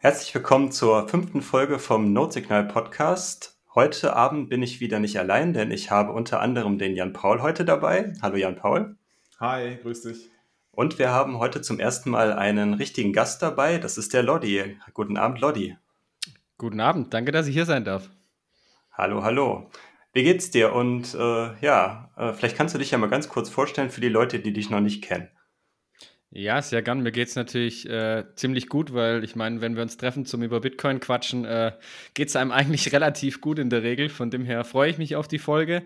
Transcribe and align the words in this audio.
Herzlich 0.00 0.32
willkommen 0.32 0.70
zur 0.70 1.08
fünften 1.08 1.42
Folge 1.42 1.80
vom 1.80 2.12
Notsignal 2.12 2.68
Podcast. 2.68 3.58
Heute 3.74 4.14
Abend 4.14 4.48
bin 4.48 4.62
ich 4.62 4.78
wieder 4.78 5.00
nicht 5.00 5.18
allein, 5.18 5.52
denn 5.52 5.72
ich 5.72 5.90
habe 5.90 6.12
unter 6.12 6.38
anderem 6.40 6.78
den 6.78 6.94
Jan 6.94 7.12
Paul 7.12 7.42
heute 7.42 7.64
dabei. 7.64 8.12
Hallo 8.22 8.36
Jan 8.36 8.54
Paul. 8.54 8.96
Hi, 9.40 9.76
grüß 9.82 10.02
dich. 10.02 10.30
Und 10.70 11.00
wir 11.00 11.10
haben 11.10 11.40
heute 11.40 11.62
zum 11.62 11.80
ersten 11.80 12.10
Mal 12.10 12.32
einen 12.32 12.74
richtigen 12.74 13.12
Gast 13.12 13.42
dabei. 13.42 13.78
Das 13.78 13.98
ist 13.98 14.14
der 14.14 14.22
Lodi. 14.22 14.76
Guten 14.94 15.16
Abend, 15.16 15.40
Lodi. 15.40 15.76
Guten 16.58 16.78
Abend, 16.78 17.12
danke, 17.12 17.32
dass 17.32 17.48
ich 17.48 17.54
hier 17.54 17.66
sein 17.66 17.84
darf. 17.84 18.08
Hallo, 18.92 19.24
hallo. 19.24 19.68
Wie 20.12 20.22
geht's 20.22 20.52
dir? 20.52 20.74
Und 20.74 21.12
äh, 21.14 21.60
ja, 21.60 22.12
äh, 22.16 22.32
vielleicht 22.34 22.56
kannst 22.56 22.72
du 22.72 22.78
dich 22.78 22.92
ja 22.92 22.98
mal 22.98 23.10
ganz 23.10 23.28
kurz 23.28 23.50
vorstellen 23.50 23.90
für 23.90 24.00
die 24.00 24.08
Leute, 24.08 24.38
die 24.38 24.52
dich 24.52 24.70
noch 24.70 24.80
nicht 24.80 25.02
kennen. 25.02 25.28
Ja, 26.30 26.60
sehr 26.60 26.82
gern. 26.82 27.00
Mir 27.00 27.10
geht 27.10 27.28
es 27.28 27.36
natürlich 27.36 27.88
äh, 27.88 28.24
ziemlich 28.34 28.68
gut, 28.68 28.92
weil 28.92 29.24
ich 29.24 29.34
meine, 29.34 29.62
wenn 29.62 29.76
wir 29.76 29.82
uns 29.82 29.96
treffen 29.96 30.26
zum 30.26 30.42
über 30.42 30.60
Bitcoin 30.60 31.00
quatschen, 31.00 31.46
äh, 31.46 31.72
geht 32.12 32.28
es 32.28 32.36
einem 32.36 32.52
eigentlich 32.52 32.92
relativ 32.92 33.40
gut 33.40 33.58
in 33.58 33.70
der 33.70 33.82
Regel. 33.82 34.10
Von 34.10 34.30
dem 34.30 34.44
her 34.44 34.64
freue 34.64 34.90
ich 34.90 34.98
mich 34.98 35.16
auf 35.16 35.26
die 35.26 35.38
Folge. 35.38 35.84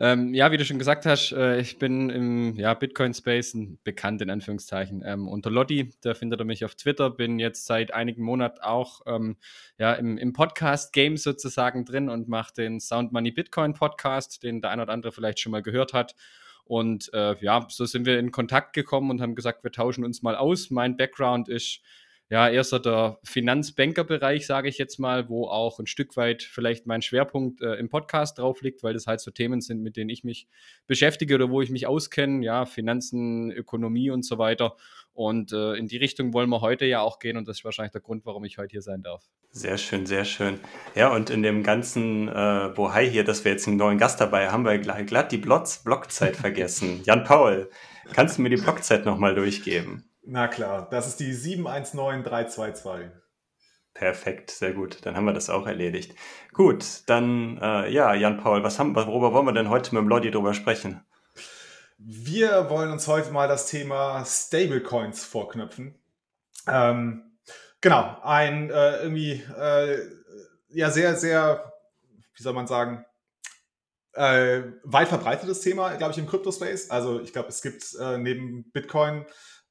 Ähm, 0.00 0.32
ja, 0.32 0.52
wie 0.52 0.56
du 0.56 0.64
schon 0.64 0.78
gesagt 0.78 1.06
hast, 1.06 1.32
äh, 1.32 1.60
ich 1.60 1.78
bin 1.78 2.08
im 2.10 2.56
ja, 2.56 2.72
Bitcoin-Space 2.74 3.56
bekannt 3.82 4.22
in 4.22 4.30
Anführungszeichen 4.30 5.02
ähm, 5.04 5.26
unter 5.26 5.50
Lodi. 5.50 5.90
Da 6.02 6.14
findet 6.14 6.40
ihr 6.40 6.44
mich 6.44 6.64
auf 6.64 6.76
Twitter. 6.76 7.10
Bin 7.10 7.38
jetzt 7.38 7.66
seit 7.66 7.92
einigen 7.92 8.22
Monaten 8.22 8.60
auch 8.60 9.02
ähm, 9.06 9.36
ja, 9.76 9.92
im, 9.94 10.16
im 10.18 10.32
Podcast-Game 10.32 11.16
sozusagen 11.16 11.84
drin 11.84 12.08
und 12.08 12.28
mache 12.28 12.54
den 12.54 12.78
Sound 12.80 13.12
Money 13.12 13.32
Bitcoin 13.32 13.74
Podcast, 13.74 14.42
den 14.42 14.60
der 14.60 14.70
ein 14.70 14.80
oder 14.80 14.92
andere 14.92 15.12
vielleicht 15.12 15.40
schon 15.40 15.52
mal 15.52 15.62
gehört 15.62 15.92
hat. 15.92 16.14
Und 16.68 17.10
äh, 17.14 17.34
ja, 17.40 17.66
so 17.68 17.86
sind 17.86 18.06
wir 18.06 18.18
in 18.18 18.30
Kontakt 18.30 18.74
gekommen 18.74 19.10
und 19.10 19.20
haben 19.20 19.34
gesagt, 19.34 19.64
wir 19.64 19.72
tauschen 19.72 20.04
uns 20.04 20.22
mal 20.22 20.36
aus. 20.36 20.70
Mein 20.70 20.96
Background 20.96 21.48
ist 21.48 21.80
ja 22.30 22.62
so 22.62 22.78
der 22.78 23.18
Finanzbankerbereich, 23.24 24.46
sage 24.46 24.68
ich 24.68 24.76
jetzt 24.78 24.98
mal, 24.98 25.28
wo 25.28 25.46
auch 25.46 25.78
ein 25.78 25.86
Stück 25.86 26.16
weit 26.16 26.42
vielleicht 26.42 26.86
mein 26.86 27.00
Schwerpunkt 27.00 27.62
äh, 27.62 27.74
im 27.74 27.88
Podcast 27.88 28.38
drauf 28.38 28.60
liegt, 28.60 28.82
weil 28.82 28.92
das 28.92 29.06
halt 29.06 29.20
so 29.20 29.30
Themen 29.30 29.60
sind, 29.60 29.82
mit 29.82 29.96
denen 29.96 30.10
ich 30.10 30.24
mich 30.24 30.46
beschäftige 30.86 31.34
oder 31.36 31.50
wo 31.50 31.62
ich 31.62 31.70
mich 31.70 31.86
auskenne, 31.86 32.44
ja, 32.44 32.66
Finanzen, 32.66 33.50
Ökonomie 33.50 34.10
und 34.10 34.24
so 34.24 34.36
weiter. 34.38 34.76
Und 35.14 35.52
äh, 35.52 35.74
in 35.74 35.88
die 35.88 35.96
Richtung 35.96 36.32
wollen 36.32 36.50
wir 36.50 36.60
heute 36.60 36.84
ja 36.84 37.00
auch 37.00 37.18
gehen 37.18 37.36
und 37.36 37.48
das 37.48 37.58
ist 37.58 37.64
wahrscheinlich 37.64 37.92
der 37.92 38.02
Grund, 38.02 38.26
warum 38.26 38.44
ich 38.44 38.58
heute 38.58 38.72
hier 38.72 38.82
sein 38.82 39.02
darf. 39.02 39.24
Sehr 39.50 39.78
schön, 39.78 40.06
sehr 40.06 40.24
schön. 40.24 40.60
Ja, 40.94 41.12
und 41.12 41.30
in 41.30 41.42
dem 41.42 41.62
ganzen 41.62 42.28
äh, 42.28 42.70
Bohai 42.74 43.08
hier, 43.08 43.24
dass 43.24 43.44
wir 43.44 43.52
jetzt 43.52 43.66
einen 43.66 43.78
neuen 43.78 43.98
Gast 43.98 44.20
dabei 44.20 44.50
haben, 44.50 44.64
wir 44.64 44.78
glatt 44.78 45.32
die 45.32 45.38
Blotz 45.38 45.82
Blockzeit 45.82 46.36
vergessen. 46.36 47.00
Jan 47.04 47.24
Paul, 47.24 47.70
kannst 48.12 48.38
du 48.38 48.42
mir 48.42 48.50
die 48.50 48.56
Blockzeit 48.56 49.06
nochmal 49.06 49.34
durchgeben? 49.34 50.07
Na 50.30 50.46
klar, 50.46 50.86
das 50.90 51.06
ist 51.06 51.20
die 51.20 51.32
719322. 51.32 53.10
Perfekt, 53.94 54.50
sehr 54.50 54.74
gut. 54.74 54.98
Dann 55.06 55.16
haben 55.16 55.24
wir 55.24 55.32
das 55.32 55.48
auch 55.48 55.66
erledigt. 55.66 56.14
Gut, 56.52 56.84
dann 57.06 57.56
äh, 57.62 57.90
ja, 57.90 58.12
Jan 58.12 58.36
Paul, 58.36 58.62
was 58.62 58.78
haben, 58.78 58.94
worüber 58.94 59.32
wollen 59.32 59.46
wir 59.46 59.54
denn 59.54 59.70
heute 59.70 59.94
mit 59.94 60.02
dem 60.02 60.08
Lodi 60.08 60.30
drüber 60.30 60.52
sprechen? 60.52 61.02
Wir 61.96 62.68
wollen 62.68 62.92
uns 62.92 63.08
heute 63.08 63.30
mal 63.30 63.48
das 63.48 63.68
Thema 63.68 64.22
Stablecoins 64.26 65.24
vorknöpfen. 65.24 65.98
Ähm, 66.66 67.38
genau, 67.80 68.18
ein 68.22 68.68
äh, 68.68 68.98
irgendwie 68.98 69.42
äh, 69.58 69.98
ja 70.68 70.90
sehr, 70.90 71.16
sehr, 71.16 71.72
wie 72.34 72.42
soll 72.42 72.52
man 72.52 72.66
sagen, 72.66 73.06
äh, 74.12 74.60
weit 74.82 75.08
verbreitetes 75.08 75.62
Thema, 75.62 75.94
glaube 75.94 76.12
ich, 76.12 76.18
im 76.18 76.26
Crypto-Space. 76.26 76.90
Also 76.90 77.18
ich 77.18 77.32
glaube, 77.32 77.48
es 77.48 77.62
gibt 77.62 77.82
äh, 77.98 78.18
neben 78.18 78.70
Bitcoin 78.72 79.24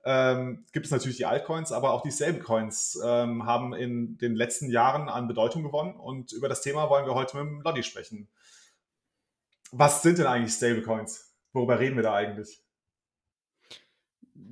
ähm, 0.09 0.63
gibt 0.72 0.86
es 0.86 0.91
natürlich 0.94 1.17
die 1.17 1.25
Altcoins, 1.25 1.73
aber 1.73 1.91
auch 1.91 2.02
die 2.02 2.13
Stablecoins 2.13 2.97
ähm, 3.03 3.45
haben 3.45 3.73
in 3.73 4.17
den 4.17 4.36
letzten 4.36 4.72
Jahren 4.72 5.09
an 5.09 5.27
Bedeutung 5.27 5.63
gewonnen 5.63 5.97
und 5.97 6.31
über 6.31 6.47
das 6.47 6.62
Thema 6.62 6.90
wollen 6.90 7.06
wir 7.06 7.13
heute 7.13 7.35
mit 7.35 7.45
dem 7.45 7.62
Lodi 7.62 7.84
sprechen. 7.84 8.29
Was 9.72 10.01
sind 10.01 10.18
denn 10.18 10.25
eigentlich 10.25 10.53
Stablecoins? 10.53 11.34
Worüber 11.51 11.78
reden 11.79 11.97
wir 11.97 12.03
da 12.03 12.13
eigentlich? 12.13 12.63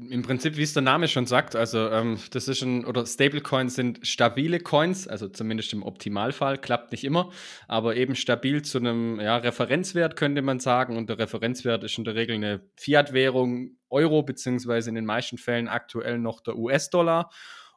Im 0.09 0.21
Prinzip, 0.23 0.57
wie 0.57 0.63
es 0.63 0.73
der 0.73 0.81
Name 0.81 1.07
schon 1.07 1.25
sagt, 1.25 1.55
also 1.55 1.89
ähm, 1.89 2.19
das 2.31 2.47
ist 2.47 2.61
ein, 2.61 2.85
oder 2.85 3.05
Stablecoins 3.05 3.75
sind 3.75 4.05
stabile 4.05 4.59
Coins, 4.59 5.07
also 5.07 5.27
zumindest 5.27 5.73
im 5.73 5.83
Optimalfall, 5.83 6.57
klappt 6.57 6.91
nicht 6.91 7.03
immer, 7.03 7.31
aber 7.67 7.95
eben 7.95 8.15
stabil 8.15 8.61
zu 8.61 8.77
einem 8.77 9.19
ja, 9.19 9.37
Referenzwert, 9.37 10.15
könnte 10.15 10.41
man 10.41 10.59
sagen. 10.59 10.97
Und 10.97 11.09
der 11.09 11.17
Referenzwert 11.17 11.83
ist 11.83 11.97
in 11.97 12.03
der 12.03 12.15
Regel 12.15 12.35
eine 12.35 12.61
Fiat-Währung, 12.75 13.77
Euro, 13.89 14.23
beziehungsweise 14.23 14.89
in 14.89 14.95
den 14.95 15.05
meisten 15.05 15.37
Fällen 15.37 15.67
aktuell 15.67 16.19
noch 16.19 16.41
der 16.41 16.57
US-Dollar. 16.57 17.29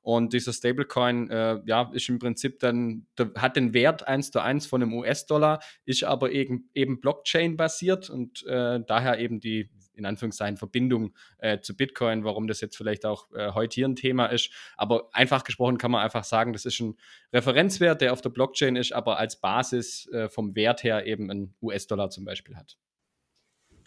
Und 0.03 0.33
dieser 0.33 0.53
Stablecoin, 0.53 1.29
äh, 1.31 1.61
ja, 1.67 1.91
ist 1.93 2.09
im 2.09 2.19
Prinzip 2.19 2.61
dann, 2.61 3.07
hat 3.37 3.57
den 3.57 3.75
Wert 3.75 4.09
1 4.09 4.31
zu 4.31 4.41
1 4.41 4.67
von 4.67 4.83
einem 4.83 4.95
US-Dollar, 4.95 5.61
ist 5.85 6.05
aber 6.05 6.33
eben, 6.33 6.71
eben 6.75 7.01
Blockchain-basiert 7.01 8.09
und 8.09 8.43
äh, 8.47 8.81
daher 8.87 9.19
eben 9.19 9.39
die, 9.41 9.71
in 9.99 10.07
Anführungszeichen, 10.07 10.57
Verbindung 10.57 11.15
äh, 11.39 11.61
zu 11.61 11.77
Bitcoin, 11.77 12.25
warum 12.25 12.47
das 12.47 12.61
jetzt 12.61 12.77
vielleicht 12.77 13.05
auch 13.05 13.31
äh, 13.35 13.53
heute 13.53 13.75
hier 13.75 13.89
ein 13.89 13.97
Thema 13.97 14.27
ist. 14.27 14.51
Aber 14.77 15.09
einfach 15.13 15.45
gesprochen 15.45 15.79
kann 15.79 15.91
man 15.91 16.03
einfach 16.03 16.25
sagen, 16.25 16.53
das 16.53 16.65
ist 16.65 16.81
ein 16.81 16.97
Referenzwert, 17.33 18.01
der 18.01 18.13
auf 18.13 18.21
der 18.21 18.31
Blockchain 18.31 18.77
ist, 18.77 18.93
aber 18.93 19.19
als 19.19 19.41
Basis 19.41 20.09
äh, 20.13 20.29
vom 20.29 20.55
Wert 20.55 20.83
her 20.83 21.07
eben 21.07 21.31
ein 21.31 21.55
US-Dollar 21.61 22.11
zum 22.11 22.25
Beispiel 22.25 22.57
hat. 22.57 22.79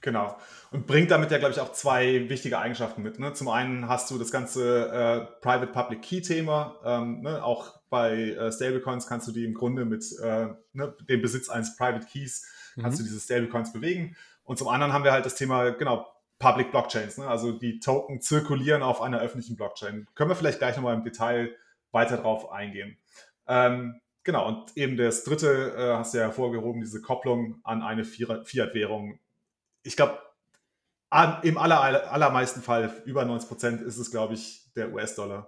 Genau. 0.02 0.36
Und 0.72 0.88
bringt 0.88 1.12
damit 1.12 1.30
ja, 1.32 1.38
glaube 1.38 1.54
ich, 1.54 1.60
auch 1.60 1.72
zwei 1.72 2.28
wichtige 2.28 2.58
Eigenschaften 2.58 3.04
mit. 3.04 3.20
Ne? 3.20 3.34
Zum 3.34 3.50
einen 3.50 3.88
hast 3.88 4.10
du 4.10 4.18
das 4.18 4.32
ganze 4.32 4.88
äh, 4.88 5.42
Private-Public-Key-Thema. 5.42 6.80
Ähm, 6.84 7.22
ne? 7.22 7.44
Auch 7.44 7.80
bei 7.90 8.32
äh, 8.32 8.52
Stablecoins 8.52 9.06
kannst 9.06 9.28
du 9.28 9.32
die 9.32 9.46
im 9.46 9.54
Grunde 9.54 9.86
mit 9.86 10.04
äh, 10.24 10.48
ne, 10.74 10.96
dem 11.08 11.22
Besitz 11.22 11.50
eines 11.50 11.76
Private 11.76 12.08
Keys, 12.08 12.48
kannst 12.82 13.00
mhm. 13.00 13.04
du 13.04 13.10
diese 13.10 13.20
Stablecoins 13.22 13.74
bewegen. 13.74 14.16
Und 14.52 14.58
zum 14.58 14.68
anderen 14.68 14.92
haben 14.92 15.06
wir 15.06 15.14
halt 15.14 15.26
das 15.26 15.36
Thema, 15.36 15.70
genau, 15.70 16.06
Public 16.38 16.72
Blockchains. 16.72 17.18
Ne? 17.18 17.26
Also 17.26 17.54
die 17.54 17.80
Token 17.80 18.20
zirkulieren 18.20 18.84
auf 18.84 19.02
einer 19.02 19.22
öffentlichen 19.22 19.56
Blockchain. 19.56 20.10
Können 20.14 20.30
wir 20.30 20.36
vielleicht 20.36 20.58
gleich 20.58 20.76
nochmal 20.76 20.94
im 20.94 21.06
Detail 21.06 21.56
weiter 21.94 22.18
drauf 22.18 22.52
eingehen. 22.52 22.98
Ähm, 23.48 24.02
genau, 24.26 24.46
und 24.50 24.76
eben 24.76 24.98
das 24.98 25.24
dritte 25.24 25.74
äh, 25.78 25.94
hast 25.96 26.14
du 26.14 26.18
ja 26.18 26.26
hervorgehoben, 26.26 26.82
diese 26.82 27.02
Kopplung 27.02 27.62
an 27.64 27.82
eine 27.82 28.04
Fiat-Währung 28.04 29.20
ich 29.84 29.96
glaube, 29.96 30.20
im 31.44 31.58
aller, 31.58 32.12
allermeisten 32.12 32.62
Fall, 32.62 32.94
über 33.06 33.24
90 33.24 33.48
Prozent, 33.48 33.82
ist 33.82 34.00
es, 34.00 34.12
glaube 34.12 34.34
ich, 34.34 34.66
der 34.76 34.92
US-Dollar. 34.92 35.48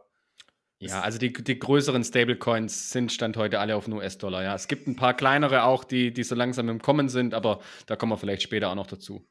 Ja, 0.80 1.02
also 1.02 1.18
die, 1.18 1.32
die 1.32 1.60
größeren 1.60 2.04
Stablecoins 2.04 2.92
sind 2.92 3.12
Stand 3.12 3.38
heute 3.38 3.60
alle 3.60 3.76
auf 3.76 3.86
den 3.86 3.94
US-Dollar. 3.94 4.44
Ja, 4.44 4.56
es 4.56 4.68
gibt 4.68 4.88
ein 4.88 4.96
paar 4.96 5.14
kleinere 5.14 5.64
auch, 5.64 5.84
die, 5.84 6.14
die 6.14 6.24
so 6.24 6.36
langsam 6.36 6.68
im 6.68 6.82
Kommen 6.82 7.08
sind, 7.10 7.34
aber 7.34 7.62
da 7.86 7.96
kommen 7.96 8.12
wir 8.12 8.18
vielleicht 8.18 8.42
später 8.42 8.70
auch 8.70 8.76
noch 8.76 8.88
dazu. 8.88 9.26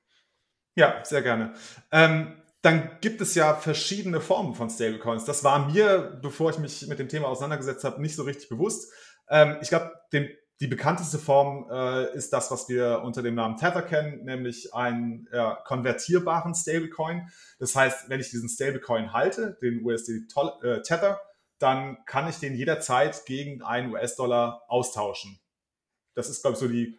Ja, 0.74 1.04
sehr 1.04 1.20
gerne. 1.20 1.52
Ähm, 1.90 2.42
dann 2.62 2.98
gibt 3.00 3.20
es 3.20 3.34
ja 3.34 3.54
verschiedene 3.54 4.20
Formen 4.20 4.54
von 4.54 4.70
Stablecoins. 4.70 5.24
Das 5.24 5.44
war 5.44 5.70
mir, 5.70 6.18
bevor 6.22 6.50
ich 6.50 6.58
mich 6.58 6.86
mit 6.86 6.98
dem 6.98 7.08
Thema 7.08 7.28
auseinandergesetzt 7.28 7.84
habe, 7.84 8.00
nicht 8.00 8.16
so 8.16 8.22
richtig 8.22 8.48
bewusst. 8.48 8.90
Ähm, 9.28 9.56
ich 9.60 9.68
glaube, 9.68 9.92
die 10.62 10.68
bekannteste 10.68 11.18
Form 11.18 11.66
äh, 11.68 12.14
ist 12.14 12.32
das, 12.32 12.52
was 12.52 12.68
wir 12.68 13.02
unter 13.02 13.20
dem 13.20 13.34
Namen 13.34 13.56
Tether 13.56 13.82
kennen, 13.82 14.24
nämlich 14.24 14.72
einen 14.72 15.28
ja, 15.32 15.56
konvertierbaren 15.66 16.54
Stablecoin. 16.54 17.28
Das 17.58 17.74
heißt, 17.74 18.08
wenn 18.08 18.20
ich 18.20 18.30
diesen 18.30 18.48
Stablecoin 18.48 19.12
halte, 19.12 19.58
den 19.60 19.84
USD 19.84 20.28
äh, 20.62 20.80
Tether, 20.82 21.20
dann 21.62 22.04
kann 22.06 22.28
ich 22.28 22.36
den 22.36 22.54
jederzeit 22.54 23.24
gegen 23.26 23.62
einen 23.62 23.92
US-Dollar 23.92 24.62
austauschen. 24.68 25.40
Das 26.14 26.28
ist, 26.28 26.42
glaube 26.42 26.54
ich, 26.54 26.60
so 26.60 26.68
die 26.68 26.98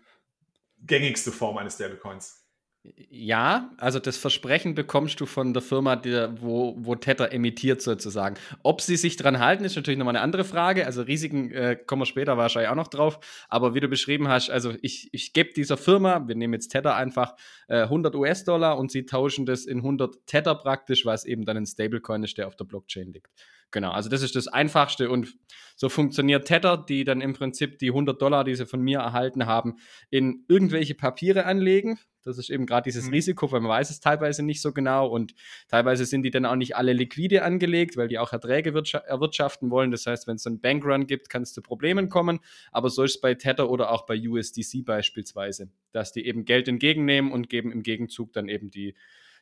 gängigste 0.80 1.32
Form 1.32 1.58
eines 1.58 1.76
Stablecoins. 1.76 2.44
Ja, 2.86 3.72
also 3.78 4.00
das 4.00 4.18
Versprechen 4.18 4.76
bekommst 4.76 5.22
du 5.22 5.26
von 5.26 5.54
der 5.54 5.62
Firma, 5.62 5.96
die, 5.96 6.28
wo, 6.42 6.76
wo 6.78 6.96
Tether 6.96 7.32
emittiert 7.32 7.82
sozusagen. 7.82 8.36
Ob 8.62 8.82
sie 8.82 8.98
sich 8.98 9.16
dran 9.16 9.40
halten, 9.40 9.64
ist 9.64 9.78
natürlich 9.78 9.98
nochmal 9.98 10.18
eine 10.18 10.24
andere 10.24 10.44
Frage. 10.44 10.86
Also 10.86 11.04
Risiken 11.04 11.50
äh, 11.52 11.78
kommen 11.78 12.02
wir 12.02 12.06
später 12.06 12.36
wahrscheinlich 12.36 12.70
auch 12.70 12.76
noch 12.76 12.90
drauf. 12.90 13.46
Aber 13.48 13.74
wie 13.74 13.80
du 13.80 13.88
beschrieben 13.88 14.28
hast, 14.28 14.50
also 14.50 14.74
ich, 14.82 15.08
ich 15.14 15.32
gebe 15.32 15.54
dieser 15.54 15.78
Firma, 15.78 16.28
wir 16.28 16.36
nehmen 16.36 16.56
jetzt 16.56 16.70
Tether 16.70 16.98
einfach, 16.98 17.36
äh, 17.70 17.84
100 17.84 18.16
US-Dollar 18.16 18.78
und 18.78 18.92
sie 18.92 19.06
tauschen 19.06 19.46
das 19.46 19.64
in 19.64 19.78
100 19.78 20.28
Tether 20.28 20.56
praktisch, 20.56 21.06
was 21.06 21.24
eben 21.24 21.46
dann 21.46 21.56
ein 21.56 21.66
Stablecoin 21.66 22.24
ist, 22.24 22.38
der 22.38 22.48
auf 22.48 22.58
der 22.58 22.66
Blockchain 22.66 23.14
liegt. 23.14 23.30
Genau, 23.74 23.92
also 23.92 24.08
das 24.08 24.22
ist 24.22 24.36
das 24.36 24.48
Einfachste 24.48 25.10
und 25.10 25.36
so 25.76 25.90
funktioniert 25.90 26.48
Tether, 26.48 26.78
die 26.78 27.04
dann 27.04 27.22
im 27.22 27.34
Prinzip 27.34 27.80
die 27.80 27.90
100 27.90 28.22
Dollar, 28.22 28.44
die 28.44 28.54
sie 28.54 28.68
von 28.68 28.82
mir 28.82 29.00
erhalten 29.00 29.48
haben, 29.48 29.78
in 30.12 30.46
irgendwelche 30.48 30.94
Papiere 30.94 31.46
anlegen. 31.46 31.98
Das 32.24 32.38
ist 32.38 32.52
eben 32.52 32.68
gerade 32.68 32.84
dieses 32.84 33.08
mhm. 33.08 33.14
Risiko, 33.14 33.52
weil 33.52 33.62
man 33.62 33.72
weiß 33.72 33.90
es 33.90 34.00
teilweise 34.00 34.44
nicht 34.44 34.62
so 34.62 34.74
genau 34.74 35.08
und 35.08 35.34
teilweise 35.70 36.06
sind 36.06 36.22
die 36.22 36.30
dann 36.30 36.46
auch 36.46 36.56
nicht 36.56 36.76
alle 36.76 36.94
liquide 36.94 37.42
angelegt, 37.42 37.98
weil 37.98 38.08
die 38.08 38.20
auch 38.20 38.32
Erträge 38.32 38.70
erwirtschaften 38.70 39.72
wollen. 39.72 39.90
Das 39.90 40.06
heißt, 40.06 40.28
wenn 40.28 40.36
es 40.36 40.44
so 40.44 40.52
einen 40.52 40.62
Bankrun 40.62 41.08
gibt, 41.08 41.30
kann 41.32 41.42
es 41.42 41.52
zu 41.52 41.64
Problemen 41.64 42.10
kommen. 42.10 42.42
Aber 42.72 42.92
so 42.92 43.02
ist 43.02 43.16
es 43.16 43.22
bei 43.22 43.34
Tether 43.34 43.72
oder 43.72 43.92
auch 43.92 44.06
bei 44.06 44.16
USDC 44.16 44.86
beispielsweise, 44.86 45.72
dass 45.92 46.14
die 46.14 46.28
eben 46.28 46.46
Geld 46.46 46.68
entgegennehmen 46.68 47.32
und 47.32 47.50
geben 47.50 47.72
im 47.72 47.82
Gegenzug 47.82 48.34
dann 48.34 48.50
eben 48.50 48.70
die 48.70 48.94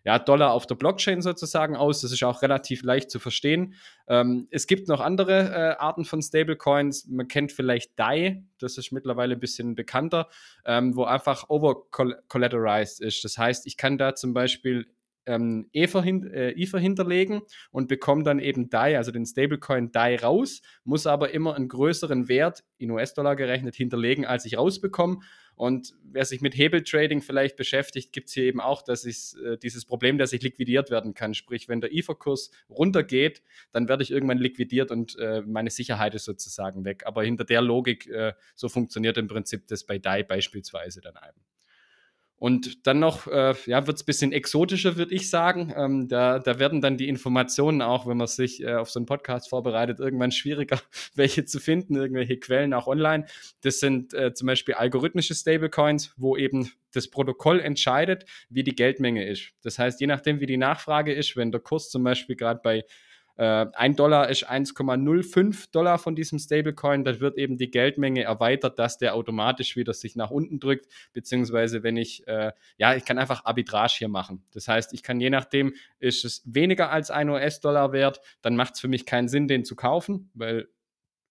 ja, 0.03 0.19
Dollar 0.19 0.51
auf 0.53 0.65
der 0.65 0.75
Blockchain 0.75 1.21
sozusagen 1.21 1.75
aus. 1.75 2.01
Das 2.01 2.12
ist 2.12 2.24
auch 2.24 2.42
relativ 2.42 2.83
leicht 2.83 3.12
zu 3.12 3.19
verstehen. 3.19 3.75
Ähm, 4.07 4.48
es 4.51 4.68
gibt 4.68 4.88
noch 4.88 5.00
andere 5.00 5.50
äh, 5.50 5.75
Arten 5.77 6.06
von 6.06 6.21
Stablecoins. 6.21 7.07
Man 7.07 7.27
kennt 7.27 7.51
vielleicht 7.51 7.98
DAI, 8.00 8.44
das 8.59 8.77
ist 8.77 8.92
mittlerweile 8.92 9.36
ein 9.36 9.39
bisschen 9.39 9.75
bekannter, 9.75 10.27
ähm, 10.65 10.95
wo 10.95 11.03
einfach 11.03 11.50
over-collateralized 11.50 13.01
ist. 13.01 13.24
Das 13.24 13.38
heißt, 13.38 13.68
ich 13.68 13.77
kann 13.77 13.98
da 13.98 14.15
zum 14.15 14.33
Beispiel 14.33 14.88
ähm, 15.25 15.69
Ether, 15.71 16.01
hin, 16.01 16.25
äh, 16.31 16.51
Ether 16.51 16.80
hinterlegen 16.80 17.42
und 17.71 17.88
bekomme 17.88 18.24
dann 18.24 18.39
eben 18.39 18.69
DAI, 18.69 18.97
also 18.97 19.12
den 19.12 19.25
Stablecoin 19.25 19.92
DAI 19.92 20.18
raus, 20.18 20.62
muss 20.83 21.06
aber 21.06 21.31
immer 21.31 21.56
einen 21.56 21.68
größeren 21.68 22.27
Wert 22.27 22.63
in 22.77 22.92
US-Dollar 22.92 23.36
gerechnet 23.36 23.75
hinterlegen, 23.75 24.25
als 24.25 24.45
ich 24.45 24.57
rausbekomme. 24.57 25.19
Und 25.56 25.94
wer 26.03 26.25
sich 26.25 26.42
mit 26.42 26.56
Hebeltrading 26.56 27.21
vielleicht 27.21 27.56
beschäftigt, 27.56 28.12
gibt 28.13 28.30
es 28.30 28.33
hier 28.33 28.45
eben 28.45 28.59
auch 28.59 28.81
dass 28.81 29.06
ich, 29.06 29.36
äh, 29.44 29.57
dieses 29.57 29.86
Problem, 29.86 30.18
dass 30.18 30.33
ich 30.33 30.42
liquidiert 30.42 30.89
werden 30.89 31.13
kann. 31.13 31.33
Sprich, 31.33 31.68
wenn 31.68 31.81
der 31.81 31.94
IFA-Kurs 31.94 32.51
runtergeht, 32.69 33.42
dann 33.71 33.88
werde 33.88 34.03
ich 34.03 34.12
irgendwann 34.12 34.38
liquidiert 34.38 34.92
und 34.92 35.18
äh, 35.19 35.42
meine 35.42 35.69
Sicherheit 35.69 36.15
ist 36.15 36.25
sozusagen 36.25 36.86
weg. 36.86 37.03
Aber 37.06 37.24
hinter 37.24 37.45
der 37.45 37.62
Logik, 37.62 38.07
äh, 38.07 38.33
so 38.56 38.69
funktioniert 38.69 39.18
im 39.18 39.27
Prinzip 39.27 39.68
das 39.68 39.83
bei 39.83 40.00
DAI 40.00 40.24
beispielsweise 40.24 41.01
dann 41.01 41.15
eben. 41.15 41.42
Und 42.41 42.88
dann 42.88 42.97
noch, 42.97 43.27
äh, 43.27 43.53
ja, 43.67 43.85
wird 43.85 43.97
es 43.97 44.01
ein 44.01 44.07
bisschen 44.07 44.31
exotischer, 44.31 44.97
würde 44.97 45.13
ich 45.13 45.29
sagen. 45.29 45.71
Ähm, 45.77 46.07
da, 46.07 46.39
da 46.39 46.57
werden 46.57 46.81
dann 46.81 46.97
die 46.97 47.07
Informationen 47.07 47.83
auch, 47.83 48.07
wenn 48.07 48.17
man 48.17 48.25
sich 48.25 48.63
äh, 48.63 48.73
auf 48.73 48.89
so 48.89 48.97
einen 48.97 49.05
Podcast 49.05 49.47
vorbereitet, 49.47 49.99
irgendwann 49.99 50.31
schwieriger, 50.31 50.81
welche 51.13 51.45
zu 51.45 51.59
finden, 51.59 51.95
irgendwelche 51.95 52.38
Quellen 52.38 52.73
auch 52.73 52.88
online. 52.88 53.27
Das 53.61 53.79
sind 53.79 54.15
äh, 54.15 54.33
zum 54.33 54.47
Beispiel 54.47 54.73
algorithmische 54.73 55.35
Stablecoins, 55.35 56.15
wo 56.17 56.35
eben 56.35 56.71
das 56.93 57.11
Protokoll 57.11 57.59
entscheidet, 57.59 58.25
wie 58.49 58.63
die 58.63 58.73
Geldmenge 58.73 59.23
ist. 59.23 59.51
Das 59.61 59.77
heißt, 59.77 60.01
je 60.01 60.07
nachdem, 60.07 60.39
wie 60.39 60.47
die 60.47 60.57
Nachfrage 60.57 61.13
ist, 61.13 61.37
wenn 61.37 61.51
der 61.51 61.61
Kurs 61.61 61.91
zum 61.91 62.03
Beispiel 62.03 62.35
gerade 62.35 62.59
bei 62.63 62.85
äh, 63.38 63.66
ein 63.74 63.95
Dollar 63.95 64.30
ist 64.30 64.50
1,05 64.50 65.72
Dollar 65.72 65.98
von 65.98 66.16
diesem 66.16 66.39
Stablecoin. 66.39 67.04
Dann 67.04 67.19
wird 67.19 67.38
eben 67.38 67.57
die 67.57 67.72
Geldmenge 67.72 68.24
erweitert, 68.24 68.80
dass 68.80 68.98
der 68.98 69.16
automatisch 69.16 69.75
wieder 69.75 69.94
sich 69.94 70.16
nach 70.16 70.31
unten 70.31 70.60
drückt. 70.60 70.88
Beziehungsweise, 71.13 71.83
wenn 71.83 71.98
ich, 71.98 72.28
äh, 72.28 72.51
ja, 72.78 72.95
ich 72.95 73.06
kann 73.06 73.18
einfach 73.18 73.45
Arbitrage 73.45 73.95
hier 73.98 74.10
machen. 74.10 74.44
Das 74.51 74.68
heißt, 74.68 74.94
ich 74.94 75.04
kann 75.04 75.19
je 75.19 75.30
nachdem, 75.30 75.74
ist 76.00 76.25
es 76.25 76.42
weniger 76.45 76.92
als 76.92 77.12
ein 77.12 77.30
US-Dollar 77.30 77.92
wert, 77.92 78.22
dann 78.42 78.56
macht 78.56 78.75
es 78.75 78.80
für 78.80 78.88
mich 78.88 79.06
keinen 79.06 79.28
Sinn, 79.28 79.48
den 79.48 79.66
zu 79.66 79.75
kaufen, 79.75 80.30
weil 80.33 80.68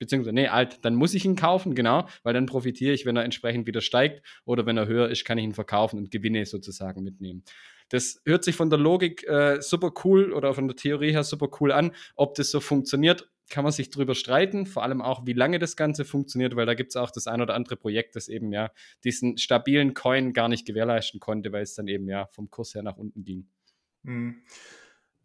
beziehungsweise, 0.00 0.34
nee, 0.34 0.48
alt, 0.48 0.84
dann 0.84 0.96
muss 0.96 1.14
ich 1.14 1.24
ihn 1.24 1.36
kaufen, 1.36 1.76
genau, 1.76 2.08
weil 2.24 2.34
dann 2.34 2.46
profitiere 2.46 2.92
ich, 2.92 3.06
wenn 3.06 3.16
er 3.16 3.24
entsprechend 3.24 3.66
wieder 3.66 3.82
steigt 3.82 4.26
oder 4.44 4.66
wenn 4.66 4.76
er 4.76 4.88
höher 4.88 5.08
ist, 5.08 5.24
kann 5.24 5.38
ich 5.38 5.44
ihn 5.44 5.54
verkaufen 5.54 5.98
und 5.98 6.10
Gewinne 6.10 6.44
sozusagen 6.46 7.04
mitnehmen. 7.04 7.44
Das 7.90 8.20
hört 8.24 8.44
sich 8.44 8.56
von 8.56 8.70
der 8.70 8.78
Logik 8.78 9.26
äh, 9.28 9.60
super 9.60 9.92
cool 10.04 10.32
oder 10.32 10.54
von 10.54 10.66
der 10.66 10.76
Theorie 10.76 11.12
her 11.12 11.24
super 11.24 11.48
cool 11.60 11.72
an. 11.72 11.92
Ob 12.16 12.34
das 12.34 12.50
so 12.50 12.60
funktioniert, 12.60 13.28
kann 13.50 13.64
man 13.64 13.72
sich 13.72 13.90
drüber 13.90 14.14
streiten, 14.14 14.64
vor 14.64 14.84
allem 14.84 15.02
auch, 15.02 15.26
wie 15.26 15.32
lange 15.32 15.58
das 15.58 15.76
Ganze 15.76 16.04
funktioniert, 16.04 16.56
weil 16.56 16.66
da 16.66 16.74
gibt 16.74 16.92
es 16.92 16.96
auch 16.96 17.10
das 17.10 17.26
ein 17.26 17.42
oder 17.42 17.54
andere 17.54 17.76
Projekt, 17.76 18.16
das 18.16 18.28
eben 18.28 18.52
ja 18.52 18.70
diesen 19.04 19.36
stabilen 19.36 19.92
Coin 19.92 20.32
gar 20.32 20.48
nicht 20.48 20.66
gewährleisten 20.66 21.20
konnte, 21.20 21.52
weil 21.52 21.62
es 21.62 21.74
dann 21.74 21.88
eben 21.88 22.08
ja 22.08 22.26
vom 22.28 22.48
Kurs 22.48 22.74
her 22.74 22.82
nach 22.82 22.96
unten 22.96 23.24
ging. 23.24 23.48
Hm. 24.04 24.42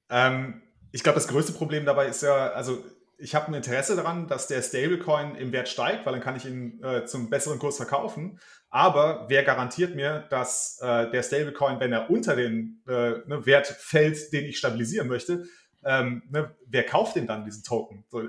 Ähm, 0.10 0.62
ich 0.92 1.04
glaube, 1.04 1.16
das 1.16 1.28
größte 1.28 1.54
Problem 1.54 1.86
dabei 1.86 2.08
ist 2.08 2.24
ja, 2.24 2.48
also 2.52 2.84
ich 3.18 3.36
habe 3.36 3.48
ein 3.48 3.54
Interesse 3.54 3.96
daran, 3.96 4.28
dass 4.28 4.48
der 4.48 4.62
Stablecoin 4.62 5.36
im 5.36 5.52
Wert 5.52 5.70
steigt, 5.70 6.06
weil 6.06 6.14
dann 6.14 6.22
kann 6.22 6.36
ich 6.36 6.46
ihn 6.46 6.84
äh, 6.84 7.06
zum 7.06 7.30
besseren 7.30 7.60
Kurs 7.60 7.78
verkaufen. 7.78 8.40
Aber 8.70 9.26
wer 9.30 9.44
garantiert 9.44 9.96
mir, 9.96 10.26
dass 10.30 10.80
äh, 10.82 11.10
der 11.10 11.24
Stablecoin, 11.24 11.80
wenn 11.80 11.94
er 11.94 12.10
unter 12.10 12.36
den 12.36 12.82
äh, 12.88 13.20
ne, 13.26 13.46
Wert 13.46 13.68
fällt, 13.68 14.34
den 14.34 14.46
ich 14.46 14.58
stabilisieren 14.58 15.08
möchte, 15.08 15.46
ähm, 15.84 16.24
ne, 16.30 16.56
wer 16.68 16.84
kauft 16.84 17.16
denn 17.16 17.28
dann 17.28 17.46
diesen 17.46 17.64
Token? 17.64 18.04
So, 18.10 18.24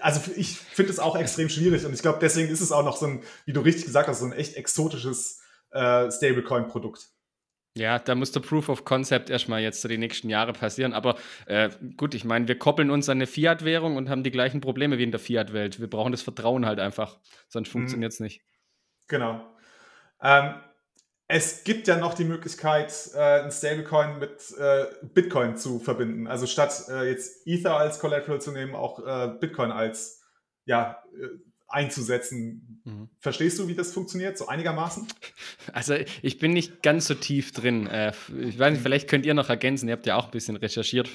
also 0.00 0.32
ich 0.36 0.58
finde 0.58 0.92
es 0.92 0.98
auch 0.98 1.16
extrem 1.16 1.48
schwierig 1.48 1.84
und 1.84 1.92
ich 1.92 2.02
glaube, 2.02 2.18
deswegen 2.20 2.48
ist 2.48 2.60
es 2.60 2.72
auch 2.72 2.84
noch 2.84 2.96
so 2.96 3.06
ein, 3.06 3.22
wie 3.44 3.52
du 3.52 3.60
richtig 3.60 3.84
gesagt 3.86 4.08
hast, 4.08 4.20
so 4.20 4.26
ein 4.26 4.32
echt 4.32 4.56
exotisches 4.56 5.40
äh, 5.70 6.10
Stablecoin-Produkt. 6.10 7.08
Ja, 7.76 7.98
da 7.98 8.14
muss 8.14 8.30
der 8.30 8.40
Proof 8.40 8.68
of 8.68 8.84
Concept 8.84 9.30
erstmal 9.30 9.60
jetzt 9.60 9.82
so 9.82 9.88
die 9.88 9.98
nächsten 9.98 10.28
Jahre 10.30 10.52
passieren. 10.52 10.92
Aber 10.92 11.16
äh, 11.46 11.70
gut, 11.96 12.14
ich 12.14 12.24
meine, 12.24 12.46
wir 12.46 12.56
koppeln 12.56 12.90
uns 12.90 13.08
an 13.08 13.18
eine 13.18 13.26
Fiat-Währung 13.26 13.96
und 13.96 14.08
haben 14.08 14.22
die 14.22 14.30
gleichen 14.30 14.60
Probleme 14.60 14.98
wie 14.98 15.02
in 15.02 15.10
der 15.10 15.18
Fiat-Welt. 15.18 15.80
Wir 15.80 15.90
brauchen 15.90 16.12
das 16.12 16.22
Vertrauen 16.22 16.66
halt 16.66 16.78
einfach, 16.78 17.18
sonst 17.48 17.68
mhm. 17.68 17.72
funktioniert 17.72 18.12
es 18.12 18.20
nicht. 18.20 18.42
Genau. 19.08 19.44
Ähm, 20.22 20.54
es 21.26 21.64
gibt 21.64 21.88
ja 21.88 21.96
noch 21.96 22.14
die 22.14 22.24
Möglichkeit, 22.24 22.92
äh, 23.14 23.42
ein 23.42 23.50
Stablecoin 23.50 24.20
mit 24.20 24.54
äh, 24.56 24.84
Bitcoin 25.02 25.56
zu 25.56 25.80
verbinden. 25.80 26.28
Also 26.28 26.46
statt 26.46 26.84
äh, 26.88 27.08
jetzt 27.08 27.44
Ether 27.44 27.76
als 27.76 27.98
Collateral 27.98 28.40
zu 28.40 28.52
nehmen, 28.52 28.76
auch 28.76 29.04
äh, 29.04 29.34
Bitcoin 29.40 29.72
als 29.72 30.22
ja, 30.64 31.02
äh, 31.12 31.38
einzusetzen. 31.74 32.80
Mhm. 32.84 33.08
Verstehst 33.18 33.58
du, 33.58 33.68
wie 33.68 33.74
das 33.74 33.92
funktioniert, 33.92 34.38
so 34.38 34.46
einigermaßen? 34.46 35.06
Also 35.72 35.94
ich 36.20 36.38
bin 36.38 36.52
nicht 36.52 36.82
ganz 36.82 37.06
so 37.06 37.14
tief 37.14 37.50
drin. 37.50 37.86
Äh, 37.86 38.12
ich 38.38 38.58
weiß 38.58 38.72
nicht, 38.72 38.82
vielleicht 38.82 39.08
könnt 39.08 39.24
ihr 39.24 39.32
noch 39.32 39.48
ergänzen, 39.48 39.88
ihr 39.88 39.92
habt 39.94 40.06
ja 40.06 40.16
auch 40.16 40.26
ein 40.26 40.30
bisschen 40.30 40.56
recherchiert. 40.56 41.08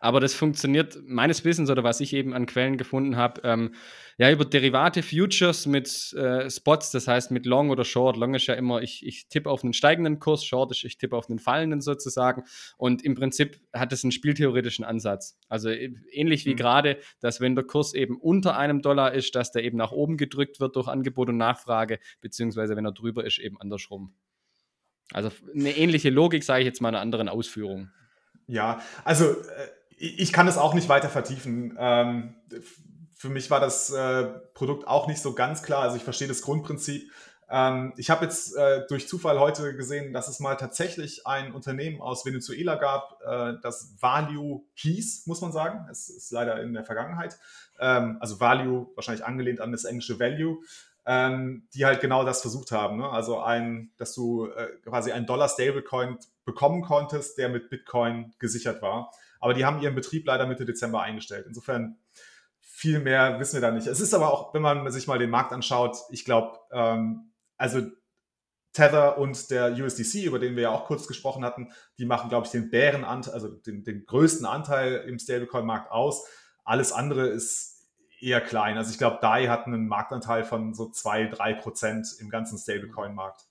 Aber 0.00 0.20
das 0.20 0.34
funktioniert 0.34 0.98
meines 1.04 1.44
Wissens 1.44 1.68
oder 1.68 1.82
was 1.82 2.00
ich 2.00 2.12
eben 2.12 2.32
an 2.32 2.46
Quellen 2.46 2.78
gefunden 2.78 3.16
habe, 3.16 3.40
ähm, 3.44 3.74
ja, 4.20 4.32
über 4.32 4.44
Derivate 4.44 5.04
Futures 5.04 5.66
mit 5.66 6.12
äh, 6.14 6.50
Spots, 6.50 6.90
das 6.90 7.06
heißt 7.06 7.30
mit 7.30 7.46
Long 7.46 7.70
oder 7.70 7.84
Short. 7.84 8.16
Long 8.16 8.34
ist 8.34 8.48
ja 8.48 8.54
immer, 8.54 8.82
ich, 8.82 9.06
ich 9.06 9.28
tippe 9.28 9.48
auf 9.48 9.62
einen 9.62 9.72
steigenden 9.72 10.18
Kurs, 10.18 10.44
Short 10.44 10.72
ist, 10.72 10.82
ich 10.82 10.98
tippe 10.98 11.16
auf 11.16 11.30
einen 11.30 11.38
fallenden 11.38 11.80
sozusagen. 11.80 12.42
Und 12.76 13.04
im 13.04 13.14
Prinzip 13.14 13.60
hat 13.72 13.92
es 13.92 14.02
einen 14.02 14.10
spieltheoretischen 14.10 14.84
Ansatz. 14.84 15.38
Also 15.48 15.68
äh, 15.68 15.94
ähnlich 16.10 16.44
wie 16.46 16.54
mhm. 16.54 16.56
gerade, 16.56 16.98
dass 17.20 17.40
wenn 17.40 17.54
der 17.54 17.62
Kurs 17.62 17.94
eben 17.94 18.16
unter 18.16 18.56
einem 18.56 18.82
Dollar 18.82 19.14
ist, 19.14 19.36
dass 19.36 19.52
der 19.52 19.62
eben 19.62 19.78
nach 19.78 19.92
oben 19.92 20.16
gedrückt 20.16 20.58
wird 20.58 20.74
durch 20.74 20.88
Angebot 20.88 21.28
und 21.28 21.36
Nachfrage, 21.36 22.00
beziehungsweise 22.20 22.74
wenn 22.74 22.84
er 22.84 22.92
drüber 22.92 23.24
ist, 23.24 23.38
eben 23.38 23.60
andersrum. 23.60 24.14
Also 25.12 25.30
eine 25.54 25.76
ähnliche 25.76 26.10
Logik, 26.10 26.42
sage 26.42 26.62
ich 26.62 26.66
jetzt 26.66 26.82
mal 26.82 26.88
in 26.88 26.96
einer 26.96 27.02
anderen 27.02 27.28
Ausführung. 27.28 27.90
Ja, 28.48 28.82
also 29.04 29.30
äh, 29.30 29.34
ich 29.96 30.32
kann 30.32 30.48
es 30.48 30.58
auch 30.58 30.74
nicht 30.74 30.88
weiter 30.88 31.08
vertiefen. 31.08 31.76
Ähm, 31.78 32.34
für 33.18 33.28
mich 33.28 33.50
war 33.50 33.58
das 33.58 33.90
äh, 33.90 34.24
Produkt 34.54 34.86
auch 34.86 35.08
nicht 35.08 35.20
so 35.20 35.34
ganz 35.34 35.62
klar. 35.64 35.82
Also 35.82 35.96
ich 35.96 36.04
verstehe 36.04 36.28
das 36.28 36.40
Grundprinzip. 36.40 37.10
Ähm, 37.50 37.92
ich 37.96 38.10
habe 38.10 38.24
jetzt 38.24 38.56
äh, 38.56 38.86
durch 38.88 39.08
Zufall 39.08 39.40
heute 39.40 39.74
gesehen, 39.74 40.12
dass 40.12 40.28
es 40.28 40.38
mal 40.38 40.54
tatsächlich 40.54 41.26
ein 41.26 41.52
Unternehmen 41.52 42.00
aus 42.00 42.24
Venezuela 42.24 42.76
gab, 42.76 43.20
äh, 43.26 43.54
das 43.60 43.94
Value 44.00 44.62
hieß, 44.74 45.26
muss 45.26 45.40
man 45.40 45.50
sagen. 45.50 45.88
Es 45.90 46.08
ist 46.08 46.30
leider 46.30 46.62
in 46.62 46.72
der 46.72 46.84
Vergangenheit. 46.84 47.38
Ähm, 47.80 48.18
also 48.20 48.38
Value, 48.38 48.86
wahrscheinlich 48.94 49.24
angelehnt 49.24 49.60
an 49.60 49.72
das 49.72 49.84
englische 49.84 50.20
Value. 50.20 50.58
Ähm, 51.04 51.66
die 51.72 51.86
halt 51.86 52.02
genau 52.02 52.22
das 52.22 52.42
versucht 52.42 52.70
haben. 52.70 52.98
Ne? 52.98 53.08
Also 53.08 53.40
ein, 53.40 53.90
dass 53.96 54.14
du 54.14 54.46
äh, 54.46 54.68
quasi 54.84 55.10
einen 55.10 55.24
Dollar 55.24 55.48
Stablecoin 55.48 56.18
bekommen 56.44 56.82
konntest, 56.82 57.38
der 57.38 57.48
mit 57.48 57.70
Bitcoin 57.70 58.34
gesichert 58.38 58.82
war. 58.82 59.10
Aber 59.40 59.54
die 59.54 59.64
haben 59.64 59.80
ihren 59.80 59.94
Betrieb 59.94 60.26
leider 60.26 60.46
Mitte 60.46 60.66
Dezember 60.66 61.00
eingestellt. 61.00 61.46
Insofern 61.48 61.96
viel 62.70 63.00
mehr 63.00 63.40
wissen 63.40 63.54
wir 63.54 63.60
da 63.60 63.70
nicht. 63.70 63.86
Es 63.86 63.98
ist 63.98 64.14
aber 64.14 64.32
auch, 64.32 64.54
wenn 64.54 64.62
man 64.62 64.88
sich 64.92 65.06
mal 65.06 65.18
den 65.18 65.30
Markt 65.30 65.52
anschaut, 65.52 65.96
ich 66.10 66.24
glaube, 66.24 66.58
ähm, 66.70 67.32
also 67.56 67.80
Tether 68.72 69.18
und 69.18 69.50
der 69.50 69.72
USDC, 69.72 70.24
über 70.24 70.38
den 70.38 70.54
wir 70.54 70.64
ja 70.64 70.70
auch 70.70 70.84
kurz 70.84 71.08
gesprochen 71.08 71.44
hatten, 71.44 71.72
die 71.98 72.04
machen, 72.04 72.28
glaube 72.28 72.46
ich, 72.46 72.52
den 72.52 72.70
Bärenanteil, 72.70 73.34
also 73.34 73.48
den, 73.48 73.82
den 73.82 74.06
größten 74.06 74.46
Anteil 74.46 74.96
im 75.08 75.18
Stablecoin-Markt 75.18 75.90
aus. 75.90 76.24
Alles 76.64 76.92
andere 76.92 77.26
ist 77.26 77.88
eher 78.20 78.40
klein. 78.40 78.76
Also 78.76 78.92
ich 78.92 78.98
glaube, 78.98 79.18
DAI 79.20 79.46
hat 79.46 79.66
einen 79.66 79.88
Marktanteil 79.88 80.44
von 80.44 80.74
so 80.74 80.90
zwei, 80.90 81.26
drei 81.26 81.54
Prozent 81.54 82.06
im 82.20 82.28
ganzen 82.28 82.58
Stablecoin-Markt. 82.58 83.47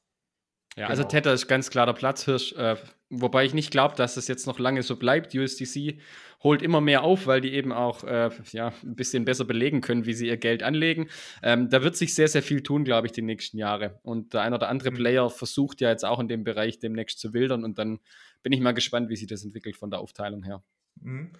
Ja, 0.78 0.88
also 0.88 1.02
genau. 1.02 1.08
also 1.08 1.18
Tether 1.18 1.34
ist 1.34 1.48
ganz 1.48 1.70
klar 1.72 1.88
der 1.88 1.94
Platzhirsch, 1.94 2.54
äh, 2.54 2.76
wobei 3.10 3.46
ich 3.46 3.54
nicht 3.56 3.72
glaube, 3.72 3.96
dass 3.96 4.16
es 4.16 4.28
jetzt 4.28 4.46
noch 4.46 4.60
lange 4.60 4.84
so 4.84 4.96
bleibt. 4.96 5.34
USDC 5.34 6.00
holt 6.44 6.62
immer 6.62 6.82
mehr 6.82 7.02
auf, 7.04 7.26
weil 7.26 7.42
die 7.42 7.54
eben 7.54 7.72
auch 7.72 8.04
äh, 8.04 8.30
ja, 8.52 8.72
ein 8.84 8.96
bisschen 8.96 9.26
besser 9.26 9.44
belegen 9.44 9.82
können, 9.82 10.06
wie 10.06 10.14
sie 10.14 10.28
ihr 10.28 10.38
Geld 10.38 10.62
anlegen. 10.62 11.10
Ähm, 11.42 11.72
da 11.72 11.82
wird 11.82 11.96
sich 11.96 12.14
sehr, 12.14 12.28
sehr 12.28 12.44
viel 12.44 12.62
tun, 12.62 12.84
glaube 12.84 13.08
ich, 13.08 13.14
die 13.14 13.24
nächsten 13.24 13.58
Jahre. 13.58 14.00
Und 14.04 14.36
der 14.36 14.42
ein 14.42 14.54
oder 14.54 14.70
andere 14.70 14.92
mhm. 14.92 14.96
Player 14.98 15.30
versucht 15.32 15.82
ja 15.82 15.90
jetzt 15.90 16.06
auch 16.06 16.20
in 16.20 16.28
dem 16.28 16.44
Bereich 16.44 16.78
demnächst 16.78 17.20
zu 17.20 17.34
wildern 17.34 17.64
und 17.64 17.80
dann 17.80 18.00
bin 18.44 18.54
ich 18.54 18.60
mal 18.60 18.74
gespannt, 18.74 19.10
wie 19.10 19.16
sich 19.16 19.28
das 19.28 19.44
entwickelt 19.44 19.78
von 19.78 19.90
der 19.90 20.00
Aufteilung 20.00 20.44
her. 20.44 20.64
Mhm. 21.02 21.32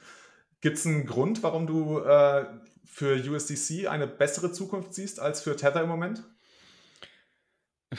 Gibt 0.62 0.78
es 0.78 0.88
einen 0.88 1.06
Grund, 1.06 1.44
warum 1.44 1.68
du 1.68 2.00
äh, 2.00 2.46
für 2.86 3.16
USDC 3.16 3.88
eine 3.88 4.08
bessere 4.08 4.52
Zukunft 4.52 4.96
siehst 4.96 5.20
als 5.20 5.42
für 5.44 5.56
Tether 5.56 5.84
im 5.84 5.90
Moment? 5.90 6.24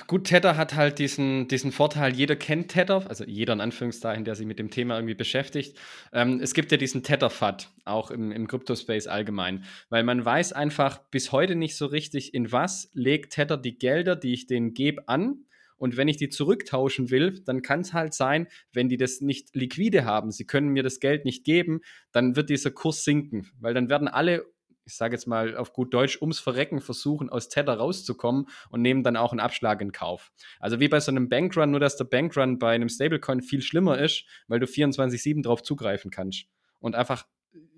Gut, 0.06 0.24
Tether 0.24 0.56
hat 0.56 0.74
halt 0.74 0.98
diesen, 0.98 1.48
diesen 1.48 1.72
Vorteil, 1.72 2.14
jeder 2.14 2.36
kennt 2.36 2.68
Tether, 2.70 3.08
also 3.08 3.24
jeder 3.24 3.54
in 3.54 3.60
Anführungszeichen, 3.60 4.24
der 4.24 4.34
sich 4.34 4.46
mit 4.46 4.58
dem 4.58 4.70
Thema 4.70 4.96
irgendwie 4.96 5.14
beschäftigt. 5.14 5.78
Ähm, 6.12 6.40
es 6.42 6.54
gibt 6.54 6.70
ja 6.70 6.78
diesen 6.78 7.02
Tether-FAT, 7.02 7.70
auch 7.84 8.10
im, 8.10 8.30
im 8.30 8.46
Crypto-Space 8.46 9.06
allgemein, 9.06 9.64
weil 9.88 10.04
man 10.04 10.24
weiß 10.24 10.52
einfach 10.52 10.98
bis 11.10 11.32
heute 11.32 11.54
nicht 11.54 11.76
so 11.76 11.86
richtig, 11.86 12.34
in 12.34 12.52
was 12.52 12.90
legt 12.92 13.32
Tether 13.34 13.56
die 13.56 13.78
Gelder, 13.78 14.14
die 14.16 14.34
ich 14.34 14.46
denen 14.46 14.74
gebe, 14.74 15.08
an 15.08 15.44
Und 15.76 15.96
wenn 15.96 16.08
ich 16.08 16.16
die 16.16 16.28
zurücktauschen 16.28 17.10
will, 17.10 17.40
dann 17.44 17.62
kann 17.62 17.80
es 17.80 17.92
halt 17.92 18.12
sein, 18.12 18.48
wenn 18.72 18.88
die 18.88 18.96
das 18.96 19.20
nicht 19.20 19.54
liquide 19.54 20.04
haben, 20.04 20.32
sie 20.32 20.44
können 20.44 20.68
mir 20.68 20.82
das 20.82 21.00
Geld 21.00 21.24
nicht 21.24 21.44
geben, 21.44 21.80
dann 22.12 22.36
wird 22.36 22.50
dieser 22.50 22.70
Kurs 22.70 23.04
sinken, 23.04 23.50
weil 23.60 23.74
dann 23.74 23.88
werden 23.88 24.08
alle 24.08 24.44
ich 24.88 24.96
sage 24.96 25.14
jetzt 25.14 25.26
mal 25.26 25.54
auf 25.54 25.74
gut 25.74 25.92
Deutsch, 25.92 26.20
ums 26.22 26.40
Verrecken 26.40 26.80
versuchen, 26.80 27.28
aus 27.28 27.50
Tether 27.50 27.74
rauszukommen 27.74 28.46
und 28.70 28.80
nehmen 28.80 29.02
dann 29.02 29.18
auch 29.18 29.32
einen 29.32 29.40
Abschlag 29.40 29.82
in 29.82 29.92
Kauf. 29.92 30.32
Also 30.60 30.80
wie 30.80 30.88
bei 30.88 30.98
so 30.98 31.10
einem 31.10 31.28
Bankrun, 31.28 31.70
nur 31.70 31.80
dass 31.80 31.98
der 31.98 32.04
Bankrun 32.04 32.58
bei 32.58 32.74
einem 32.74 32.88
Stablecoin 32.88 33.42
viel 33.42 33.60
schlimmer 33.60 33.98
ist, 33.98 34.24
weil 34.48 34.60
du 34.60 34.66
24-7 34.66 35.42
drauf 35.42 35.62
zugreifen 35.62 36.10
kannst. 36.10 36.46
Und 36.80 36.94
einfach, 36.94 37.26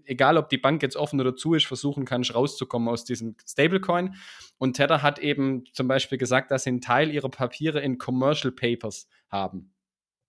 egal 0.05 0.37
ob 0.37 0.50
die 0.50 0.59
Bank 0.59 0.83
jetzt 0.83 0.97
offen 0.97 1.21
oder 1.21 1.35
zu 1.35 1.55
ist, 1.55 1.67
versuchen 1.67 2.05
kannst, 2.05 2.33
rauszukommen 2.33 2.88
aus 2.88 3.05
diesem 3.05 3.35
Stablecoin. 3.45 4.14
Und 4.59 4.76
Tether 4.76 5.02
hat 5.02 5.19
eben 5.19 5.64
zum 5.73 5.88
Beispiel 5.88 6.17
gesagt, 6.17 6.52
dass 6.52 6.62
sie 6.62 6.71
einen 6.71 6.81
Teil 6.81 7.11
ihrer 7.11 7.29
Papiere 7.29 7.81
in 7.81 7.99
Commercial 7.99 8.52
Papers 8.52 9.09
haben. 9.29 9.73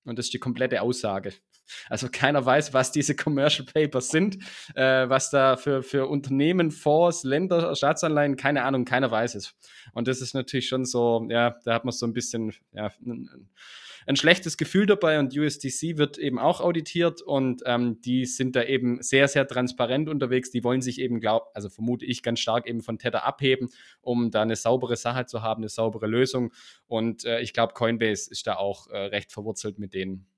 Und 0.03 0.17
das 0.17 0.25
ist 0.25 0.33
die 0.33 0.39
komplette 0.39 0.81
Aussage. 0.81 1.31
Also 1.89 2.09
keiner 2.11 2.45
weiß, 2.45 2.73
was 2.73 2.91
diese 2.91 3.15
Commercial 3.15 3.65
Papers 3.65 4.09
sind, 4.09 4.37
äh, 4.75 5.07
was 5.09 5.29
da 5.29 5.57
für, 5.57 5.83
für 5.83 6.07
Unternehmen, 6.07 6.71
Fonds, 6.71 7.23
Länder, 7.23 7.75
Staatsanleihen, 7.75 8.35
keine 8.35 8.63
Ahnung, 8.63 8.85
keiner 8.85 9.11
weiß 9.11 9.35
es. 9.35 9.55
Und 9.93 10.07
das 10.07 10.21
ist 10.21 10.33
natürlich 10.33 10.67
schon 10.67 10.85
so, 10.85 11.25
ja, 11.29 11.55
da 11.63 11.73
hat 11.73 11.85
man 11.85 11.91
so 11.91 12.05
ein 12.05 12.13
bisschen, 12.13 12.53
ja, 12.73 12.91
ein 14.07 14.15
schlechtes 14.15 14.57
Gefühl 14.57 14.85
dabei 14.85 15.19
und 15.19 15.37
USDC 15.37 15.97
wird 15.97 16.17
eben 16.17 16.39
auch 16.39 16.61
auditiert 16.61 17.21
und 17.21 17.61
ähm, 17.65 18.01
die 18.01 18.25
sind 18.25 18.55
da 18.55 18.63
eben 18.63 19.01
sehr, 19.01 19.27
sehr 19.27 19.47
transparent 19.47 20.09
unterwegs. 20.09 20.51
Die 20.51 20.63
wollen 20.63 20.81
sich 20.81 20.99
eben, 20.99 21.19
glaub, 21.19 21.51
also 21.53 21.69
vermute 21.69 22.05
ich 22.05 22.23
ganz 22.23 22.39
stark 22.39 22.67
eben 22.67 22.81
von 22.81 22.97
Tether 22.97 23.25
abheben, 23.25 23.69
um 24.01 24.31
da 24.31 24.41
eine 24.41 24.55
saubere 24.55 24.95
Sache 24.95 25.25
zu 25.25 25.41
haben, 25.41 25.61
eine 25.61 25.69
saubere 25.69 26.07
Lösung. 26.07 26.51
Und 26.87 27.25
äh, 27.25 27.41
ich 27.41 27.53
glaube, 27.53 27.73
Coinbase 27.73 28.31
ist 28.31 28.47
da 28.47 28.55
auch 28.55 28.87
äh, 28.87 28.97
recht 28.97 29.31
verwurzelt 29.31 29.77
mit 29.77 29.93
denen. 29.93 30.30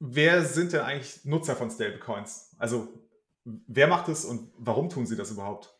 Wer 0.00 0.44
sind 0.44 0.72
denn 0.72 0.80
eigentlich 0.80 1.24
Nutzer 1.24 1.56
von 1.56 1.70
Stablecoins? 1.70 2.54
Also 2.58 2.88
wer 3.44 3.86
macht 3.86 4.08
es 4.08 4.24
und 4.24 4.52
warum 4.56 4.88
tun 4.88 5.06
sie 5.06 5.16
das 5.16 5.30
überhaupt? 5.30 5.77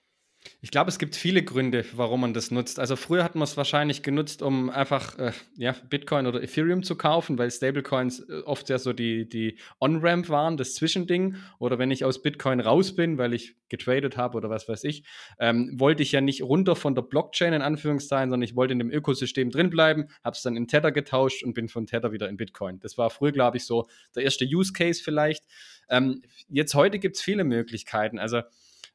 Ich 0.61 0.71
glaube, 0.71 0.89
es 0.89 0.99
gibt 0.99 1.15
viele 1.15 1.43
Gründe, 1.43 1.85
warum 1.93 2.23
man 2.23 2.35
das 2.35 2.51
nutzt. 2.51 2.79
Also 2.81 2.97
früher 2.97 3.23
hat 3.23 3.35
man 3.35 3.45
es 3.45 3.57
wahrscheinlich 3.57 4.03
genutzt, 4.03 4.43
um 4.43 4.71
einfach 4.71 5.19
äh, 5.19 5.33
ja, 5.57 5.75
Bitcoin 5.89 6.27
oder 6.27 6.43
Ethereum 6.43 6.83
zu 6.83 6.97
kaufen, 6.97 7.39
weil 7.39 7.51
Stablecoins 7.51 8.21
äh, 8.21 8.41
oft 8.45 8.69
ja 8.69 8.79
so 8.79 8.93
die, 8.93 9.29
die 9.29 9.59
On-Ramp 9.81 10.29
waren, 10.29 10.57
das 10.57 10.75
Zwischending. 10.75 11.37
Oder 11.59 11.79
wenn 11.79 11.91
ich 11.91 12.05
aus 12.05 12.23
Bitcoin 12.23 12.61
raus 12.61 12.95
bin, 12.95 13.19
weil 13.19 13.35
ich 13.35 13.57
getradet 13.69 14.17
habe 14.17 14.37
oder 14.37 14.51
was 14.51 14.69
weiß 14.69 14.85
ich, 14.85 15.05
ähm, 15.39 15.79
wollte 15.79 16.03
ich 16.03 16.13
ja 16.13 16.21
nicht 16.21 16.43
runter 16.43 16.77
von 16.77 16.95
der 16.95 17.03
Blockchain 17.03 17.53
in 17.53 17.63
Anführungszeichen, 17.63 18.31
sondern 18.31 18.49
ich 18.49 18.57
wollte 18.57 18.73
in 18.73 18.79
dem 18.79 18.91
Ökosystem 18.91 19.51
drin 19.51 19.71
bleiben, 19.71 20.07
habe 20.25 20.35
es 20.35 20.43
dann 20.43 20.57
in 20.57 20.67
Tether 20.67 20.93
getauscht 20.93 21.43
und 21.45 21.55
bin 21.55 21.69
von 21.69 21.87
Tether 21.87 22.13
wieder 22.13 22.29
in 22.29 22.37
Bitcoin. 22.37 22.81
Das 22.81 22.97
war 22.97 23.11
früher, 23.11 23.33
glaube 23.33 23.59
ich, 23.59 23.65
so 23.65 23.87
der 24.17 24.25
erste 24.25 24.45
Use 24.45 24.73
Case 24.73 25.03
vielleicht. 25.03 25.45
Ähm, 25.89 26.23
jetzt 26.49 26.75
heute 26.75 26.99
gibt 26.99 27.17
es 27.17 27.23
viele 27.23 27.45
Möglichkeiten. 27.45 28.19
Also 28.19 28.43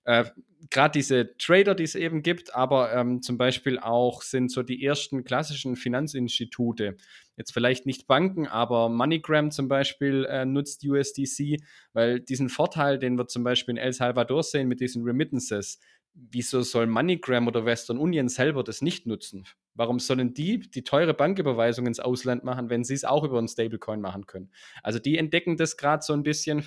äh, 0.05 0.25
gerade 0.69 0.91
diese 0.93 1.37
Trader, 1.37 1.75
die 1.75 1.83
es 1.83 1.95
eben 1.95 2.23
gibt, 2.23 2.55
aber 2.55 2.93
ähm, 2.93 3.21
zum 3.21 3.37
Beispiel 3.37 3.79
auch 3.79 4.21
sind 4.21 4.51
so 4.51 4.63
die 4.63 4.83
ersten 4.83 5.23
klassischen 5.23 5.75
Finanzinstitute, 5.75 6.97
jetzt 7.37 7.53
vielleicht 7.53 7.85
nicht 7.85 8.07
Banken, 8.07 8.47
aber 8.47 8.89
MoneyGram 8.89 9.51
zum 9.51 9.67
Beispiel 9.67 10.25
äh, 10.25 10.45
nutzt 10.45 10.85
USDC, 10.85 11.61
weil 11.93 12.19
diesen 12.19 12.49
Vorteil, 12.49 12.99
den 12.99 13.17
wir 13.17 13.27
zum 13.27 13.43
Beispiel 13.43 13.73
in 13.73 13.77
El 13.77 13.93
Salvador 13.93 14.43
sehen 14.43 14.67
mit 14.67 14.79
diesen 14.79 15.03
Remittances, 15.03 15.79
wieso 16.13 16.61
soll 16.61 16.87
MoneyGram 16.87 17.47
oder 17.47 17.65
Western 17.65 17.97
Union 17.97 18.29
selber 18.29 18.63
das 18.63 18.81
nicht 18.81 19.07
nutzen? 19.07 19.45
Warum 19.75 19.99
sollen 19.99 20.33
die 20.33 20.59
die 20.59 20.83
teure 20.83 21.13
Banküberweisung 21.13 21.87
ins 21.87 21.99
Ausland 21.99 22.43
machen, 22.43 22.69
wenn 22.69 22.83
sie 22.83 22.93
es 22.93 23.03
auch 23.03 23.23
über 23.23 23.39
einen 23.39 23.47
Stablecoin 23.47 23.99
machen 23.99 24.27
können? 24.27 24.51
Also 24.83 24.99
die 24.99 25.17
entdecken 25.17 25.57
das 25.57 25.77
gerade 25.77 26.03
so 26.03 26.13
ein 26.13 26.23
bisschen 26.23 26.63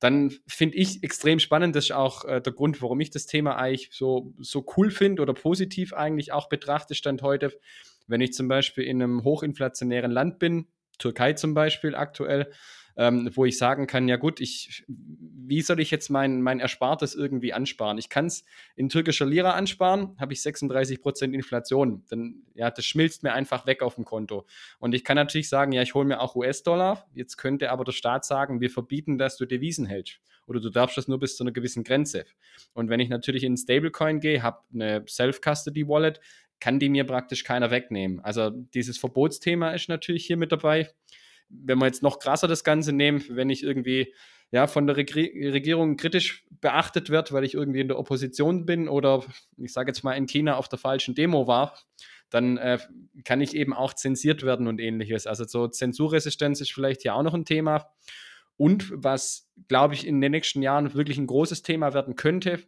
dann 0.00 0.32
finde 0.46 0.78
ich 0.78 1.02
extrem 1.02 1.38
spannend, 1.38 1.76
das 1.76 1.84
ist 1.84 1.92
auch 1.92 2.24
äh, 2.24 2.40
der 2.40 2.52
Grund, 2.52 2.80
warum 2.82 3.00
ich 3.00 3.10
das 3.10 3.26
Thema 3.26 3.56
eigentlich 3.56 3.90
so, 3.92 4.34
so 4.38 4.66
cool 4.76 4.90
finde 4.90 5.22
oder 5.22 5.34
positiv 5.34 5.92
eigentlich 5.92 6.32
auch 6.32 6.48
betrachte, 6.48 6.94
stand 6.94 7.22
heute, 7.22 7.52
wenn 8.06 8.22
ich 8.22 8.32
zum 8.32 8.48
Beispiel 8.48 8.84
in 8.84 9.02
einem 9.02 9.24
hochinflationären 9.24 10.10
Land 10.10 10.38
bin, 10.38 10.66
Türkei 10.98 11.34
zum 11.34 11.54
Beispiel 11.54 11.94
aktuell, 11.94 12.50
ähm, 12.96 13.30
wo 13.34 13.44
ich 13.44 13.58
sagen 13.58 13.86
kann, 13.86 14.08
ja 14.08 14.16
gut, 14.16 14.40
ich, 14.40 14.84
wie 15.50 15.62
soll 15.62 15.80
ich 15.80 15.90
jetzt 15.90 16.10
mein, 16.10 16.42
mein 16.42 16.60
Erspartes 16.60 17.16
irgendwie 17.16 17.52
ansparen? 17.52 17.98
Ich 17.98 18.08
kann 18.08 18.26
es 18.26 18.44
in 18.76 18.88
türkischer 18.88 19.26
Lira 19.26 19.50
ansparen, 19.54 20.16
habe 20.20 20.32
ich 20.32 20.38
36% 20.38 21.32
Inflation. 21.32 22.04
Dann, 22.08 22.44
ja, 22.54 22.70
das 22.70 22.84
schmilzt 22.84 23.24
mir 23.24 23.32
einfach 23.32 23.66
weg 23.66 23.82
auf 23.82 23.96
dem 23.96 24.04
Konto. 24.04 24.46
Und 24.78 24.94
ich 24.94 25.02
kann 25.02 25.16
natürlich 25.16 25.48
sagen, 25.48 25.72
ja, 25.72 25.82
ich 25.82 25.94
hole 25.94 26.06
mir 26.06 26.20
auch 26.20 26.36
US-Dollar. 26.36 27.04
Jetzt 27.14 27.36
könnte 27.36 27.72
aber 27.72 27.82
der 27.82 27.90
Staat 27.90 28.24
sagen, 28.24 28.60
wir 28.60 28.70
verbieten, 28.70 29.18
dass 29.18 29.36
du 29.36 29.44
Devisen 29.44 29.86
hältst. 29.86 30.20
Oder 30.46 30.60
du 30.60 30.70
darfst 30.70 30.96
das 30.96 31.08
nur 31.08 31.18
bis 31.18 31.36
zu 31.36 31.42
einer 31.42 31.52
gewissen 31.52 31.82
Grenze. 31.82 32.26
Und 32.72 32.88
wenn 32.88 33.00
ich 33.00 33.08
natürlich 33.08 33.42
in 33.42 33.56
Stablecoin 33.56 34.20
gehe, 34.20 34.44
habe 34.44 34.60
eine 34.72 35.04
Self-Custody-Wallet, 35.08 36.20
kann 36.60 36.78
die 36.78 36.90
mir 36.90 37.04
praktisch 37.04 37.42
keiner 37.42 37.72
wegnehmen. 37.72 38.20
Also 38.20 38.50
dieses 38.50 38.98
Verbotsthema 38.98 39.72
ist 39.72 39.88
natürlich 39.88 40.26
hier 40.26 40.36
mit 40.36 40.52
dabei 40.52 40.90
wenn 41.50 41.78
wir 41.78 41.86
jetzt 41.86 42.02
noch 42.02 42.18
krasser 42.18 42.48
das 42.48 42.64
Ganze 42.64 42.92
nehmen, 42.92 43.24
wenn 43.28 43.50
ich 43.50 43.62
irgendwie 43.62 44.14
ja, 44.52 44.66
von 44.66 44.86
der 44.86 44.96
Regierung 44.96 45.96
kritisch 45.96 46.44
beachtet 46.60 47.08
wird, 47.08 47.32
weil 47.32 47.44
ich 47.44 47.54
irgendwie 47.54 47.80
in 47.80 47.88
der 47.88 47.98
Opposition 47.98 48.66
bin 48.66 48.88
oder 48.88 49.24
ich 49.56 49.72
sage 49.72 49.90
jetzt 49.90 50.02
mal 50.02 50.14
in 50.14 50.26
China 50.26 50.56
auf 50.56 50.68
der 50.68 50.78
falschen 50.78 51.14
Demo 51.14 51.46
war, 51.46 51.78
dann 52.30 52.56
äh, 52.58 52.78
kann 53.24 53.40
ich 53.40 53.54
eben 53.54 53.72
auch 53.72 53.94
zensiert 53.94 54.44
werden 54.44 54.66
und 54.66 54.80
ähnliches. 54.80 55.26
Also 55.26 55.44
so 55.44 55.68
Zensurresistenz 55.68 56.60
ist 56.60 56.72
vielleicht 56.72 57.02
hier 57.02 57.14
auch 57.14 57.22
noch 57.22 57.34
ein 57.34 57.44
Thema. 57.44 57.90
Und 58.56 58.92
was, 58.94 59.50
glaube 59.68 59.94
ich, 59.94 60.06
in 60.06 60.20
den 60.20 60.32
nächsten 60.32 60.62
Jahren 60.62 60.94
wirklich 60.94 61.18
ein 61.18 61.26
großes 61.26 61.62
Thema 61.62 61.94
werden 61.94 62.14
könnte, 62.14 62.62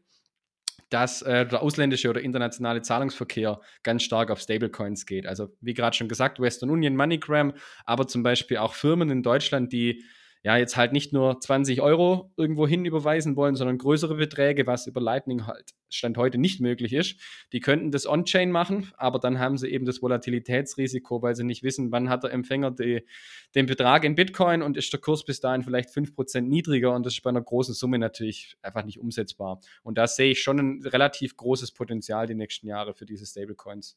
dass 0.88 1.22
äh, 1.22 1.46
der 1.46 1.62
ausländische 1.62 2.10
oder 2.10 2.20
internationale 2.20 2.82
Zahlungsverkehr 2.82 3.60
ganz 3.82 4.02
stark 4.02 4.30
auf 4.30 4.40
Stablecoins 4.40 5.06
geht. 5.06 5.26
Also 5.26 5.48
wie 5.60 5.74
gerade 5.74 5.96
schon 5.96 6.08
gesagt, 6.08 6.40
Western 6.40 6.70
Union, 6.70 6.96
MoneyGram, 6.96 7.54
aber 7.84 8.06
zum 8.06 8.22
Beispiel 8.22 8.58
auch 8.58 8.74
Firmen 8.74 9.10
in 9.10 9.22
Deutschland, 9.22 9.72
die 9.72 10.04
ja 10.44 10.56
jetzt 10.56 10.76
halt 10.76 10.92
nicht 10.92 11.12
nur 11.12 11.40
20 11.40 11.80
Euro 11.80 12.32
irgendwo 12.36 12.66
hin 12.66 12.84
überweisen 12.84 13.36
wollen, 13.36 13.54
sondern 13.54 13.78
größere 13.78 14.16
Beträge, 14.16 14.66
was 14.66 14.86
über 14.86 15.00
Lightning 15.00 15.46
halt 15.46 15.74
Stand 15.88 16.16
heute 16.16 16.38
nicht 16.38 16.60
möglich 16.60 16.92
ist. 16.92 17.20
Die 17.52 17.60
könnten 17.60 17.90
das 17.90 18.06
On-Chain 18.06 18.50
machen, 18.50 18.90
aber 18.96 19.18
dann 19.18 19.38
haben 19.38 19.56
sie 19.56 19.68
eben 19.68 19.84
das 19.84 20.02
Volatilitätsrisiko, 20.02 21.22
weil 21.22 21.36
sie 21.36 21.44
nicht 21.44 21.62
wissen, 21.62 21.92
wann 21.92 22.08
hat 22.08 22.24
der 22.24 22.32
Empfänger 22.32 22.70
die, 22.70 23.06
den 23.54 23.66
Betrag 23.66 24.04
in 24.04 24.14
Bitcoin 24.14 24.62
und 24.62 24.76
ist 24.76 24.92
der 24.92 25.00
Kurs 25.00 25.24
bis 25.24 25.40
dahin 25.40 25.62
vielleicht 25.62 25.90
5% 25.90 26.40
niedriger 26.40 26.94
und 26.94 27.06
das 27.06 27.14
ist 27.14 27.22
bei 27.22 27.30
einer 27.30 27.42
großen 27.42 27.74
Summe 27.74 27.98
natürlich 27.98 28.56
einfach 28.62 28.84
nicht 28.84 28.98
umsetzbar. 28.98 29.60
Und 29.82 29.98
da 29.98 30.06
sehe 30.06 30.32
ich 30.32 30.42
schon 30.42 30.58
ein 30.58 30.82
relativ 30.84 31.36
großes 31.36 31.72
Potenzial 31.72 32.26
die 32.26 32.34
nächsten 32.34 32.66
Jahre 32.66 32.94
für 32.94 33.06
diese 33.06 33.26
Stablecoins. 33.26 33.96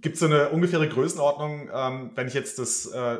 Gibt 0.00 0.14
es 0.14 0.20
so 0.20 0.26
eine 0.26 0.48
ungefähre 0.48 0.88
Größenordnung, 0.88 1.68
ähm, 1.70 2.12
wenn 2.14 2.28
ich 2.28 2.34
jetzt 2.34 2.58
das, 2.58 2.86
äh, 2.86 3.18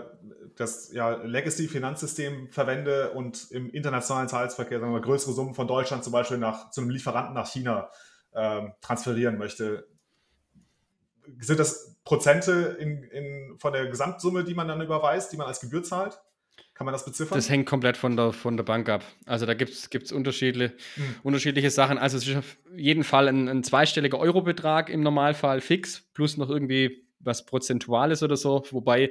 das 0.57 0.91
ja, 0.91 1.11
Legacy-Finanzsystem 1.11 2.49
verwende 2.51 3.11
und 3.11 3.51
im 3.51 3.69
internationalen 3.71 4.29
Zahlungsverkehr 4.29 4.81
sagen 4.81 4.93
wir, 4.93 5.03
größere 5.03 5.35
Summen 5.35 5.55
von 5.55 5.69
Deutschland 5.69 6.03
zum 6.03 6.15
Beispiel 6.15 6.39
nach, 6.39 6.71
zu 6.71 6.81
einem 6.81 6.89
Lieferanten 6.89 7.35
nach 7.35 7.47
China 7.47 7.91
ähm, 8.35 8.73
transferieren 8.81 9.37
möchte? 9.37 9.87
Sind 11.41 11.61
das 11.61 11.97
Prozente 12.05 12.77
in, 12.81 13.03
in, 13.03 13.59
von 13.59 13.75
der 13.75 13.89
Gesamtsumme, 13.89 14.45
die 14.45 14.55
man 14.55 14.69
dann 14.69 14.81
überweist, 14.81 15.33
die 15.33 15.37
man 15.37 15.49
als 15.49 15.61
Gebühr 15.61 15.83
zahlt? 15.83 16.19
Kann 16.77 16.85
man 16.85 16.93
das 16.93 17.07
beziffern? 17.07 17.39
Das 17.39 17.49
hängt 17.49 17.67
komplett 17.67 17.97
von 17.97 18.17
der, 18.17 18.33
von 18.33 18.59
der 18.59 18.65
Bank 18.65 18.91
ab. 18.91 19.03
Also 19.25 19.47
da 19.47 19.55
gibt 19.55 19.73
es 19.73 20.13
unterschiedliche, 20.13 20.75
hm. 20.95 21.15
unterschiedliche 21.23 21.71
Sachen. 21.71 21.97
Also 21.97 22.19
es 22.19 22.29
ist 22.29 22.37
auf 22.37 22.59
jeden 22.77 23.03
Fall 23.03 23.29
ein, 23.29 23.49
ein 23.49 23.65
zweistelliger 23.65 24.19
Eurobetrag 24.19 24.91
im 24.91 25.01
Normalfall 25.01 25.63
fix, 25.63 26.07
plus 26.13 26.37
noch 26.37 26.51
irgendwie 26.51 27.07
was 27.19 27.47
Prozentuales 27.47 28.23
oder 28.23 28.37
so. 28.37 28.63
Wobei, 28.71 29.11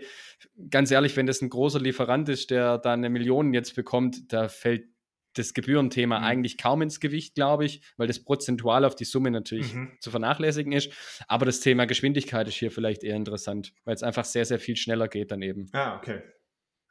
ganz 0.69 0.91
ehrlich, 0.91 1.17
wenn 1.17 1.25
das 1.25 1.41
ein 1.41 1.49
großer 1.49 1.79
Lieferant 1.79 2.29
ist, 2.29 2.51
der 2.51 2.77
da 2.77 2.93
eine 2.93 3.09
Million 3.09 3.51
jetzt 3.51 3.75
bekommt, 3.75 4.31
da 4.31 4.47
fällt 4.47 4.85
das 5.33 5.55
Gebührenthema 5.55 6.19
mhm. 6.19 6.25
eigentlich 6.25 6.59
kaum 6.59 6.83
ins 6.83 6.99
Gewicht, 6.99 7.33
glaube 7.33 7.65
ich, 7.65 7.81
weil 7.97 8.07
das 8.07 8.23
prozentual 8.23 8.85
auf 8.85 8.95
die 8.95 9.05
Summe 9.05 9.31
natürlich 9.31 9.73
mhm. 9.73 9.91
zu 9.99 10.11
vernachlässigen 10.11 10.71
ist. 10.71 10.91
Aber 11.27 11.45
das 11.45 11.61
Thema 11.61 11.85
Geschwindigkeit 11.85 12.47
ist 12.47 12.55
hier 12.55 12.71
vielleicht 12.71 13.03
eher 13.03 13.15
interessant, 13.15 13.73
weil 13.85 13.95
es 13.95 14.03
einfach 14.03 14.23
sehr, 14.23 14.45
sehr 14.45 14.59
viel 14.59 14.77
schneller 14.77 15.07
geht 15.07 15.31
dann 15.31 15.41
eben. 15.41 15.67
Ah, 15.73 15.97
okay. 15.97 16.21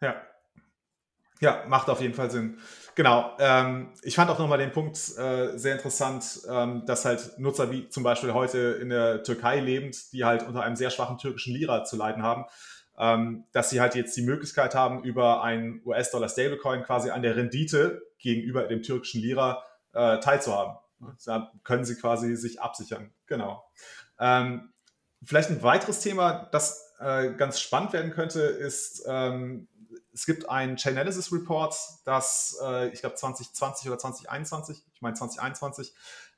Ja. 0.03 0.21
Ja, 1.41 1.65
macht 1.69 1.89
auf 1.91 2.01
jeden 2.01 2.15
Fall 2.15 2.31
Sinn. 2.31 2.59
Genau. 2.95 3.33
Ähm, 3.41 3.93
ich 4.03 4.15
fand 4.15 4.31
auch 4.31 4.39
nochmal 4.39 4.59
den 4.59 4.71
Punkt 4.71 4.97
äh, 5.19 5.59
sehr 5.59 5.75
interessant, 5.75 6.43
ähm, 6.49 6.87
dass 6.87 7.05
halt 7.05 7.39
Nutzer 7.39 7.71
wie 7.71 7.89
zum 7.89 8.05
Beispiel 8.05 8.33
heute 8.33 8.79
in 8.81 8.89
der 8.89 9.25
Türkei 9.25 9.59
lebend, 9.59 10.13
die 10.13 10.25
halt 10.25 10.45
unter 10.45 10.63
einem 10.63 10.77
sehr 10.77 10.91
schwachen 10.91 11.19
türkischen 11.19 11.55
Lira 11.55 11.85
zu 11.85 11.97
leiden 11.97 12.23
haben, 12.23 12.45
ähm, 12.97 13.45
dass 13.53 13.71
sie 13.71 13.81
halt 13.81 13.97
jetzt 13.97 14.17
die 14.17 14.23
Möglichkeit 14.23 14.77
haben, 14.77 15.03
über 15.03 15.43
einen 15.43 15.83
US-Dollar-Stablecoin 15.85 16.85
quasi 16.85 17.11
an 17.11 17.23
der 17.23 17.37
Rendite 17.37 18.03
gegenüber 18.19 18.65
dem 18.65 18.83
türkischen 18.83 19.21
Lira 19.21 19.65
äh, 19.93 20.21
teilzuhaben. 20.21 20.77
Da 21.25 21.53
können 21.65 21.85
sie 21.85 21.97
quasi 21.97 22.37
sich 22.37 22.61
absichern. 22.61 23.13
Genau. 23.27 23.65
Ähm, 24.21 24.73
vielleicht 25.25 25.51
ein 25.51 25.63
weiteres 25.63 26.01
Thema, 26.01 26.49
das 26.53 26.95
äh, 27.01 27.33
ganz 27.35 27.61
spannend 27.61 27.93
werden 27.93 28.13
könnte, 28.13 28.41
ist, 28.41 29.05
ähm, 29.07 29.69
es 30.15 30.27
gibt 30.27 30.49
einen 30.49 30.79
Chainalysis 30.79 31.33
Report, 31.33 31.75
das, 32.05 32.57
äh, 32.63 32.89
ich 32.91 33.01
glaube, 33.01 33.17
2020 33.17 33.89
oder 33.89 33.99
2021, 33.99 34.83
ich 34.95 35.03
meine 35.03 35.15
2021, 35.15 35.93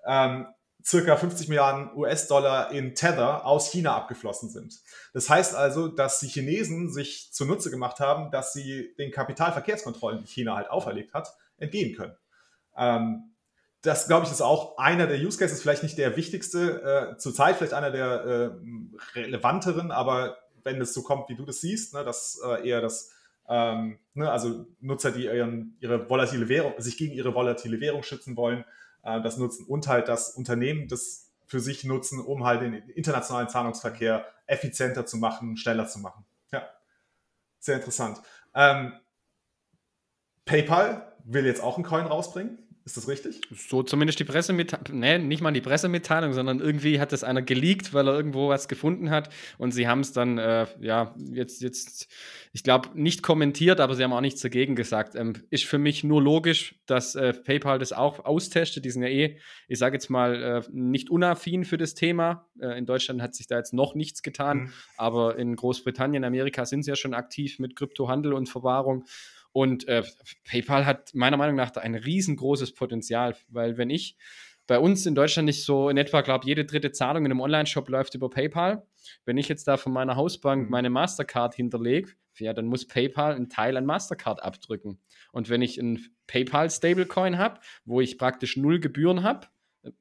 ähm, 0.06 0.46
circa 0.84 1.16
50 1.16 1.48
Milliarden 1.48 1.94
US-Dollar 1.96 2.70
in 2.70 2.94
Tether 2.94 3.44
aus 3.44 3.70
China 3.70 3.96
abgeflossen 3.96 4.48
sind. 4.48 4.80
Das 5.12 5.28
heißt 5.28 5.54
also, 5.54 5.88
dass 5.88 6.20
die 6.20 6.28
Chinesen 6.28 6.92
sich 6.92 7.32
zunutze 7.32 7.70
gemacht 7.70 8.00
haben, 8.00 8.30
dass 8.30 8.52
sie 8.52 8.94
den 8.96 9.10
Kapitalverkehrskontrollen, 9.10 10.20
die 10.20 10.26
China 10.26 10.56
halt 10.56 10.70
auferlegt 10.70 11.12
hat, 11.12 11.34
entgehen 11.58 11.96
können. 11.96 12.16
Ähm, 12.76 13.32
das, 13.82 14.06
glaube 14.06 14.26
ich, 14.26 14.32
ist 14.32 14.40
auch 14.40 14.78
einer 14.78 15.06
der 15.06 15.18
Use 15.18 15.38
Cases, 15.38 15.60
vielleicht 15.60 15.82
nicht 15.82 15.98
der 15.98 16.16
wichtigste, 16.16 17.12
äh, 17.14 17.18
zurzeit 17.18 17.56
vielleicht 17.56 17.74
einer 17.74 17.90
der 17.90 18.24
äh, 18.24 18.50
relevanteren, 19.18 19.90
aber 19.90 20.38
wenn 20.64 20.80
es 20.80 20.94
so 20.94 21.02
kommt, 21.02 21.28
wie 21.28 21.36
du 21.36 21.44
das 21.44 21.60
siehst, 21.60 21.94
ne, 21.94 22.04
dass 22.04 22.40
äh, 22.44 22.68
eher 22.68 22.80
das, 22.80 23.10
ähm, 23.48 23.98
ne, 24.14 24.30
also 24.30 24.66
Nutzer, 24.80 25.12
die 25.12 25.24
ihren, 25.24 25.76
ihre 25.80 26.08
volatile 26.08 26.48
Währung, 26.48 26.74
sich 26.78 26.96
gegen 26.96 27.14
ihre 27.14 27.34
volatile 27.34 27.80
Währung 27.80 28.02
schützen 28.02 28.36
wollen, 28.36 28.64
äh, 29.02 29.20
das 29.22 29.36
nutzen 29.36 29.66
und 29.66 29.88
halt 29.88 30.08
das 30.08 30.30
Unternehmen 30.30 30.88
das 30.88 31.32
für 31.46 31.60
sich 31.60 31.84
nutzen, 31.84 32.20
um 32.20 32.44
halt 32.44 32.62
den 32.62 32.74
internationalen 32.74 33.48
Zahlungsverkehr 33.48 34.26
effizienter 34.46 35.06
zu 35.06 35.16
machen, 35.16 35.56
schneller 35.56 35.86
zu 35.86 36.00
machen. 36.00 36.24
Ja, 36.52 36.68
sehr 37.58 37.76
interessant. 37.76 38.20
Ähm, 38.54 38.92
PayPal 40.44 41.12
will 41.24 41.46
jetzt 41.46 41.62
auch 41.62 41.76
einen 41.76 41.84
Coin 41.84 42.06
rausbringen. 42.06 42.65
Ist 42.86 42.96
das 42.96 43.08
richtig? 43.08 43.40
So 43.50 43.82
zumindest 43.82 44.20
die 44.20 44.24
Pressemitteilung, 44.24 45.00
ne, 45.00 45.18
nicht 45.18 45.42
mal 45.42 45.50
die 45.50 45.60
Pressemitteilung, 45.60 46.32
sondern 46.32 46.60
irgendwie 46.60 47.00
hat 47.00 47.10
das 47.10 47.24
einer 47.24 47.42
geleakt, 47.42 47.92
weil 47.92 48.06
er 48.06 48.14
irgendwo 48.14 48.48
was 48.48 48.68
gefunden 48.68 49.10
hat 49.10 49.28
und 49.58 49.72
sie 49.72 49.88
haben 49.88 50.02
es 50.02 50.12
dann, 50.12 50.38
äh, 50.38 50.68
ja, 50.78 51.12
jetzt, 51.32 51.62
jetzt, 51.62 52.06
ich 52.52 52.62
glaube, 52.62 52.90
nicht 52.94 53.24
kommentiert, 53.24 53.80
aber 53.80 53.96
sie 53.96 54.04
haben 54.04 54.12
auch 54.12 54.20
nichts 54.20 54.40
dagegen 54.40 54.76
gesagt. 54.76 55.16
Ähm, 55.16 55.32
ist 55.50 55.64
für 55.64 55.78
mich 55.78 56.04
nur 56.04 56.22
logisch, 56.22 56.76
dass 56.86 57.16
äh, 57.16 57.32
PayPal 57.32 57.80
das 57.80 57.92
auch 57.92 58.24
austestet. 58.24 58.84
Die 58.84 58.90
sind 58.90 59.02
ja 59.02 59.08
eh, 59.08 59.36
ich 59.66 59.80
sage 59.80 59.96
jetzt 59.96 60.08
mal, 60.08 60.40
äh, 60.40 60.62
nicht 60.70 61.10
unaffin 61.10 61.64
für 61.64 61.78
das 61.78 61.94
Thema. 61.94 62.46
Äh, 62.60 62.78
in 62.78 62.86
Deutschland 62.86 63.20
hat 63.20 63.34
sich 63.34 63.48
da 63.48 63.56
jetzt 63.56 63.74
noch 63.74 63.96
nichts 63.96 64.22
getan, 64.22 64.58
mhm. 64.58 64.72
aber 64.96 65.36
in 65.38 65.56
Großbritannien, 65.56 66.22
Amerika 66.22 66.64
sind 66.64 66.84
sie 66.84 66.92
ja 66.92 66.96
schon 66.96 67.14
aktiv 67.14 67.58
mit 67.58 67.74
Kryptohandel 67.74 68.32
und 68.32 68.48
Verwahrung. 68.48 69.06
Und 69.56 69.88
äh, 69.88 70.02
PayPal 70.44 70.84
hat 70.84 71.14
meiner 71.14 71.38
Meinung 71.38 71.56
nach 71.56 71.70
da 71.70 71.80
ein 71.80 71.94
riesengroßes 71.94 72.74
Potenzial, 72.74 73.34
weil 73.48 73.78
wenn 73.78 73.88
ich 73.88 74.18
bei 74.66 74.78
uns 74.78 75.06
in 75.06 75.14
Deutschland 75.14 75.46
nicht 75.46 75.64
so 75.64 75.88
in 75.88 75.96
etwa, 75.96 76.20
glaube 76.20 76.44
jede 76.44 76.66
dritte 76.66 76.92
Zahlung 76.92 77.24
in 77.24 77.32
einem 77.32 77.40
Online-Shop 77.40 77.88
läuft 77.88 78.14
über 78.14 78.28
PayPal. 78.28 78.86
Wenn 79.24 79.38
ich 79.38 79.48
jetzt 79.48 79.66
da 79.66 79.78
von 79.78 79.94
meiner 79.94 80.14
Hausbank 80.14 80.64
mhm. 80.64 80.70
meine 80.70 80.90
Mastercard 80.90 81.54
hinterlege, 81.54 82.10
ja, 82.36 82.52
dann 82.52 82.66
muss 82.66 82.86
PayPal 82.86 83.34
einen 83.34 83.48
Teil 83.48 83.78
an 83.78 83.86
Mastercard 83.86 84.42
abdrücken. 84.42 84.98
Und 85.32 85.48
wenn 85.48 85.62
ich 85.62 85.78
ein 85.78 86.04
PayPal 86.26 86.68
Stablecoin 86.68 87.38
habe, 87.38 87.58
wo 87.86 88.02
ich 88.02 88.18
praktisch 88.18 88.58
null 88.58 88.78
Gebühren 88.78 89.22
habe, 89.22 89.46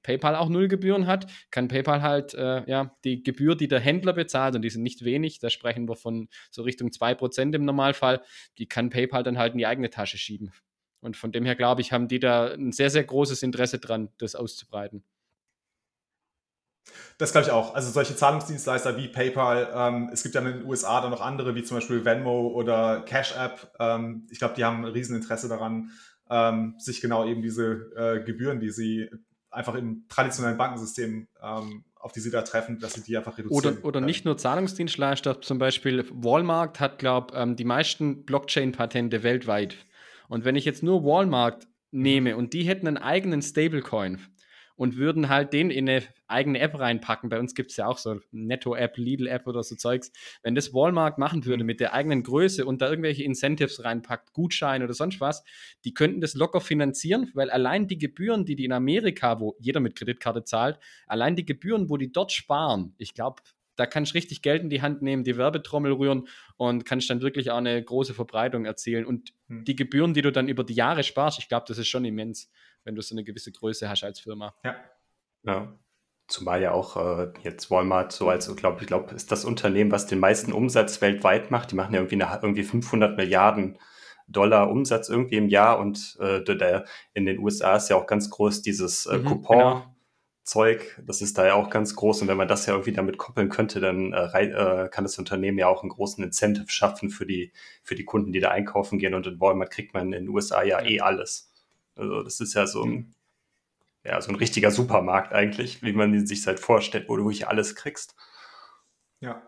PayPal 0.03 0.35
auch 0.35 0.49
null 0.49 0.67
Gebühren 0.67 1.07
hat, 1.07 1.27
kann 1.51 1.67
PayPal 1.67 2.01
halt 2.01 2.33
äh, 2.33 2.69
ja, 2.69 2.95
die 3.03 3.23
Gebühr, 3.23 3.55
die 3.55 3.67
der 3.67 3.79
Händler 3.79 4.13
bezahlt, 4.13 4.55
und 4.55 4.61
die 4.61 4.69
sind 4.69 4.83
nicht 4.83 5.03
wenig, 5.03 5.39
da 5.39 5.49
sprechen 5.49 5.87
wir 5.87 5.95
von 5.95 6.29
so 6.51 6.63
Richtung 6.63 6.89
2% 6.89 7.55
im 7.55 7.65
Normalfall, 7.65 8.21
die 8.57 8.67
kann 8.67 8.89
PayPal 8.89 9.23
dann 9.23 9.37
halt 9.37 9.53
in 9.53 9.59
die 9.59 9.67
eigene 9.67 9.89
Tasche 9.89 10.17
schieben. 10.17 10.51
Und 11.01 11.17
von 11.17 11.31
dem 11.31 11.45
her, 11.45 11.55
glaube 11.55 11.81
ich, 11.81 11.91
haben 11.91 12.07
die 12.07 12.19
da 12.19 12.53
ein 12.53 12.71
sehr, 12.71 12.89
sehr 12.89 13.03
großes 13.03 13.43
Interesse 13.43 13.79
dran, 13.79 14.09
das 14.17 14.35
auszubreiten. 14.35 15.03
Das 17.17 17.31
glaube 17.31 17.47
ich 17.47 17.51
auch. 17.51 17.73
Also 17.73 17.91
solche 17.91 18.15
Zahlungsdienstleister 18.15 18.97
wie 18.97 19.07
PayPal, 19.07 19.71
ähm, 19.73 20.09
es 20.11 20.23
gibt 20.23 20.35
ja 20.35 20.41
in 20.41 20.59
den 20.59 20.65
USA 20.65 21.01
dann 21.01 21.11
noch 21.11 21.21
andere, 21.21 21.55
wie 21.55 21.63
zum 21.63 21.77
Beispiel 21.77 22.05
Venmo 22.05 22.47
oder 22.47 23.01
Cash 23.01 23.35
App. 23.37 23.71
Ähm, 23.79 24.27
ich 24.29 24.39
glaube, 24.39 24.55
die 24.55 24.65
haben 24.65 24.85
ein 24.85 24.91
Rieseninteresse 24.91 25.47
daran, 25.47 25.91
ähm, 26.29 26.75
sich 26.77 27.01
genau 27.01 27.25
eben 27.25 27.41
diese 27.41 27.91
äh, 27.95 28.23
Gebühren, 28.23 28.59
die 28.59 28.69
sie 28.69 29.09
einfach 29.55 29.75
im 29.75 30.05
traditionellen 30.09 30.57
Bankensystem, 30.57 31.27
ähm, 31.41 31.83
auf 31.95 32.11
die 32.11 32.19
sie 32.19 32.31
da 32.31 32.41
treffen, 32.41 32.79
dass 32.79 32.93
sie 32.93 33.01
die 33.01 33.17
einfach 33.17 33.37
reduzieren. 33.37 33.77
Oder, 33.77 33.85
oder 33.85 34.01
nicht 34.01 34.25
nur 34.25 34.37
Zahlungsdienstleister, 34.37 35.41
zum 35.41 35.57
Beispiel 35.57 36.05
Walmart 36.11 36.79
hat, 36.79 36.99
glaube 36.99 37.33
ich, 37.33 37.41
ähm, 37.41 37.55
die 37.55 37.65
meisten 37.65 38.25
Blockchain-Patente 38.25 39.23
weltweit. 39.23 39.77
Und 40.27 40.45
wenn 40.45 40.55
ich 40.55 40.65
jetzt 40.65 40.83
nur 40.83 41.03
Walmart 41.03 41.67
nehme 41.91 42.35
und 42.37 42.53
die 42.53 42.63
hätten 42.63 42.87
einen 42.87 42.97
eigenen 42.97 43.41
Stablecoin, 43.41 44.19
und 44.75 44.97
würden 44.97 45.29
halt 45.29 45.53
den 45.53 45.71
in 45.71 45.89
eine 45.89 46.03
eigene 46.27 46.59
App 46.59 46.79
reinpacken. 46.79 47.29
Bei 47.29 47.39
uns 47.39 47.55
gibt 47.55 47.71
es 47.71 47.77
ja 47.77 47.87
auch 47.87 47.97
so 47.97 48.19
Netto-App, 48.31 48.97
Lidl-App 48.97 49.47
oder 49.47 49.63
so 49.63 49.75
Zeugs. 49.75 50.11
Wenn 50.43 50.55
das 50.55 50.73
Walmart 50.73 51.17
machen 51.17 51.45
würde 51.45 51.63
mhm. 51.63 51.67
mit 51.67 51.79
der 51.79 51.93
eigenen 51.93 52.23
Größe 52.23 52.65
und 52.65 52.81
da 52.81 52.89
irgendwelche 52.89 53.23
Incentives 53.23 53.83
reinpackt, 53.83 54.33
Gutscheine 54.33 54.85
oder 54.85 54.93
sonst 54.93 55.21
was, 55.21 55.43
die 55.83 55.93
könnten 55.93 56.21
das 56.21 56.33
locker 56.33 56.61
finanzieren, 56.61 57.31
weil 57.33 57.49
allein 57.49 57.87
die 57.87 57.97
Gebühren, 57.97 58.45
die 58.45 58.55
die 58.55 58.65
in 58.65 58.71
Amerika, 58.71 59.39
wo 59.39 59.55
jeder 59.59 59.79
mit 59.79 59.95
Kreditkarte 59.95 60.43
zahlt, 60.43 60.79
allein 61.07 61.35
die 61.35 61.45
Gebühren, 61.45 61.89
wo 61.89 61.97
die 61.97 62.11
dort 62.11 62.31
sparen, 62.31 62.93
ich 62.97 63.13
glaube, 63.13 63.41
da 63.77 63.85
kannst 63.85 64.13
du 64.13 64.15
richtig 64.15 64.41
Geld 64.41 64.63
in 64.63 64.69
die 64.69 64.81
Hand 64.81 65.01
nehmen, 65.01 65.25
die 65.25 65.35
Werbetrommel 65.35 65.91
rühren 65.91 66.29
und 66.55 66.85
kannst 66.85 67.09
dann 67.09 67.21
wirklich 67.21 67.51
auch 67.51 67.57
eine 67.57 67.83
große 67.83 68.13
Verbreitung 68.13 68.63
erzielen. 68.63 69.05
Und 69.05 69.33
hm. 69.49 69.65
die 69.65 69.75
Gebühren, 69.75 70.13
die 70.13 70.21
du 70.21 70.31
dann 70.31 70.47
über 70.47 70.63
die 70.63 70.75
Jahre 70.75 71.03
sparst, 71.03 71.39
ich 71.39 71.49
glaube, 71.49 71.65
das 71.67 71.77
ist 71.77 71.89
schon 71.89 72.05
immens 72.05 72.49
wenn 72.85 72.95
du 72.95 73.01
so 73.01 73.13
eine 73.13 73.23
gewisse 73.23 73.51
Größe 73.51 73.89
hast 73.89 74.03
als 74.03 74.19
Firma. 74.21 74.55
Ja. 74.63 74.75
ja. 75.43 75.79
Zumal 76.27 76.61
ja 76.61 76.71
auch 76.71 76.97
äh, 76.97 77.31
jetzt 77.43 77.69
Walmart 77.69 78.11
so 78.11 78.29
als, 78.29 78.53
glaube 78.55 78.81
ich, 78.81 78.87
glaube, 78.87 79.13
ist 79.13 79.31
das 79.31 79.45
Unternehmen, 79.45 79.91
was 79.91 80.07
den 80.07 80.19
meisten 80.19 80.53
Umsatz 80.53 81.01
weltweit 81.01 81.51
macht. 81.51 81.71
Die 81.71 81.75
machen 81.75 81.93
ja 81.93 81.99
irgendwie, 81.99 82.21
eine, 82.21 82.39
irgendwie 82.41 82.63
500 82.63 83.15
Milliarden 83.15 83.77
Dollar 84.27 84.71
Umsatz 84.71 85.09
irgendwie 85.09 85.35
im 85.35 85.49
Jahr 85.49 85.79
und 85.79 86.17
äh, 86.19 86.43
der, 86.43 86.85
in 87.13 87.25
den 87.25 87.39
USA 87.39 87.75
ist 87.75 87.89
ja 87.89 87.95
auch 87.95 88.07
ganz 88.07 88.29
groß 88.29 88.61
dieses 88.61 89.05
äh, 89.05 89.17
mhm, 89.17 89.25
Coupon. 89.25 89.57
Genau. 89.57 89.85
Das 91.05 91.21
ist 91.21 91.37
da 91.37 91.45
ja 91.45 91.55
auch 91.55 91.71
ganz 91.71 91.95
groß 91.95 92.21
und 92.21 92.27
wenn 92.27 92.37
man 92.37 92.47
das 92.47 92.67
ja 92.67 92.73
irgendwie 92.73 92.91
damit 92.91 93.17
koppeln 93.17 93.49
könnte, 93.49 93.79
dann 93.79 94.13
äh, 94.13 94.45
äh, 94.45 94.89
kann 94.89 95.03
das 95.03 95.17
Unternehmen 95.17 95.57
ja 95.57 95.67
auch 95.67 95.81
einen 95.81 95.89
großen 95.89 96.23
Incentive 96.23 96.69
schaffen 96.69 97.09
für 97.09 97.25
die, 97.25 97.51
für 97.83 97.95
die 97.95 98.05
Kunden, 98.05 98.31
die 98.31 98.39
da 98.39 98.51
einkaufen 98.51 98.99
gehen 98.99 99.15
und 99.15 99.25
in 99.25 99.39
Walmart 99.39 99.71
kriegt 99.71 99.93
man 99.95 100.05
in 100.05 100.11
den 100.11 100.29
USA 100.29 100.63
ja 100.63 100.83
eh 100.83 100.99
alles. 100.99 101.51
Also 101.95 102.21
das 102.21 102.39
ist 102.39 102.53
ja 102.53 102.67
so 102.67 102.83
ein, 102.83 102.91
mhm. 102.91 103.13
Ja, 104.05 104.21
so 104.21 104.29
ein 104.29 104.35
richtiger 104.35 104.71
Supermarkt 104.71 105.33
eigentlich, 105.33 105.81
wie 105.81 105.93
man 105.93 106.25
sich 106.27 106.45
halt 106.45 106.59
vorstellt, 106.59 107.09
wo 107.09 107.17
du 107.17 107.23
wirklich 107.23 107.47
alles 107.47 107.75
kriegst. 107.75 108.15
Ja. 109.19 109.41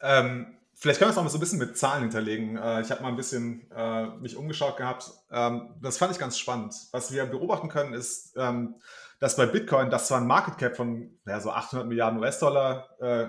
Ähm, 0.00 0.58
vielleicht 0.74 0.98
können 0.98 1.08
wir 1.08 1.16
es 1.16 1.22
mal 1.22 1.28
so 1.30 1.38
ein 1.38 1.40
bisschen 1.40 1.58
mit 1.58 1.78
Zahlen 1.78 2.02
hinterlegen. 2.02 2.56
Äh, 2.56 2.82
ich 2.82 2.90
habe 2.90 3.02
mal 3.02 3.08
ein 3.08 3.16
bisschen 3.16 3.70
äh, 3.70 4.06
mich 4.18 4.36
umgeschaut 4.36 4.76
gehabt. 4.76 5.10
Ähm, 5.30 5.74
das 5.80 5.96
fand 5.96 6.12
ich 6.12 6.18
ganz 6.18 6.38
spannend. 6.38 6.74
Was 6.92 7.10
wir 7.10 7.24
beobachten 7.24 7.68
können, 7.68 7.94
ist, 7.94 8.34
ähm, 8.36 8.76
dass 9.18 9.36
bei 9.36 9.46
Bitcoin, 9.46 9.88
das 9.88 10.08
zwar 10.08 10.20
ein 10.20 10.26
Market 10.26 10.58
Cap 10.58 10.76
von 10.76 11.18
ja, 11.26 11.40
so 11.40 11.50
800 11.50 11.88
Milliarden 11.88 12.20
US-Dollar 12.20 12.88
äh, 13.00 13.28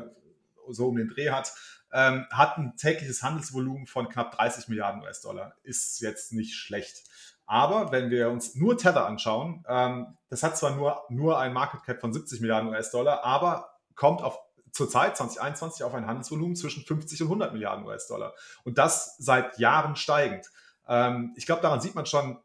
so 0.70 0.90
um 0.90 0.98
den 0.98 1.08
Dreh 1.08 1.30
hat, 1.30 1.54
ähm, 1.94 2.26
hat 2.30 2.58
ein 2.58 2.76
tägliches 2.76 3.24
Handelsvolumen 3.24 3.88
von 3.88 4.10
knapp 4.10 4.36
30 4.36 4.68
Milliarden 4.68 5.02
US-Dollar. 5.02 5.56
Ist 5.64 6.02
jetzt 6.02 6.34
nicht 6.34 6.56
schlecht. 6.56 7.04
Aber 7.48 7.92
wenn 7.94 8.10
wir 8.10 8.30
uns 8.30 8.56
nur 8.56 8.78
Tether 8.78 9.08
anschauen, 9.08 9.64
ähm, 9.68 10.18
das 10.30 10.44
hat 10.44 10.58
zwar 10.58 10.76
nur, 10.76 11.02
nur 11.10 11.40
ein 11.40 11.54
Market 11.54 11.84
Cap 11.84 12.02
von 12.02 12.14
70 12.14 12.42
Milliarden 12.42 12.70
US-Dollar, 12.70 13.24
aber 13.24 13.70
kommt 13.96 14.22
auf 14.22 14.40
zurzeit 14.74 15.18
2021 15.18 15.84
auf 15.84 15.94
ein 15.94 16.06
Handelsvolumen 16.06 16.56
zwischen 16.56 16.84
50 16.84 17.22
und 17.24 17.28
100 17.28 17.54
Milliarden 17.54 17.86
US-Dollar. 17.86 18.34
Und 18.64 18.78
das 18.78 19.16
seit 19.18 19.58
Jahren 19.58 19.96
steigend. 19.96 20.46
Ähm, 20.88 21.34
ich 21.36 21.46
glaube, 21.46 21.62
daran 21.62 21.82
sieht 21.82 21.96
man 21.96 22.06
schon, 22.06 22.38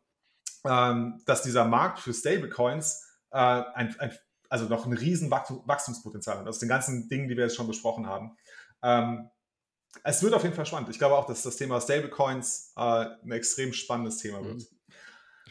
ähm, 0.64 1.20
dass 1.26 1.42
dieser 1.42 1.64
Markt 1.64 1.98
für 1.98 2.14
Stablecoins 2.14 3.06
äh, 3.32 3.36
ein, 3.36 3.94
ein, 3.98 4.16
also 4.48 4.66
noch 4.66 4.86
ein 4.86 4.92
riesen 4.92 5.30
Wachstumspotenzial 5.30 6.38
hat, 6.38 6.46
aus 6.46 6.60
den 6.60 6.68
ganzen 6.68 7.08
Dingen, 7.08 7.28
die 7.28 7.36
wir 7.36 7.44
jetzt 7.44 7.56
schon 7.56 7.66
besprochen 7.66 8.06
haben. 8.06 8.36
Ähm, 8.82 9.28
es 10.04 10.22
wird 10.22 10.32
auf 10.32 10.42
jeden 10.42 10.54
Fall 10.54 10.64
spannend. 10.64 10.88
Ich 10.88 10.98
glaube 10.98 11.16
auch, 11.16 11.26
dass 11.26 11.42
das 11.42 11.56
Thema 11.56 11.80
Stablecoins 11.80 12.72
äh, 12.76 12.80
ein 12.80 13.32
extrem 13.32 13.72
spannendes 13.72 14.18
Thema 14.18 14.44
wird. 14.44 14.62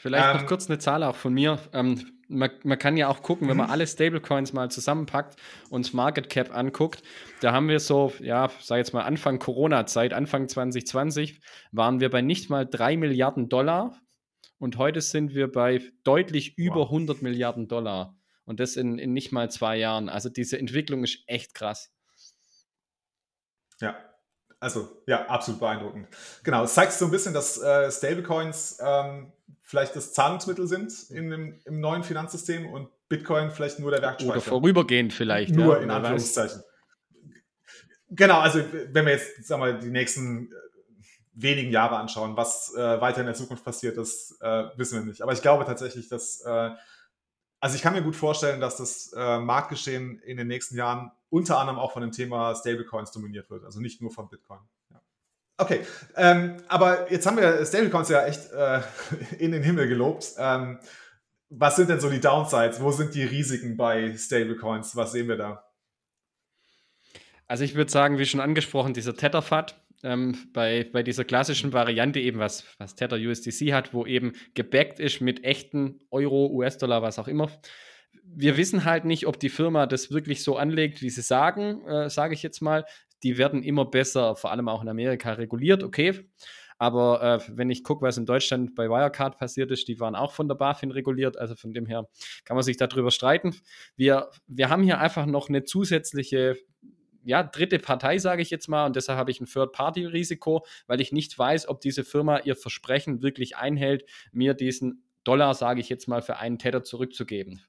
Vielleicht 0.02 0.34
ähm, 0.34 0.42
noch 0.42 0.48
kurz 0.48 0.68
eine 0.68 0.80
Zahl 0.80 1.04
auch 1.04 1.16
von 1.16 1.32
mir. 1.32 1.60
Ähm, 1.74 2.12
man, 2.28 2.50
man, 2.64 2.80
kann 2.80 2.98
ja 2.98 3.08
auch 3.08 3.22
gucken, 3.22 3.48
wenn 3.48 3.58
man 3.58 3.68
mhm. 3.68 3.72
alle 3.72 3.86
Stablecoins 3.86 4.52
mal 4.52 4.72
zusammenpackt 4.72 5.40
und 5.70 5.94
Market 5.94 6.28
Cap 6.28 6.56
anguckt, 6.56 7.04
da 7.42 7.52
haben 7.52 7.68
wir 7.68 7.80
so, 7.80 8.12
ja, 8.20 8.50
sag 8.62 8.78
jetzt 8.78 8.94
mal 8.94 9.04
Anfang 9.04 9.38
Corona-Zeit, 9.38 10.14
Anfang 10.14 10.50
2020, 10.50 11.40
waren 11.72 12.00
wir 12.00 12.10
bei 12.10 12.24
nicht 12.24 12.50
mal 12.50 12.66
3 12.66 12.98
Milliarden 12.98 13.48
Dollar 13.48 13.96
und 14.58 14.78
heute 14.80 15.02
sind 15.02 15.36
wir 15.36 15.52
bei 15.52 15.82
deutlich 16.04 16.58
über 16.58 16.82
wow. 16.82 16.88
100 16.88 17.22
Milliarden 17.22 17.68
Dollar. 17.68 18.16
Und 18.46 18.60
das 18.60 18.78
in, 18.78 18.98
in 18.98 19.14
nicht 19.14 19.32
mal 19.32 19.52
zwei 19.52 19.78
Jahren. 19.78 20.10
Also 20.10 20.30
diese 20.30 20.58
Entwicklung 20.58 21.04
ist 21.04 21.20
echt 21.28 21.54
krass. 21.54 21.94
Ja, 23.80 23.96
also 24.62 25.04
ja, 25.08 25.26
absolut 25.26 25.60
beeindruckend. 25.60 26.08
Genau, 26.44 26.64
es 26.64 26.76
zeigt 26.76 26.94
so 26.94 27.06
ein 27.06 27.12
bisschen, 27.12 27.34
dass 27.34 27.60
äh, 27.62 27.92
Stablecoins 27.92 28.78
ähm, 28.80 29.32
vielleicht 29.72 29.96
das 29.96 30.12
Zahlungsmittel 30.12 30.68
sind 30.68 30.92
in 31.12 31.30
dem, 31.30 31.62
im 31.64 31.80
neuen 31.80 32.04
Finanzsystem 32.04 32.68
und 32.68 32.90
Bitcoin 33.08 33.52
vielleicht 33.52 33.80
nur 33.80 33.90
der 33.90 34.02
Werkspeicher. 34.02 34.34
Oder 34.34 34.42
vorübergehend 34.42 35.14
vielleicht. 35.14 35.56
Nur 35.56 35.78
ja, 35.78 35.84
in 35.84 35.90
Anführungszeichen. 35.90 36.62
Genau, 38.10 38.42
also 38.42 38.62
wenn 38.92 39.06
wir 39.06 39.14
jetzt, 39.14 39.46
sagen 39.46 39.64
wir, 39.64 39.72
die 39.72 39.90
nächsten 39.90 40.52
äh, 40.52 40.56
wenigen 41.36 41.72
Jahre 41.72 41.96
anschauen, 41.96 42.36
was 42.36 42.76
äh, 42.76 43.00
weiter 43.00 43.22
in 43.22 43.28
der 43.28 43.36
Zukunft 43.36 43.64
passiert, 43.64 43.96
das 43.96 44.38
äh, 44.42 44.66
wissen 44.76 45.00
wir 45.00 45.06
nicht. 45.06 45.22
Aber 45.22 45.32
ich 45.32 45.42
glaube 45.42 45.64
tatsächlich, 45.64 46.10
dass, 46.10 46.42
äh, 46.42 46.72
also 47.62 47.76
ich 47.78 47.82
kann 47.82 47.94
mir 47.94 48.02
gut 48.02 48.18
vorstellen, 48.18 48.60
dass 48.60 48.76
das 48.76 49.14
äh, 49.16 49.40
Marktgeschehen 49.40 50.20
in 50.20 50.36
den 50.36 50.48
nächsten 50.48 50.76
Jahren 50.76 51.14
unter 51.30 51.60
anderem 51.60 51.80
auch 51.80 51.94
von 51.94 52.02
dem 52.02 52.12
Thema 52.12 52.54
Stablecoins 52.56 53.12
dominiert 53.12 53.50
wird, 53.50 53.64
also 53.64 53.80
nicht 53.80 54.02
nur 54.02 54.12
von 54.12 54.28
Bitcoin. 54.28 54.60
Okay, 55.62 55.82
ähm, 56.16 56.58
aber 56.70 57.12
jetzt 57.12 57.28
haben 57.28 57.38
wir 57.38 57.64
Stablecoins 57.64 58.10
ja 58.10 58.26
echt 58.26 58.52
äh, 58.52 58.82
in 59.38 59.52
den 59.52 59.62
Himmel 59.62 59.88
gelobt. 59.88 60.34
Ähm, 60.40 60.80
was 61.52 61.76
sind 61.76 61.88
denn 61.88 62.00
so 62.00 62.10
die 62.10 62.20
Downsides? 62.20 62.82
Wo 62.82 62.90
sind 62.92 63.14
die 63.14 63.24
Risiken 63.24 63.78
bei 63.78 64.18
Stablecoins? 64.18 64.96
Was 64.96 65.12
sehen 65.12 65.28
wir 65.28 65.38
da? 65.38 65.64
Also 67.48 67.64
ich 67.64 67.76
würde 67.76 67.92
sagen, 67.92 68.18
wie 68.18 68.26
schon 68.26 68.40
angesprochen, 68.40 68.96
dieser 68.96 69.16
Tetherfat 69.16 69.80
ähm, 70.02 70.36
bei, 70.52 70.90
bei 70.92 71.04
dieser 71.04 71.26
klassischen 71.26 71.74
Variante 71.74 72.20
eben, 72.20 72.40
was, 72.40 72.66
was 72.80 72.96
Tether 72.96 73.18
USDC 73.18 73.72
hat, 73.72 73.94
wo 73.94 74.08
eben 74.08 74.34
gebackt 74.56 75.00
ist 75.00 75.22
mit 75.22 75.44
echten 75.44 76.00
Euro, 76.10 76.48
US-Dollar, 76.48 77.04
was 77.04 77.20
auch 77.20 77.28
immer. 77.28 77.52
Wir 78.24 78.58
wissen 78.58 78.84
halt 78.84 79.06
nicht, 79.06 79.28
ob 79.28 79.40
die 79.40 79.50
Firma 79.50 79.86
das 79.86 80.10
wirklich 80.10 80.44
so 80.44 80.58
anlegt, 80.58 81.04
wie 81.04 81.12
sie 81.12 81.22
sagen, 81.22 81.86
äh, 81.86 82.10
sage 82.10 82.34
ich 82.34 82.42
jetzt 82.42 82.62
mal. 82.62 82.84
Die 83.24 83.38
werden 83.38 83.64
immer 83.64 83.86
besser, 83.86 84.36
vor 84.36 84.52
allem 84.52 84.68
auch 84.68 84.82
in 84.82 84.90
Amerika, 84.90 85.34
reguliert, 85.34 85.84
okay. 85.84 86.28
Aber 86.82 87.22
äh, 87.22 87.40
wenn 87.56 87.70
ich 87.70 87.84
gucke, 87.84 88.02
was 88.02 88.18
in 88.18 88.26
Deutschland 88.26 88.74
bei 88.74 88.90
Wirecard 88.90 89.38
passiert 89.38 89.70
ist, 89.70 89.88
die 89.88 90.00
waren 90.00 90.16
auch 90.16 90.32
von 90.32 90.48
der 90.48 90.56
BaFin 90.56 90.90
reguliert. 90.90 91.38
Also 91.38 91.54
von 91.54 91.74
dem 91.74 91.86
her 91.86 92.08
kann 92.44 92.56
man 92.56 92.64
sich 92.64 92.76
darüber 92.76 93.12
streiten. 93.12 93.56
Wir, 93.96 94.32
wir 94.48 94.70
haben 94.70 94.82
hier 94.82 95.00
einfach 95.00 95.28
noch 95.28 95.48
eine 95.48 95.64
zusätzliche 95.64 96.58
ja, 97.24 97.44
dritte 97.44 97.78
Partei, 97.78 98.18
sage 98.18 98.42
ich 98.42 98.50
jetzt 98.50 98.68
mal, 98.68 98.88
und 98.88 98.96
deshalb 98.96 99.20
habe 99.20 99.30
ich 99.30 99.40
ein 99.40 99.46
Third-Party-Risiko, 99.46 100.66
weil 100.88 101.02
ich 101.02 101.12
nicht 101.12 101.38
weiß, 101.38 101.68
ob 101.68 101.82
diese 101.82 102.04
Firma 102.04 102.40
ihr 102.40 102.56
Versprechen 102.56 103.22
wirklich 103.22 103.58
einhält, 103.58 104.06
mir 104.32 104.56
diesen 104.56 105.04
Dollar, 105.24 105.54
sage 105.54 105.82
ich 105.82 105.90
jetzt 105.90 106.08
mal, 106.08 106.24
für 106.24 106.38
einen 106.38 106.58
Tether 106.58 106.82
zurückzugeben. 106.82 107.62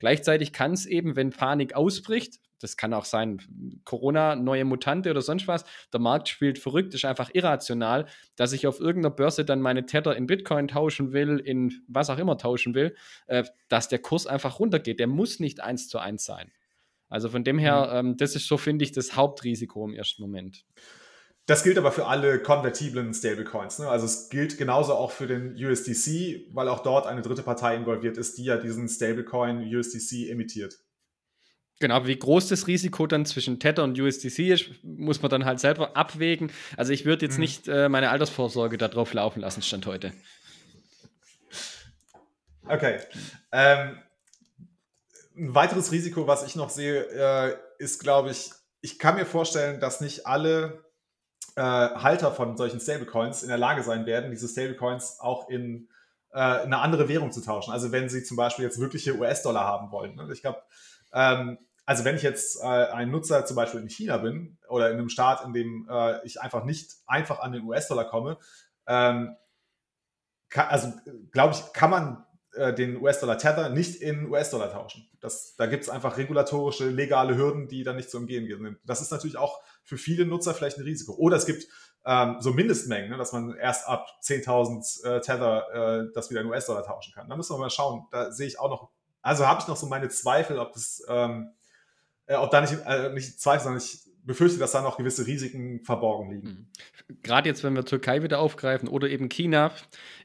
Gleichzeitig 0.00 0.52
kann 0.52 0.72
es 0.72 0.86
eben, 0.86 1.14
wenn 1.14 1.30
Panik 1.30 1.74
ausbricht, 1.74 2.40
das 2.58 2.76
kann 2.76 2.92
auch 2.92 3.04
sein, 3.04 3.40
Corona, 3.84 4.34
neue 4.34 4.64
Mutante 4.64 5.10
oder 5.10 5.22
sonst 5.22 5.46
was, 5.48 5.64
der 5.92 6.00
Markt 6.00 6.28
spielt 6.28 6.58
verrückt, 6.58 6.92
ist 6.94 7.04
einfach 7.04 7.30
irrational, 7.32 8.06
dass 8.36 8.52
ich 8.52 8.66
auf 8.66 8.80
irgendeiner 8.80 9.14
Börse 9.14 9.44
dann 9.44 9.60
meine 9.60 9.86
Tether 9.86 10.16
in 10.16 10.26
Bitcoin 10.26 10.68
tauschen 10.68 11.12
will, 11.12 11.38
in 11.38 11.82
was 11.86 12.10
auch 12.10 12.18
immer 12.18 12.36
tauschen 12.36 12.74
will, 12.74 12.94
äh, 13.26 13.44
dass 13.68 13.88
der 13.88 14.00
Kurs 14.00 14.26
einfach 14.26 14.58
runtergeht. 14.58 15.00
Der 15.00 15.06
muss 15.06 15.38
nicht 15.38 15.60
eins 15.60 15.88
zu 15.88 15.98
eins 15.98 16.24
sein. 16.24 16.50
Also 17.08 17.28
von 17.28 17.44
dem 17.44 17.58
her, 17.58 18.02
mhm. 18.02 18.10
ähm, 18.10 18.16
das 18.16 18.36
ist 18.36 18.46
so, 18.46 18.56
finde 18.56 18.84
ich, 18.84 18.92
das 18.92 19.16
Hauptrisiko 19.16 19.86
im 19.86 19.94
ersten 19.94 20.22
Moment. 20.22 20.64
Das 21.50 21.64
gilt 21.64 21.78
aber 21.78 21.90
für 21.90 22.06
alle 22.06 22.38
konvertiblen 22.38 23.12
Stablecoins. 23.12 23.80
Ne? 23.80 23.88
Also 23.88 24.06
es 24.06 24.28
gilt 24.28 24.56
genauso 24.56 24.94
auch 24.94 25.10
für 25.10 25.26
den 25.26 25.56
USDC, 25.56 26.46
weil 26.52 26.68
auch 26.68 26.78
dort 26.78 27.08
eine 27.08 27.22
dritte 27.22 27.42
Partei 27.42 27.74
involviert 27.74 28.16
ist, 28.18 28.38
die 28.38 28.44
ja 28.44 28.56
diesen 28.56 28.88
Stablecoin 28.88 29.58
USDC 29.58 30.30
emittiert. 30.30 30.78
Genau, 31.80 32.06
wie 32.06 32.16
groß 32.16 32.46
das 32.46 32.68
Risiko 32.68 33.08
dann 33.08 33.26
zwischen 33.26 33.58
Tether 33.58 33.82
und 33.82 33.98
USDC 33.98 34.38
ist, 34.48 34.84
muss 34.84 35.22
man 35.22 35.30
dann 35.32 35.44
halt 35.44 35.58
selber 35.58 35.96
abwägen. 35.96 36.52
Also 36.76 36.92
ich 36.92 37.04
würde 37.04 37.26
jetzt 37.26 37.34
mhm. 37.34 37.40
nicht 37.40 37.66
äh, 37.66 37.88
meine 37.88 38.10
Altersvorsorge 38.10 38.78
darauf 38.78 39.12
laufen 39.12 39.40
lassen, 39.40 39.62
Stand 39.62 39.86
heute. 39.86 40.12
Okay. 42.68 43.00
Ähm, 43.50 43.98
ein 45.36 45.54
weiteres 45.56 45.90
Risiko, 45.90 46.28
was 46.28 46.46
ich 46.46 46.54
noch 46.54 46.70
sehe, 46.70 47.06
äh, 47.06 47.56
ist, 47.80 47.98
glaube 47.98 48.30
ich, 48.30 48.52
ich 48.82 49.00
kann 49.00 49.16
mir 49.16 49.26
vorstellen, 49.26 49.80
dass 49.80 50.00
nicht 50.00 50.28
alle 50.28 50.88
äh, 51.56 51.62
Halter 51.62 52.32
von 52.32 52.56
solchen 52.56 52.80
Stablecoins 52.80 53.42
in 53.42 53.48
der 53.48 53.58
Lage 53.58 53.82
sein 53.82 54.06
werden, 54.06 54.30
diese 54.30 54.48
Stablecoins 54.48 55.18
auch 55.20 55.48
in 55.48 55.88
äh, 56.32 56.38
eine 56.38 56.78
andere 56.78 57.08
Währung 57.08 57.32
zu 57.32 57.42
tauschen. 57.42 57.72
Also 57.72 57.92
wenn 57.92 58.08
sie 58.08 58.22
zum 58.22 58.36
Beispiel 58.36 58.64
jetzt 58.64 58.80
wirkliche 58.80 59.16
US-Dollar 59.16 59.64
haben 59.64 59.90
wollen. 59.90 60.14
Ne? 60.16 60.28
Ich 60.32 60.42
glaube, 60.42 60.62
ähm, 61.12 61.58
also 61.86 62.04
wenn 62.04 62.16
ich 62.16 62.22
jetzt 62.22 62.62
äh, 62.62 62.66
ein 62.66 63.10
Nutzer 63.10 63.44
zum 63.44 63.56
Beispiel 63.56 63.80
in 63.80 63.88
China 63.88 64.18
bin 64.18 64.58
oder 64.68 64.90
in 64.90 64.98
einem 64.98 65.08
Staat, 65.08 65.44
in 65.44 65.52
dem 65.52 65.88
äh, 65.90 66.24
ich 66.24 66.40
einfach 66.40 66.64
nicht 66.64 66.94
einfach 67.06 67.40
an 67.40 67.52
den 67.52 67.64
US-Dollar 67.64 68.04
komme, 68.04 68.38
ähm, 68.86 69.36
kann, 70.48 70.68
also 70.68 70.92
glaube 71.32 71.54
ich, 71.54 71.72
kann 71.72 71.90
man 71.90 72.24
äh, 72.54 72.74
den 72.74 73.00
US-Dollar 73.00 73.38
Tether 73.38 73.68
nicht 73.68 74.02
in 74.02 74.28
US-Dollar 74.30 74.72
tauschen. 74.72 75.08
Das, 75.20 75.54
da 75.56 75.66
gibt 75.66 75.84
es 75.84 75.88
einfach 75.88 76.16
regulatorische, 76.16 76.88
legale 76.88 77.36
Hürden, 77.36 77.68
die 77.68 77.84
dann 77.84 77.96
nicht 77.96 78.10
zu 78.10 78.18
umgehen 78.18 78.46
sind. 78.46 78.78
Das 78.84 79.00
ist 79.00 79.10
natürlich 79.10 79.36
auch 79.36 79.60
für 79.84 79.96
viele 79.96 80.26
Nutzer 80.26 80.54
vielleicht 80.54 80.78
ein 80.78 80.84
Risiko. 80.84 81.14
Oder 81.14 81.36
es 81.36 81.46
gibt 81.46 81.66
ähm, 82.04 82.36
so 82.40 82.52
Mindestmengen, 82.52 83.10
ne, 83.10 83.16
dass 83.16 83.32
man 83.32 83.54
erst 83.56 83.86
ab 83.86 84.06
10.000 84.22 85.04
äh, 85.04 85.20
Tether 85.20 86.06
äh, 86.08 86.12
das 86.14 86.30
wieder 86.30 86.40
in 86.40 86.46
US-Dollar 86.48 86.82
tauschen 86.82 87.12
kann. 87.14 87.28
Da 87.28 87.36
müssen 87.36 87.54
wir 87.54 87.58
mal 87.58 87.70
schauen. 87.70 88.06
Da 88.10 88.32
sehe 88.32 88.46
ich 88.46 88.58
auch 88.58 88.70
noch, 88.70 88.90
also 89.22 89.46
habe 89.46 89.60
ich 89.60 89.68
noch 89.68 89.76
so 89.76 89.86
meine 89.86 90.08
Zweifel, 90.08 90.58
ob 90.58 90.72
das, 90.72 91.02
ähm, 91.08 91.52
äh, 92.26 92.36
ob 92.36 92.50
da 92.50 92.60
nicht, 92.62 92.74
äh, 92.86 93.10
nicht 93.10 93.40
Zweifel, 93.40 93.64
sondern 93.64 93.82
ich 93.82 94.09
befürchte, 94.24 94.58
dass 94.58 94.72
da 94.72 94.82
noch 94.82 94.96
gewisse 94.96 95.26
Risiken 95.26 95.80
verborgen 95.84 96.30
liegen. 96.30 96.48
Mhm. 96.48 96.66
Gerade 97.22 97.48
jetzt, 97.48 97.64
wenn 97.64 97.74
wir 97.74 97.84
Türkei 97.84 98.22
wieder 98.22 98.38
aufgreifen 98.38 98.88
oder 98.88 99.08
eben 99.08 99.28
China, 99.28 99.72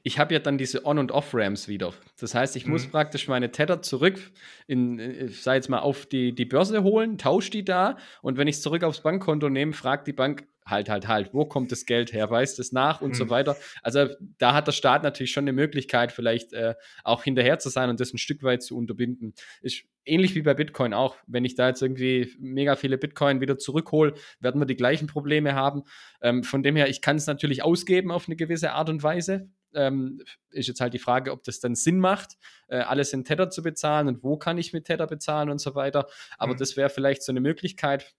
ich 0.04 0.20
habe 0.20 0.34
ja 0.34 0.40
dann 0.40 0.58
diese 0.58 0.86
On- 0.86 1.00
und 1.00 1.12
Off-Ramps 1.12 1.68
wieder. 1.68 1.94
Das 2.20 2.36
heißt, 2.36 2.56
ich 2.56 2.66
mhm. 2.66 2.74
muss 2.74 2.88
praktisch 2.88 3.28
meine 3.28 3.52
Tether 3.52 3.82
zurück 3.82 4.20
in, 4.68 5.00
äh, 5.00 5.26
ich 5.26 5.42
sage 5.42 5.58
jetzt 5.58 5.70
mal, 5.70 5.80
auf 5.80 6.06
die, 6.06 6.34
die 6.34 6.46
Börse 6.46 6.84
holen, 6.84 7.18
tausche 7.18 7.52
die 7.52 7.66
da 7.66 7.98
und 8.22 8.38
wenn 8.38 8.48
ich 8.48 8.58
es 8.58 8.62
zurück 8.62 8.84
aufs 8.84 9.02
Bankkonto 9.02 9.50
nehme, 9.50 9.74
fragt 9.74 10.08
die 10.08 10.14
Bank, 10.14 10.48
halt, 10.65 10.89
halt, 10.89 11.08
halt, 11.08 11.34
wo 11.34 11.45
kommt 11.45 11.71
das 11.71 11.86
Geld 11.86 12.12
her, 12.13 12.30
weist 12.30 12.60
es 12.60 12.71
nach 12.71 13.01
und 13.01 13.10
mhm. 13.10 13.15
so 13.15 13.30
weiter. 13.30 13.56
Also 13.84 14.08
da 14.38 14.54
hat 14.54 14.67
der 14.67 14.71
Staat 14.71 15.04
natürlich 15.04 15.32
schon 15.32 15.43
eine 15.43 15.54
Möglichkeit, 15.54 16.12
vielleicht 16.12 16.54
äh, 16.54 16.75
auch 17.04 17.23
hinterher 17.23 17.60
zu 17.60 17.69
sein 17.69 17.89
und 17.89 17.99
das 17.99 18.13
ein 18.13 18.17
Stück 18.17 18.43
weit 18.43 18.63
zu 18.63 18.75
unterbinden. 18.78 19.34
Ist 19.62 19.84
ähnlich 20.06 20.36
wie 20.36 20.41
bei 20.41 20.54
Bitcoin 20.54 20.93
auch. 20.93 21.17
Wenn 21.28 21.45
ich 21.45 21.56
da 21.56 21.67
jetzt 21.67 21.82
irgendwie 21.82 22.34
mega 22.39 22.75
viele 22.75 22.97
Bitcoin 22.97 23.41
wieder 23.41 23.58
zurückhole, 23.58 24.13
werden 24.39 24.60
wir 24.60 24.65
die 24.65 24.75
gleichen 24.75 25.08
Probleme 25.08 25.56
haben. 25.56 25.84
Ähm, 26.21 26.43
von 26.43 26.63
dem 26.63 26.75
her, 26.75 26.89
ich 26.89 27.01
kann 27.01 27.17
es 27.17 27.28
natürlich 27.28 27.63
ausgeben 27.63 28.12
auf 28.12 28.28
eine 28.28 28.36
gewisse 28.36 28.71
Art 28.71 28.89
und 28.89 29.04
Weise. 29.04 29.49
Ähm, 29.73 30.21
ist 30.51 30.67
jetzt 30.67 30.80
halt 30.80 30.93
die 30.93 30.99
Frage, 30.99 31.32
ob 31.32 31.43
das 31.43 31.60
dann 31.60 31.75
Sinn 31.75 31.99
macht, 31.99 32.38
äh, 32.69 32.78
alles 32.78 33.12
in 33.12 33.25
Tether 33.25 33.49
zu 33.49 33.62
bezahlen 33.62 34.08
und 34.08 34.23
wo 34.23 34.38
kann 34.38 34.58
ich 34.58 34.71
mit 34.71 34.86
Tether 34.86 35.06
bezahlen 35.06 35.49
und 35.49 35.60
so 35.60 35.75
weiter. 35.75 36.08
Aber 36.38 36.54
mhm. 36.54 36.58
das 36.58 36.78
wäre 36.78 36.89
vielleicht 36.89 37.23
so 37.23 37.32
eine 37.32 37.41
Möglichkeit. 37.41 38.15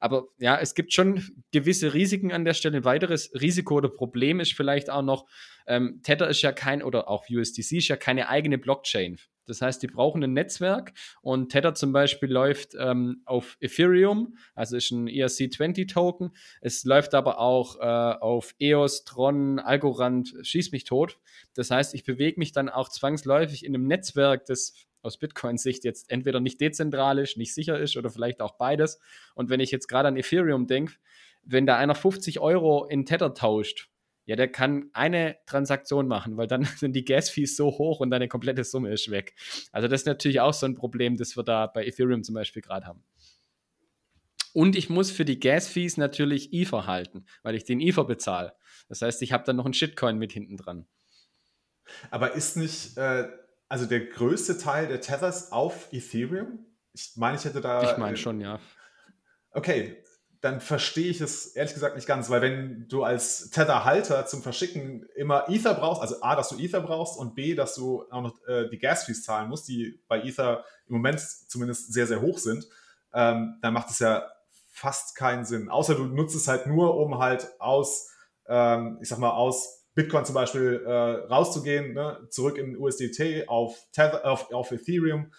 Aber 0.00 0.28
ja, 0.38 0.58
es 0.58 0.74
gibt 0.74 0.92
schon 0.92 1.22
gewisse 1.52 1.94
Risiken 1.94 2.32
an 2.32 2.44
der 2.44 2.54
Stelle. 2.54 2.78
Ein 2.78 2.84
weiteres 2.84 3.30
Risiko 3.40 3.76
oder 3.76 3.88
Problem 3.88 4.40
ist 4.40 4.52
vielleicht 4.52 4.90
auch 4.90 5.02
noch, 5.02 5.26
ähm, 5.66 6.00
Tether 6.02 6.28
ist 6.28 6.42
ja 6.42 6.52
kein, 6.52 6.82
oder 6.82 7.08
auch 7.08 7.24
USDC 7.30 7.78
ist 7.78 7.88
ja 7.88 7.96
keine 7.96 8.28
eigene 8.28 8.58
Blockchain. 8.58 9.18
Das 9.46 9.60
heißt, 9.60 9.82
die 9.82 9.88
brauchen 9.88 10.22
ein 10.24 10.32
Netzwerk 10.32 10.92
und 11.22 11.50
Tether 11.50 11.74
zum 11.74 11.92
Beispiel 11.92 12.30
läuft 12.30 12.74
ähm, 12.78 13.22
auf 13.26 13.56
Ethereum, 13.60 14.36
also 14.54 14.76
ist 14.76 14.90
ein 14.90 15.08
ERC20-Token. 15.08 16.30
Es 16.60 16.84
läuft 16.84 17.14
aber 17.14 17.38
auch 17.38 17.78
äh, 17.78 17.82
auf 17.82 18.54
EOS, 18.58 19.04
Tron, 19.04 19.58
Algorand, 19.58 20.34
schieß 20.42 20.72
mich 20.72 20.84
tot. 20.84 21.18
Das 21.54 21.70
heißt, 21.70 21.94
ich 21.94 22.04
bewege 22.04 22.38
mich 22.38 22.52
dann 22.52 22.68
auch 22.68 22.88
zwangsläufig 22.88 23.64
in 23.64 23.74
einem 23.74 23.86
Netzwerk, 23.86 24.46
das 24.46 24.74
aus 25.04 25.18
Bitcoin-Sicht 25.18 25.84
jetzt 25.84 26.10
entweder 26.10 26.40
nicht 26.40 26.60
dezentral 26.60 27.18
ist, 27.18 27.36
nicht 27.36 27.54
sicher 27.54 27.78
ist 27.78 27.96
oder 27.96 28.10
vielleicht 28.10 28.40
auch 28.40 28.56
beides. 28.56 29.00
Und 29.34 29.50
wenn 29.50 29.60
ich 29.60 29.70
jetzt 29.70 29.88
gerade 29.88 30.08
an 30.08 30.16
Ethereum 30.16 30.66
denke, 30.66 30.94
wenn 31.42 31.66
da 31.66 31.76
einer 31.76 31.94
50 31.94 32.40
Euro 32.40 32.86
in 32.86 33.04
Tether 33.04 33.34
tauscht, 33.34 33.90
ja, 34.26 34.36
der 34.36 34.48
kann 34.48 34.88
eine 34.94 35.36
Transaktion 35.46 36.08
machen, 36.08 36.36
weil 36.36 36.46
dann 36.46 36.64
sind 36.76 36.94
die 36.94 37.04
Gas-Fees 37.04 37.56
so 37.56 37.66
hoch 37.66 38.00
und 38.00 38.10
deine 38.10 38.28
komplette 38.28 38.64
Summe 38.64 38.90
ist 38.90 39.10
weg. 39.10 39.34
Also 39.70 39.88
das 39.88 40.02
ist 40.02 40.06
natürlich 40.06 40.40
auch 40.40 40.54
so 40.54 40.66
ein 40.66 40.74
Problem, 40.74 41.16
das 41.16 41.36
wir 41.36 41.42
da 41.42 41.66
bei 41.66 41.84
Ethereum 41.84 42.22
zum 42.22 42.34
Beispiel 42.34 42.62
gerade 42.62 42.86
haben. 42.86 43.04
Und 44.54 44.76
ich 44.76 44.88
muss 44.88 45.10
für 45.10 45.24
die 45.24 45.40
Gas-Fees 45.40 45.96
natürlich 45.96 46.52
Ether 46.52 46.86
halten, 46.86 47.26
weil 47.42 47.56
ich 47.56 47.64
den 47.64 47.80
Ether 47.80 48.04
bezahle. 48.04 48.54
Das 48.88 49.02
heißt, 49.02 49.20
ich 49.22 49.32
habe 49.32 49.44
dann 49.44 49.56
noch 49.56 49.64
einen 49.64 49.74
Shitcoin 49.74 50.16
mit 50.16 50.32
hinten 50.32 50.56
dran. 50.56 50.86
Aber 52.10 52.32
ist 52.32 52.56
nicht, 52.56 52.96
äh, 52.96 53.28
also 53.68 53.86
der 53.86 54.06
größte 54.06 54.58
Teil 54.58 54.88
der 54.88 55.00
Tethers 55.00 55.52
auf 55.52 55.88
Ethereum? 55.92 56.66
Ich 56.92 57.12
meine, 57.16 57.36
ich 57.36 57.44
hätte 57.44 57.60
da. 57.60 57.90
Ich 57.90 57.98
meine 57.98 58.16
schon, 58.16 58.40
ja. 58.40 58.60
Okay, 59.50 60.04
dann 60.44 60.60
verstehe 60.60 61.08
ich 61.08 61.22
es 61.22 61.46
ehrlich 61.56 61.72
gesagt 61.72 61.96
nicht 61.96 62.06
ganz, 62.06 62.28
weil 62.28 62.42
wenn 62.42 62.86
du 62.88 63.02
als 63.02 63.48
Tether-Halter 63.48 64.26
zum 64.26 64.42
Verschicken 64.42 65.06
immer 65.16 65.48
Ether 65.48 65.72
brauchst, 65.72 66.02
also 66.02 66.20
A, 66.20 66.36
dass 66.36 66.50
du 66.50 66.58
Ether 66.58 66.82
brauchst 66.82 67.18
und 67.18 67.34
B, 67.34 67.54
dass 67.54 67.74
du 67.74 68.04
auch 68.10 68.20
noch 68.20 68.46
äh, 68.46 68.68
die 68.68 68.78
Gas-Fees 68.78 69.24
zahlen 69.24 69.48
musst, 69.48 69.68
die 69.68 70.02
bei 70.06 70.20
Ether 70.20 70.64
im 70.86 70.96
Moment 70.96 71.20
zumindest 71.20 71.94
sehr, 71.94 72.06
sehr 72.06 72.20
hoch 72.20 72.36
sind, 72.36 72.68
ähm, 73.14 73.58
dann 73.62 73.72
macht 73.72 73.88
es 73.88 74.00
ja 74.00 74.28
fast 74.70 75.16
keinen 75.16 75.46
Sinn. 75.46 75.70
Außer 75.70 75.94
du 75.94 76.04
nutzt 76.04 76.36
es 76.36 76.46
halt 76.46 76.66
nur, 76.66 76.96
um 76.96 77.18
halt 77.18 77.48
aus, 77.58 78.10
ähm, 78.46 78.98
ich 79.00 79.08
sag 79.08 79.18
mal, 79.18 79.30
aus 79.30 79.83
Bitcoin 79.94 80.24
zum 80.24 80.34
Beispiel 80.34 80.82
äh, 80.84 80.90
rauszugehen, 80.90 81.94
ne, 81.94 82.26
zurück 82.30 82.58
in 82.58 82.76
USDT 82.76 83.48
auf, 83.48 83.78
Tether, 83.92 84.24
auf, 84.24 84.52
auf 84.52 84.72
Ethereum. 84.72 85.32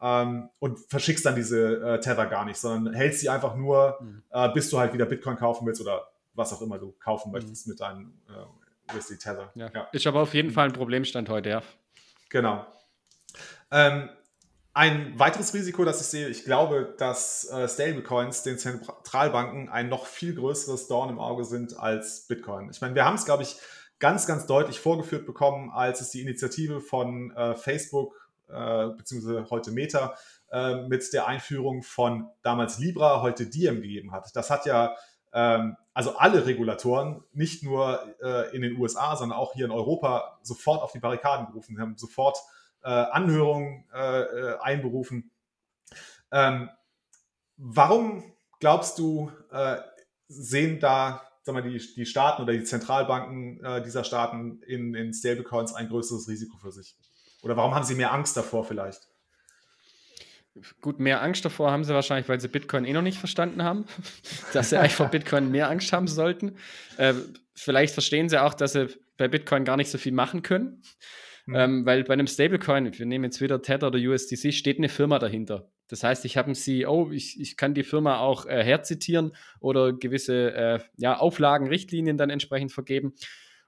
ähm, 0.00 0.50
und 0.58 0.78
verschickst 0.88 1.24
dann 1.24 1.34
diese 1.34 1.76
äh, 1.76 2.00
Tether 2.00 2.26
gar 2.26 2.44
nicht, 2.44 2.58
sondern 2.58 2.92
hältst 2.94 3.20
sie 3.20 3.28
einfach 3.28 3.54
nur, 3.56 3.98
mhm. 4.00 4.22
äh, 4.30 4.48
bis 4.52 4.68
du 4.68 4.78
halt 4.78 4.92
wieder 4.92 5.06
Bitcoin 5.06 5.36
kaufen 5.36 5.66
willst 5.66 5.80
oder 5.80 6.08
was 6.34 6.52
auch 6.52 6.60
immer 6.60 6.78
du 6.78 6.92
kaufen 6.98 7.28
mhm. 7.28 7.34
möchtest 7.34 7.68
mit 7.68 7.80
deinem 7.80 8.12
äh, 8.28 8.96
USD 8.96 9.16
Tether. 9.16 9.50
Ja. 9.54 9.70
ja. 9.72 9.88
Ist 9.92 10.06
aber 10.06 10.20
auf 10.20 10.34
jeden 10.34 10.50
Fall 10.50 10.66
ein 10.66 10.72
Problemstand 10.72 11.28
heute, 11.28 11.48
ja. 11.48 11.62
Genau. 12.28 12.66
Ähm, 13.70 14.10
ein 14.74 15.18
weiteres 15.18 15.52
Risiko, 15.52 15.84
das 15.84 16.00
ich 16.00 16.06
sehe, 16.06 16.28
ich 16.28 16.44
glaube, 16.44 16.94
dass 16.96 17.44
äh, 17.50 17.68
Stablecoins 17.68 18.42
den 18.42 18.58
Zentralbanken 18.58 19.68
ein 19.68 19.88
noch 19.88 20.06
viel 20.06 20.34
größeres 20.34 20.88
Dorn 20.88 21.10
im 21.10 21.18
Auge 21.18 21.44
sind 21.44 21.78
als 21.78 22.26
Bitcoin. 22.26 22.70
Ich 22.70 22.80
meine, 22.80 22.94
wir 22.94 23.04
haben 23.04 23.16
es, 23.16 23.26
glaube 23.26 23.42
ich, 23.42 23.56
ganz, 24.02 24.26
ganz 24.26 24.46
deutlich 24.46 24.80
vorgeführt 24.80 25.26
bekommen, 25.26 25.70
als 25.70 26.00
es 26.00 26.10
die 26.10 26.22
Initiative 26.22 26.80
von 26.80 27.30
äh, 27.36 27.54
Facebook 27.54 28.16
äh, 28.48 28.88
beziehungsweise 28.88 29.46
heute 29.48 29.70
Meta 29.70 30.16
äh, 30.50 30.88
mit 30.88 31.12
der 31.12 31.28
Einführung 31.28 31.84
von 31.84 32.28
damals 32.42 32.80
Libra, 32.80 33.22
heute 33.22 33.46
Diem 33.46 33.80
gegeben 33.80 34.10
hat. 34.10 34.34
Das 34.34 34.50
hat 34.50 34.66
ja 34.66 34.96
ähm, 35.32 35.76
also 35.94 36.16
alle 36.16 36.46
Regulatoren, 36.46 37.22
nicht 37.32 37.62
nur 37.62 38.04
äh, 38.20 38.52
in 38.56 38.62
den 38.62 38.76
USA, 38.76 39.14
sondern 39.14 39.38
auch 39.38 39.52
hier 39.52 39.66
in 39.66 39.70
Europa, 39.70 40.40
sofort 40.42 40.82
auf 40.82 40.90
die 40.90 40.98
Barrikaden 40.98 41.46
gerufen, 41.46 41.80
haben 41.80 41.96
sofort 41.96 42.38
äh, 42.82 42.88
Anhörungen 42.88 43.84
äh, 43.94 44.54
einberufen. 44.60 45.30
Ähm, 46.32 46.70
warum 47.56 48.24
glaubst 48.58 48.98
du, 48.98 49.30
äh, 49.52 49.76
sehen 50.26 50.80
da 50.80 51.22
sag 51.42 51.54
mal, 51.54 51.62
die, 51.62 51.78
die 51.78 52.06
Staaten 52.06 52.42
oder 52.42 52.52
die 52.52 52.64
Zentralbanken 52.64 53.64
äh, 53.64 53.82
dieser 53.82 54.04
Staaten 54.04 54.62
in, 54.62 54.94
in 54.94 55.12
Stablecoins 55.12 55.74
ein 55.74 55.88
größeres 55.88 56.28
Risiko 56.28 56.56
für 56.58 56.72
sich? 56.72 56.96
Oder 57.42 57.56
warum 57.56 57.74
haben 57.74 57.84
sie 57.84 57.94
mehr 57.94 58.12
Angst 58.12 58.36
davor 58.36 58.64
vielleicht? 58.64 59.08
Gut, 60.82 61.00
mehr 61.00 61.22
Angst 61.22 61.44
davor 61.44 61.70
haben 61.70 61.82
sie 61.82 61.94
wahrscheinlich, 61.94 62.28
weil 62.28 62.38
sie 62.38 62.48
Bitcoin 62.48 62.84
eh 62.84 62.92
noch 62.92 63.02
nicht 63.02 63.18
verstanden 63.18 63.62
haben, 63.62 63.86
dass 64.52 64.70
sie 64.70 64.78
eigentlich 64.78 64.94
vor 64.94 65.08
Bitcoin 65.08 65.50
mehr 65.50 65.70
Angst 65.70 65.92
haben 65.92 66.06
sollten. 66.06 66.56
Äh, 66.98 67.14
vielleicht 67.54 67.94
verstehen 67.94 68.28
sie 68.28 68.40
auch, 68.40 68.54
dass 68.54 68.74
sie 68.74 68.88
bei 69.16 69.28
Bitcoin 69.28 69.64
gar 69.64 69.76
nicht 69.76 69.90
so 69.90 69.98
viel 69.98 70.12
machen 70.12 70.42
können. 70.42 70.82
Mhm. 71.46 71.54
Ähm, 71.56 71.86
weil 71.86 72.04
bei 72.04 72.12
einem 72.12 72.26
Stablecoin, 72.26 72.96
wir 72.96 73.06
nehmen 73.06 73.24
jetzt 73.24 73.40
wieder 73.40 73.60
Tether 73.62 73.88
oder 73.88 73.98
USDC, 73.98 74.52
steht 74.52 74.78
eine 74.78 74.88
Firma 74.88 75.18
dahinter. 75.18 75.71
Das 75.92 76.02
heißt, 76.02 76.24
ich 76.24 76.38
habe 76.38 76.46
einen 76.46 76.54
CEO, 76.54 77.10
ich, 77.10 77.38
ich 77.38 77.58
kann 77.58 77.74
die 77.74 77.82
Firma 77.82 78.20
auch 78.20 78.46
äh, 78.46 78.64
herzitieren 78.64 79.32
oder 79.60 79.92
gewisse 79.92 80.54
äh, 80.54 80.78
ja, 80.96 81.18
Auflagen, 81.18 81.68
Richtlinien 81.68 82.16
dann 82.16 82.30
entsprechend 82.30 82.72
vergeben. 82.72 83.12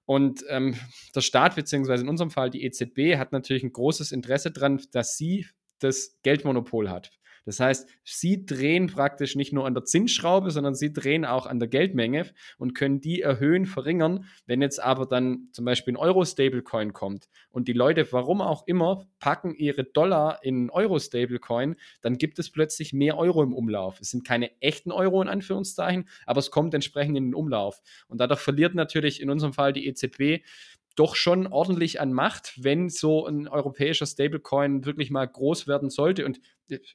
Und 0.06 0.42
ähm, 0.48 0.74
der 1.14 1.20
Staat, 1.20 1.54
beziehungsweise 1.54 2.02
in 2.02 2.08
unserem 2.08 2.30
Fall 2.30 2.48
die 2.48 2.64
EZB, 2.64 3.18
hat 3.18 3.32
natürlich 3.32 3.62
ein 3.62 3.74
großes 3.74 4.10
Interesse 4.10 4.50
daran, 4.50 4.80
dass 4.92 5.18
sie 5.18 5.46
das 5.80 6.18
Geldmonopol 6.22 6.88
hat. 6.88 7.10
Das 7.44 7.60
heißt, 7.60 7.88
sie 8.04 8.46
drehen 8.46 8.86
praktisch 8.86 9.36
nicht 9.36 9.52
nur 9.52 9.66
an 9.66 9.74
der 9.74 9.84
Zinsschraube, 9.84 10.50
sondern 10.50 10.74
sie 10.74 10.92
drehen 10.92 11.24
auch 11.24 11.46
an 11.46 11.58
der 11.58 11.68
Geldmenge 11.68 12.30
und 12.58 12.74
können 12.74 13.00
die 13.00 13.20
erhöhen, 13.20 13.66
verringern. 13.66 14.26
Wenn 14.46 14.62
jetzt 14.62 14.82
aber 14.82 15.06
dann 15.06 15.48
zum 15.52 15.64
Beispiel 15.64 15.94
ein 15.94 15.98
Euro-Stablecoin 15.98 16.92
kommt 16.92 17.28
und 17.50 17.68
die 17.68 17.72
Leute, 17.72 18.10
warum 18.12 18.40
auch 18.40 18.66
immer, 18.66 19.06
packen 19.18 19.54
ihre 19.54 19.84
Dollar 19.84 20.40
in 20.42 20.70
Euro-Stablecoin, 20.70 21.76
dann 22.00 22.18
gibt 22.18 22.38
es 22.38 22.50
plötzlich 22.50 22.92
mehr 22.92 23.18
Euro 23.18 23.42
im 23.42 23.54
Umlauf. 23.54 24.00
Es 24.00 24.10
sind 24.10 24.24
keine 24.26 24.50
echten 24.60 24.90
Euro 24.90 25.20
in 25.22 25.28
Anführungszeichen, 25.28 26.08
aber 26.26 26.38
es 26.38 26.50
kommt 26.50 26.74
entsprechend 26.74 27.16
in 27.16 27.24
den 27.24 27.34
Umlauf. 27.34 27.82
Und 28.08 28.18
dadurch 28.18 28.40
verliert 28.40 28.74
natürlich 28.74 29.20
in 29.20 29.30
unserem 29.30 29.52
Fall 29.52 29.72
die 29.72 29.86
EZB 29.86 30.42
doch 30.96 31.16
schon 31.16 31.46
ordentlich 31.46 32.00
an 32.00 32.12
Macht, 32.12 32.62
wenn 32.62 32.88
so 32.88 33.26
ein 33.26 33.48
europäischer 33.48 34.06
Stablecoin 34.06 34.84
wirklich 34.84 35.10
mal 35.10 35.26
groß 35.26 35.66
werden 35.66 35.90
sollte. 35.90 36.24
Und 36.24 36.40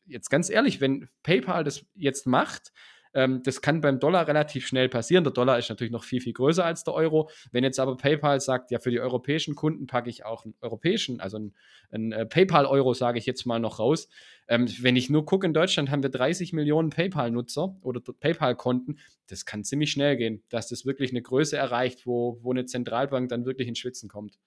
jetzt 0.05 0.29
ganz 0.29 0.49
ehrlich, 0.49 0.82
wenn 0.82 1.10
PayPal 1.23 1.63
das 1.63 1.86
jetzt 1.95 2.27
macht, 2.27 2.71
ähm, 3.13 3.41
das 3.43 3.62
kann 3.62 3.82
beim 3.82 3.99
Dollar 3.99 4.27
relativ 4.27 4.67
schnell 4.67 4.88
passieren. 4.88 5.23
Der 5.23 5.34
Dollar 5.34 5.58
ist 5.58 5.69
natürlich 5.69 5.91
noch 5.91 6.03
viel, 6.03 6.21
viel 6.21 6.34
größer 6.34 6.63
als 6.63 6.84
der 6.84 6.93
Euro. 6.93 7.29
Wenn 7.51 7.63
jetzt 7.63 7.79
aber 7.79 7.97
PayPal 7.97 8.39
sagt, 8.39 8.71
ja, 8.71 8.79
für 8.79 8.91
die 8.91 8.99
europäischen 8.99 9.55
Kunden 9.55 9.88
packe 9.88 10.10
ich 10.10 10.25
auch 10.25 10.45
einen 10.45 10.53
europäischen, 10.62 11.19
also 11.19 11.38
einen, 11.38 11.55
einen 11.91 12.12
äh, 12.12 12.25
PayPal-Euro, 12.25 12.93
sage 12.93 13.17
ich 13.17 13.25
jetzt 13.25 13.45
mal 13.45 13.60
noch 13.60 13.79
raus. 13.79 14.10
Ähm, 14.47 14.67
wenn 14.82 14.95
ich 14.95 15.10
nur 15.10 15.25
gucke, 15.25 15.47
in 15.47 15.53
Deutschland 15.53 15.89
haben 15.89 16.03
wir 16.03 16.10
30 16.10 16.53
Millionen 16.53 16.91
PayPal-Nutzer 16.91 17.75
oder 17.82 17.99
PayPal-Konten. 17.99 18.99
Das 19.27 19.45
kann 19.45 19.63
ziemlich 19.63 19.91
schnell 19.91 20.17
gehen, 20.17 20.43
dass 20.49 20.67
das 20.67 20.86
wirklich 20.86 21.12
eine 21.12 21.21
Größe 21.21 21.58
erreicht, 21.58 22.05
wo, 22.05 22.39
wo 22.41 22.51
eine 22.51 22.65
Zentralbank 22.65 23.29
dann 23.29 23.45
wirklich 23.45 23.67
ins 23.67 23.79
Schwitzen 23.79 24.10
kommt. 24.10 24.38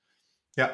Ja. 0.56 0.70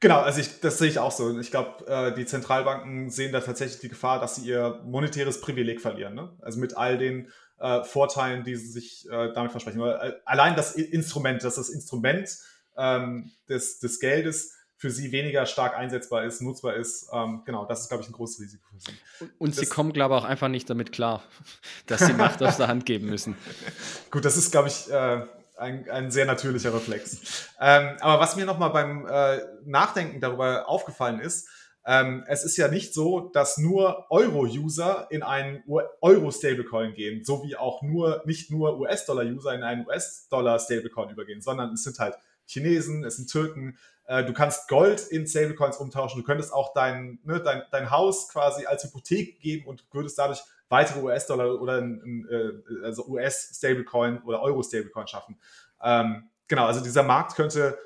Genau, 0.00 0.20
also 0.20 0.40
ich, 0.40 0.60
das 0.60 0.78
sehe 0.78 0.88
ich 0.88 0.98
auch 0.98 1.10
so. 1.10 1.38
Ich 1.38 1.50
glaube, 1.50 1.86
äh, 1.86 2.14
die 2.14 2.24
Zentralbanken 2.24 3.10
sehen 3.10 3.32
da 3.32 3.40
tatsächlich 3.40 3.80
die 3.80 3.88
Gefahr, 3.88 4.20
dass 4.20 4.36
sie 4.36 4.48
ihr 4.48 4.80
monetäres 4.84 5.40
Privileg 5.40 5.80
verlieren. 5.80 6.14
Ne? 6.14 6.30
Also 6.40 6.60
mit 6.60 6.76
all 6.76 6.98
den 6.98 7.28
äh, 7.58 7.82
Vorteilen, 7.82 8.44
die 8.44 8.54
sie 8.54 8.70
sich 8.70 9.08
äh, 9.10 9.32
damit 9.32 9.50
versprechen. 9.50 9.80
Weil, 9.80 9.94
äh, 9.94 10.12
allein 10.24 10.54
das 10.54 10.76
Instrument, 10.76 11.42
dass 11.42 11.56
das 11.56 11.68
Instrument 11.68 12.28
ähm, 12.76 13.32
des, 13.48 13.80
des 13.80 13.98
Geldes 13.98 14.54
für 14.76 14.92
sie 14.92 15.10
weniger 15.10 15.44
stark 15.44 15.76
einsetzbar 15.76 16.24
ist, 16.24 16.40
nutzbar 16.40 16.74
ist. 16.74 17.08
Ähm, 17.12 17.42
genau, 17.44 17.64
das 17.64 17.80
ist, 17.80 17.88
glaube 17.88 18.04
ich, 18.04 18.08
ein 18.08 18.12
großes 18.12 18.40
Risiko 18.40 18.64
für 18.70 18.78
sie. 18.78 18.96
Und, 19.18 19.32
und 19.38 19.54
sie 19.56 19.66
kommen, 19.66 19.92
glaube 19.92 20.14
ich, 20.14 20.20
auch 20.20 20.24
einfach 20.24 20.46
nicht 20.46 20.70
damit 20.70 20.92
klar, 20.92 21.24
dass 21.86 22.06
sie 22.06 22.12
Macht 22.12 22.40
aus 22.44 22.58
der 22.58 22.68
Hand 22.68 22.86
geben 22.86 23.08
müssen. 23.08 23.36
Gut, 24.12 24.24
das 24.24 24.36
ist, 24.36 24.52
glaube 24.52 24.68
ich, 24.68 24.88
äh, 24.88 25.26
ein, 25.58 25.88
ein 25.90 26.10
sehr 26.10 26.26
natürlicher 26.26 26.72
Reflex. 26.72 27.48
Ähm, 27.60 27.96
aber 28.00 28.20
was 28.20 28.36
mir 28.36 28.46
nochmal 28.46 28.70
beim 28.70 29.06
äh, 29.06 29.40
Nachdenken 29.64 30.20
darüber 30.20 30.68
aufgefallen 30.68 31.20
ist, 31.20 31.48
ähm, 31.86 32.24
es 32.26 32.44
ist 32.44 32.58
ja 32.58 32.68
nicht 32.68 32.92
so, 32.92 33.30
dass 33.30 33.56
nur 33.56 34.10
Euro-User 34.10 35.06
in 35.10 35.22
einen 35.22 35.62
Euro-Stablecoin 36.02 36.92
gehen, 36.92 37.24
so 37.24 37.42
wie 37.44 37.56
auch 37.56 37.82
nur 37.82 38.22
nicht 38.26 38.50
nur 38.50 38.78
US-Dollar-User 38.78 39.54
in 39.54 39.62
einen 39.62 39.86
US-Dollar-Stablecoin 39.86 41.10
übergehen, 41.10 41.40
sondern 41.40 41.72
es 41.72 41.84
sind 41.84 41.98
halt 41.98 42.16
Chinesen, 42.44 43.04
es 43.04 43.16
sind 43.16 43.30
Türken. 43.30 43.78
Äh, 44.04 44.24
du 44.24 44.34
kannst 44.34 44.68
Gold 44.68 45.06
in 45.08 45.26
Stablecoins 45.26 45.78
umtauschen. 45.78 46.20
Du 46.20 46.26
könntest 46.26 46.52
auch 46.52 46.74
dein, 46.74 47.20
ne, 47.24 47.40
dein, 47.40 47.62
dein 47.70 47.90
Haus 47.90 48.28
quasi 48.28 48.66
als 48.66 48.84
Hypothek 48.84 49.40
geben 49.40 49.66
und 49.66 49.84
würdest 49.90 50.18
dadurch 50.18 50.42
weitere 50.68 51.00
US-Dollar 51.00 51.60
oder 51.60 51.78
ein, 51.78 52.26
äh, 52.30 52.84
also 52.84 53.06
US-Stablecoin 53.06 54.22
oder 54.22 54.42
Euro-Stablecoin 54.42 55.06
schaffen. 55.06 55.38
Ähm, 55.82 56.28
genau, 56.46 56.66
also 56.66 56.82
dieser 56.82 57.02
Markt 57.02 57.34
könnte, 57.34 57.78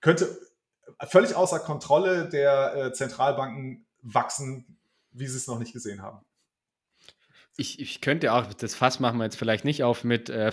könnte 0.00 0.28
völlig 1.06 1.34
außer 1.34 1.58
Kontrolle 1.60 2.28
der 2.28 2.74
äh, 2.76 2.92
Zentralbanken 2.92 3.86
wachsen, 4.02 4.78
wie 5.12 5.26
sie 5.26 5.36
es 5.36 5.46
noch 5.46 5.58
nicht 5.58 5.72
gesehen 5.72 6.02
haben. 6.02 6.24
Ich, 7.58 7.80
ich 7.80 8.00
könnte 8.00 8.32
auch, 8.32 8.52
das 8.54 8.74
Fass 8.74 8.98
machen 8.98 9.18
wir 9.18 9.24
jetzt 9.24 9.36
vielleicht 9.36 9.66
nicht 9.66 9.84
auf 9.84 10.04
mit 10.04 10.30
äh, 10.30 10.52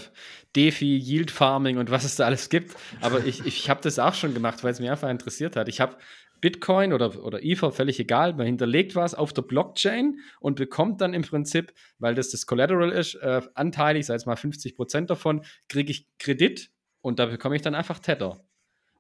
DeFi, 0.56 0.98
Yield 0.98 1.32
Farming 1.32 1.78
und 1.78 1.92
was 1.92 2.04
es 2.04 2.18
da 2.18 2.26
alles 2.26 2.50
gibt, 2.50 2.76
aber 3.00 3.24
ich, 3.24 3.46
ich 3.46 3.70
habe 3.70 3.80
das 3.82 4.00
auch 4.00 4.14
schon 4.14 4.34
gemacht, 4.34 4.64
weil 4.64 4.74
es 4.74 4.82
mich 4.82 4.90
einfach 4.90 5.10
interessiert 5.10 5.56
hat. 5.56 5.70
Ich 5.70 5.80
habe 5.80 5.96
Bitcoin 6.42 6.94
oder, 6.94 7.24
oder 7.24 7.44
Ether, 7.44 7.72
völlig 7.72 8.00
egal, 8.00 8.34
man 8.34 8.46
hinterlegt 8.46 8.96
was 8.96 9.16
auf 9.16 9.34
der 9.34 9.42
Blockchain 9.42 10.20
und 10.40 10.56
bekommt 10.56 11.02
dann 11.02 11.14
im 11.14 11.24
Prinzip, 11.24 11.74
weil 11.98 12.16
das 12.16 12.30
das 12.30 12.46
Collateral 12.46 12.92
ist, 12.92 13.16
äh, 13.16 13.42
anteilig, 13.54 14.06
sei 14.06 14.16
es 14.16 14.26
mal 14.26 14.36
50 14.36 14.76
Prozent 14.76 15.10
davon, 15.10 15.44
kriege 15.68 15.92
ich 15.92 16.08
Kredit 16.18 16.72
und 17.02 17.20
da 17.20 17.26
bekomme 17.26 17.56
ich 17.56 17.62
dann 17.62 17.76
einfach 17.76 18.00
Tether. 18.00 18.40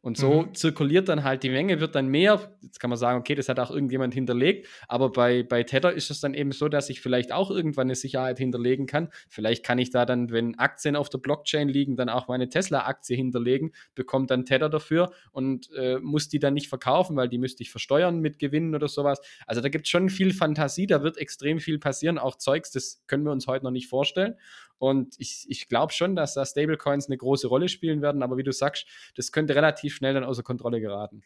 Und 0.02 0.18
so 0.18 0.44
mhm. 0.44 0.56
zirkuliert 0.56 1.10
dann 1.10 1.26
halt 1.26 1.44
die 1.44 1.50
Menge, 1.50 1.82
wird 1.82 1.94
dann 1.94 2.08
mehr. 2.08 2.56
Jetzt 2.62 2.80
kann 2.80 2.90
man 2.90 2.98
sagen, 2.98 3.20
okay, 3.20 3.36
das 3.36 3.50
hat 3.50 3.60
auch 3.60 3.70
irgendjemand 3.70 4.14
hinterlegt, 4.14 4.68
aber 4.88 5.12
bei, 5.12 5.44
bei 5.44 5.64
Tether 5.64 5.92
ist 5.92 6.10
es 6.10 6.22
dann 6.22 6.34
eben 6.34 6.54
so, 6.54 6.70
dass 6.70 6.90
ich 6.90 7.02
vielleicht 7.02 7.34
auch 7.34 7.52
irgendwann 7.52 7.88
eine 7.88 7.96
Sicherheit 7.96 8.38
hinterlegen 8.38 8.86
kann. 8.86 9.10
Vielleicht 9.28 9.66
kann 9.66 9.78
ich 9.78 9.90
da 9.90 10.06
dann, 10.06 10.32
wenn 10.32 10.58
Aktien 10.58 10.96
auf 10.96 11.10
der 11.10 11.18
Blockchain 11.18 11.68
liegen, 11.68 11.98
dann 11.98 12.08
auch 12.08 12.30
meine 12.30 12.48
Tesla-Aktie 12.48 13.18
hinterlegen, 13.18 13.74
bekomme 13.94 14.26
dann 14.26 14.46
Tether 14.46 14.70
dafür 14.70 15.12
und 15.32 15.70
äh, 15.76 16.00
muss 16.00 16.30
die 16.30 16.40
dann 16.40 16.54
nicht 16.54 16.70
verkaufen, 16.70 17.18
weil 17.18 17.28
die 17.28 17.38
müsste 17.38 17.64
ich 17.64 17.70
versteuern 17.70 18.20
mit 18.20 18.40
Gewinnen 18.40 18.76
oder 18.76 18.88
sowas. 18.88 19.20
Also 19.48 19.60
da 19.60 19.68
gibt 19.68 19.86
es 19.86 19.90
schon 19.90 20.10
viel 20.10 20.34
Fantasie, 20.34 20.88
da 20.88 21.04
wird 21.04 21.18
extrem 21.18 21.60
viel 21.60 21.78
passieren, 21.78 22.18
auch 22.18 22.38
Zeugs, 22.38 22.72
das 22.72 23.04
können 23.08 23.26
wir 23.26 23.34
uns 23.34 23.48
heute 23.48 23.66
noch 23.66 23.72
nicht 23.72 23.90
vorstellen. 23.90 24.36
Und 24.80 25.15
ich, 25.20 25.46
ich 25.48 25.68
glaube 25.68 25.94
schon, 25.94 26.15
dass 26.15 26.34
da 26.34 26.46
Stablecoins 26.46 27.08
eine 27.08 27.18
große 27.18 27.48
Rolle 27.48 27.70
spielen 27.70 28.02
werden, 28.02 28.24
aber 28.24 28.38
wie 28.38 28.44
du 28.44 28.52
sagst, 28.52 28.88
das 29.15 29.32
könnte 29.32 29.56
relativ 29.56 29.96
schnell 29.96 30.13
dann 30.13 30.24
außer 30.24 30.42
Kontrolle 30.42 30.82
geraten. 30.82 31.22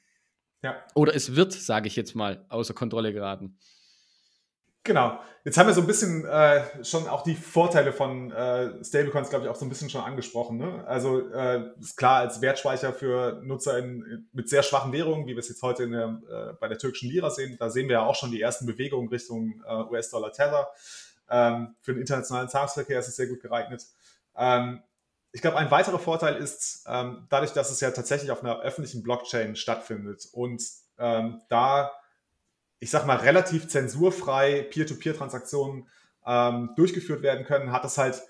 Ja. 0.63 0.75
Oder 0.95 1.15
es 1.15 1.35
wird, 1.35 1.53
sage 1.53 1.87
ich 1.87 1.95
jetzt 1.95 2.15
mal, 2.15 2.45
außer 2.49 2.73
Kontrolle 2.73 3.13
geraten. 3.13 3.57
Genau. 4.83 5.17
Jetzt 5.45 5.57
haben 5.57 5.67
wir 5.67 5.73
so 5.73 5.81
ein 5.81 5.87
bisschen 5.87 6.25
äh, 6.25 6.83
schon 6.83 7.07
auch 7.07 7.23
die 7.23 7.35
Vorteile 7.35 7.91
von 7.91 8.31
äh, 8.31 8.83
Stablecoins, 8.83 9.29
glaube 9.29 9.45
ich, 9.45 9.51
auch 9.51 9.55
so 9.55 9.65
ein 9.65 9.69
bisschen 9.69 9.89
schon 9.89 10.01
angesprochen. 10.01 10.57
Ne? 10.57 10.85
Also 10.87 11.29
äh, 11.31 11.69
ist 11.79 11.97
klar, 11.97 12.19
als 12.19 12.41
Wertspeicher 12.41 12.93
für 12.93 13.41
Nutzer 13.43 13.77
in, 13.77 14.27
mit 14.31 14.49
sehr 14.49 14.63
schwachen 14.63 14.91
Währungen, 14.91 15.25
wie 15.25 15.31
wir 15.31 15.39
es 15.39 15.49
jetzt 15.49 15.61
heute 15.61 15.89
der, 15.89 16.21
äh, 16.29 16.53
bei 16.59 16.67
der 16.67 16.77
türkischen 16.77 17.09
Lira 17.09 17.29
sehen, 17.29 17.57
da 17.59 17.69
sehen 17.69 17.87
wir 17.87 17.93
ja 17.93 18.05
auch 18.05 18.15
schon 18.15 18.31
die 18.31 18.41
ersten 18.41 18.65
Bewegungen 18.65 19.09
Richtung 19.09 19.63
äh, 19.67 19.83
US-Dollar-Tether. 19.83 20.69
Ähm, 21.29 21.75
für 21.81 21.93
den 21.93 22.01
internationalen 22.01 22.49
Zahlungsverkehr 22.49 22.99
ist 22.99 23.07
es 23.07 23.15
sehr 23.15 23.27
gut 23.27 23.41
geeignet. 23.41 23.85
Ähm, 24.35 24.81
ich 25.31 25.41
glaube, 25.41 25.57
ein 25.57 25.71
weiterer 25.71 25.99
Vorteil 25.99 26.35
ist, 26.35 26.85
ähm, 26.87 27.25
dadurch, 27.29 27.53
dass 27.53 27.71
es 27.71 27.79
ja 27.79 27.91
tatsächlich 27.91 28.31
auf 28.31 28.43
einer 28.43 28.59
öffentlichen 28.61 29.01
Blockchain 29.01 29.55
stattfindet 29.55 30.27
und 30.31 30.63
ähm, 30.99 31.41
da 31.49 31.91
ich 32.83 32.89
sag 32.89 33.05
mal, 33.05 33.15
relativ 33.15 33.69
zensurfrei 33.69 34.61
Peer-to-Peer-Transaktionen 34.63 35.87
ähm, 36.25 36.71
durchgeführt 36.75 37.21
werden 37.21 37.45
können, 37.45 37.71
hat 37.71 37.85
das 37.85 37.97
halt 37.97 38.21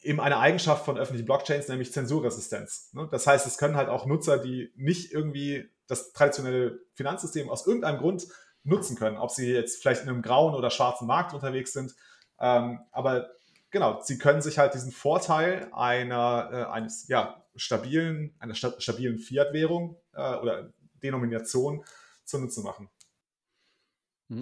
eben 0.00 0.20
eine 0.20 0.38
Eigenschaft 0.38 0.86
von 0.86 0.96
öffentlichen 0.96 1.26
Blockchains, 1.26 1.68
nämlich 1.68 1.92
Zensurresistenz. 1.92 2.94
Ne? 2.94 3.06
Das 3.10 3.26
heißt, 3.26 3.46
es 3.46 3.58
können 3.58 3.76
halt 3.76 3.90
auch 3.90 4.06
Nutzer, 4.06 4.38
die 4.38 4.72
nicht 4.74 5.12
irgendwie 5.12 5.68
das 5.86 6.14
traditionelle 6.14 6.80
Finanzsystem 6.94 7.50
aus 7.50 7.66
irgendeinem 7.66 7.98
Grund 7.98 8.26
nutzen 8.62 8.96
können, 8.96 9.18
ob 9.18 9.30
sie 9.30 9.52
jetzt 9.52 9.82
vielleicht 9.82 10.04
in 10.04 10.08
einem 10.08 10.22
grauen 10.22 10.54
oder 10.54 10.70
schwarzen 10.70 11.06
Markt 11.06 11.34
unterwegs 11.34 11.74
sind. 11.74 11.94
Ähm, 12.44 12.80
aber 12.92 13.30
genau, 13.70 14.02
sie 14.02 14.18
können 14.18 14.42
sich 14.42 14.58
halt 14.58 14.74
diesen 14.74 14.92
Vorteil 14.92 15.70
einer, 15.72 16.50
äh, 16.52 16.70
eines 16.70 17.08
ja, 17.08 17.42
stabilen, 17.56 18.34
einer 18.38 18.54
sta 18.54 18.78
stabilen 18.78 19.18
Fiat-Währung 19.18 19.96
äh, 20.12 20.34
oder 20.36 20.70
Denomination 21.02 21.82
zunutze 22.24 22.60
machen. 22.60 22.90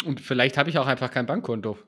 Und 0.04 0.20
vielleicht 0.20 0.58
habe 0.58 0.68
ich 0.68 0.78
auch 0.78 0.88
einfach 0.88 1.12
kein 1.12 1.26
Bankkonto. 1.26 1.78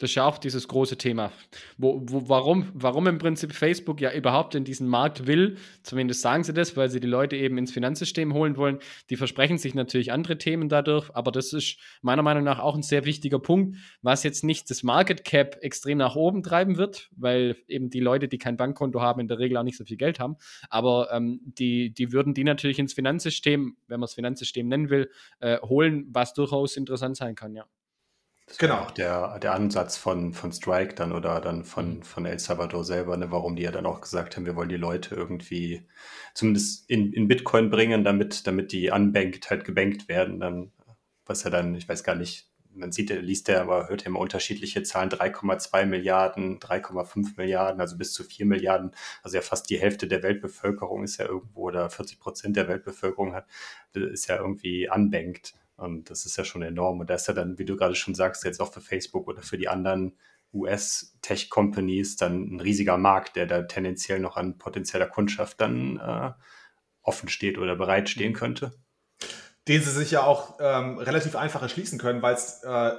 Das 0.00 0.08
ist 0.08 0.14
ja 0.14 0.24
auch 0.24 0.38
dieses 0.38 0.66
große 0.66 0.96
Thema. 0.96 1.30
Wo, 1.76 2.00
wo, 2.06 2.26
warum, 2.26 2.70
warum 2.72 3.06
im 3.06 3.18
Prinzip 3.18 3.52
Facebook 3.52 4.00
ja 4.00 4.10
überhaupt 4.14 4.54
in 4.54 4.64
diesen 4.64 4.88
Markt 4.88 5.26
will, 5.26 5.58
zumindest 5.82 6.22
sagen 6.22 6.42
sie 6.42 6.54
das, 6.54 6.74
weil 6.74 6.88
sie 6.88 7.00
die 7.00 7.06
Leute 7.06 7.36
eben 7.36 7.58
ins 7.58 7.70
Finanzsystem 7.70 8.32
holen 8.32 8.56
wollen. 8.56 8.78
Die 9.10 9.16
versprechen 9.16 9.58
sich 9.58 9.74
natürlich 9.74 10.10
andere 10.10 10.38
Themen 10.38 10.70
dadurch, 10.70 11.10
aber 11.14 11.30
das 11.30 11.52
ist 11.52 11.76
meiner 12.00 12.22
Meinung 12.22 12.44
nach 12.44 12.60
auch 12.60 12.74
ein 12.74 12.82
sehr 12.82 13.04
wichtiger 13.04 13.38
Punkt, 13.38 13.76
was 14.00 14.24
jetzt 14.24 14.42
nicht 14.42 14.70
das 14.70 14.82
Market 14.82 15.22
Cap 15.22 15.58
extrem 15.60 15.98
nach 15.98 16.16
oben 16.16 16.42
treiben 16.42 16.78
wird, 16.78 17.10
weil 17.14 17.56
eben 17.68 17.90
die 17.90 18.00
Leute, 18.00 18.26
die 18.26 18.38
kein 18.38 18.56
Bankkonto 18.56 19.02
haben, 19.02 19.20
in 19.20 19.28
der 19.28 19.38
Regel 19.38 19.58
auch 19.58 19.64
nicht 19.64 19.76
so 19.76 19.84
viel 19.84 19.98
Geld 19.98 20.18
haben. 20.18 20.36
Aber 20.70 21.12
ähm, 21.12 21.40
die, 21.44 21.92
die 21.92 22.10
würden 22.10 22.32
die 22.32 22.44
natürlich 22.44 22.78
ins 22.78 22.94
Finanzsystem, 22.94 23.76
wenn 23.86 24.00
man 24.00 24.06
es 24.06 24.14
Finanzsystem 24.14 24.66
nennen 24.66 24.88
will, 24.88 25.10
äh, 25.40 25.58
holen, 25.58 26.06
was 26.10 26.32
durchaus 26.32 26.78
interessant 26.78 27.18
sein 27.18 27.34
kann, 27.34 27.54
ja. 27.54 27.66
Das 28.50 28.58
genau. 28.58 28.80
auch 28.80 28.90
der, 28.90 29.38
der 29.38 29.54
Ansatz 29.54 29.96
von, 29.96 30.32
von 30.32 30.50
Strike 30.50 30.96
dann 30.96 31.12
oder 31.12 31.40
dann 31.40 31.62
von, 31.62 31.98
mhm. 31.98 32.02
von 32.02 32.26
El 32.26 32.40
Salvador 32.40 32.84
selber, 32.84 33.16
ne, 33.16 33.30
warum 33.30 33.54
die 33.54 33.62
ja 33.62 33.70
dann 33.70 33.86
auch 33.86 34.00
gesagt 34.00 34.36
haben, 34.36 34.44
wir 34.44 34.56
wollen 34.56 34.68
die 34.68 34.76
Leute 34.76 35.14
irgendwie 35.14 35.86
zumindest 36.34 36.90
in, 36.90 37.12
in 37.12 37.28
Bitcoin 37.28 37.70
bringen, 37.70 38.02
damit, 38.02 38.48
damit 38.48 38.72
die 38.72 38.90
unbanked 38.90 39.50
halt 39.50 39.64
gebankt 39.64 40.08
werden. 40.08 40.40
Dann, 40.40 40.72
was 41.26 41.44
ja 41.44 41.50
dann, 41.50 41.76
ich 41.76 41.88
weiß 41.88 42.02
gar 42.02 42.16
nicht, 42.16 42.50
man 42.74 42.90
sieht, 42.90 43.10
liest 43.10 43.46
ja, 43.46 43.60
aber 43.60 43.88
hört 43.88 44.02
ja 44.02 44.08
immer 44.08 44.18
unterschiedliche 44.18 44.82
Zahlen, 44.82 45.10
3,2 45.10 45.86
Milliarden, 45.86 46.58
3,5 46.58 47.34
Milliarden, 47.36 47.80
also 47.80 47.96
bis 47.96 48.12
zu 48.12 48.24
4 48.24 48.46
Milliarden, 48.46 48.90
also 49.22 49.36
ja 49.36 49.42
fast 49.42 49.70
die 49.70 49.78
Hälfte 49.78 50.08
der 50.08 50.24
Weltbevölkerung 50.24 51.04
ist 51.04 51.18
ja 51.18 51.26
irgendwo 51.26 51.68
oder 51.68 51.88
40 51.88 52.18
Prozent 52.18 52.56
der 52.56 52.66
Weltbevölkerung 52.66 53.32
hat, 53.32 53.46
ist 53.94 54.26
ja 54.26 54.38
irgendwie 54.38 54.90
unbanked. 54.92 55.54
Und 55.80 56.10
das 56.10 56.26
ist 56.26 56.36
ja 56.36 56.44
schon 56.44 56.62
enorm. 56.62 57.00
Und 57.00 57.08
da 57.08 57.14
ist 57.14 57.26
ja 57.26 57.34
dann, 57.34 57.58
wie 57.58 57.64
du 57.64 57.76
gerade 57.76 57.94
schon 57.94 58.14
sagst, 58.14 58.44
jetzt 58.44 58.60
auch 58.60 58.72
für 58.72 58.80
Facebook 58.80 59.26
oder 59.26 59.42
für 59.42 59.56
die 59.56 59.68
anderen 59.68 60.16
US-Tech-Companies 60.52 62.16
dann 62.16 62.54
ein 62.54 62.60
riesiger 62.60 62.98
Markt, 62.98 63.36
der 63.36 63.46
da 63.46 63.62
tendenziell 63.62 64.20
noch 64.20 64.36
an 64.36 64.58
potenzieller 64.58 65.06
Kundschaft 65.06 65.60
dann 65.60 65.98
äh, 65.98 66.32
offen 67.02 67.28
steht 67.28 67.56
oder 67.56 67.76
bereitstehen 67.76 68.34
könnte. 68.34 68.72
Den 69.68 69.82
sie 69.82 69.90
sich 69.90 70.10
ja 70.10 70.24
auch 70.24 70.58
ähm, 70.60 70.98
relativ 70.98 71.36
einfach 71.36 71.62
erschließen 71.62 71.98
können, 71.98 72.20
weil 72.20 72.34
es 72.34 72.62
äh, 72.62 72.92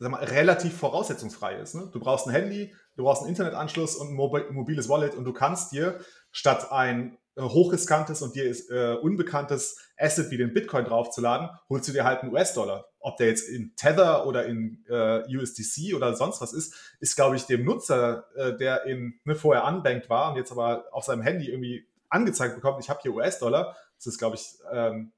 relativ 0.00 0.76
voraussetzungsfrei 0.76 1.56
ist. 1.56 1.74
Ne? 1.74 1.88
Du 1.92 2.00
brauchst 2.00 2.26
ein 2.26 2.32
Handy, 2.32 2.74
du 2.96 3.04
brauchst 3.04 3.22
einen 3.22 3.30
Internetanschluss 3.30 3.96
und 3.96 4.08
ein 4.08 4.54
mobiles 4.54 4.88
Wallet 4.88 5.14
und 5.14 5.24
du 5.24 5.32
kannst 5.32 5.72
dir 5.72 6.00
statt 6.32 6.70
ein 6.70 7.16
hochriskantes 7.42 8.22
und 8.22 8.34
dir 8.34 8.44
ist 8.44 8.70
äh, 8.70 8.94
unbekanntes 9.00 9.78
Asset 9.98 10.30
wie 10.30 10.38
den 10.38 10.54
Bitcoin 10.54 10.84
draufzuladen, 10.84 11.50
holst 11.68 11.88
du 11.88 11.92
dir 11.92 12.04
halt 12.04 12.22
einen 12.22 12.32
US-Dollar. 12.32 12.88
Ob 12.98 13.18
der 13.18 13.28
jetzt 13.28 13.48
in 13.48 13.76
Tether 13.76 14.26
oder 14.26 14.46
in 14.46 14.84
äh, 14.88 15.22
USDC 15.28 15.94
oder 15.94 16.14
sonst 16.14 16.40
was 16.40 16.52
ist, 16.52 16.74
ist, 17.00 17.14
glaube 17.14 17.36
ich, 17.36 17.44
dem 17.44 17.64
Nutzer, 17.64 18.26
äh, 18.36 18.56
der 18.56 18.84
in, 18.84 19.20
ne, 19.24 19.34
vorher 19.34 19.64
unbanked 19.64 20.08
war 20.08 20.30
und 20.30 20.36
jetzt 20.36 20.50
aber 20.50 20.86
auf 20.92 21.04
seinem 21.04 21.22
Handy 21.22 21.48
irgendwie 21.50 21.86
angezeigt 22.08 22.54
bekommt, 22.54 22.82
ich 22.82 22.88
habe 22.88 23.00
hier 23.02 23.14
US-Dollar, 23.14 23.76
das 23.96 24.06
ist, 24.06 24.18
glaube 24.18 24.36
ich, 24.36 24.56
ähm, 24.72 25.12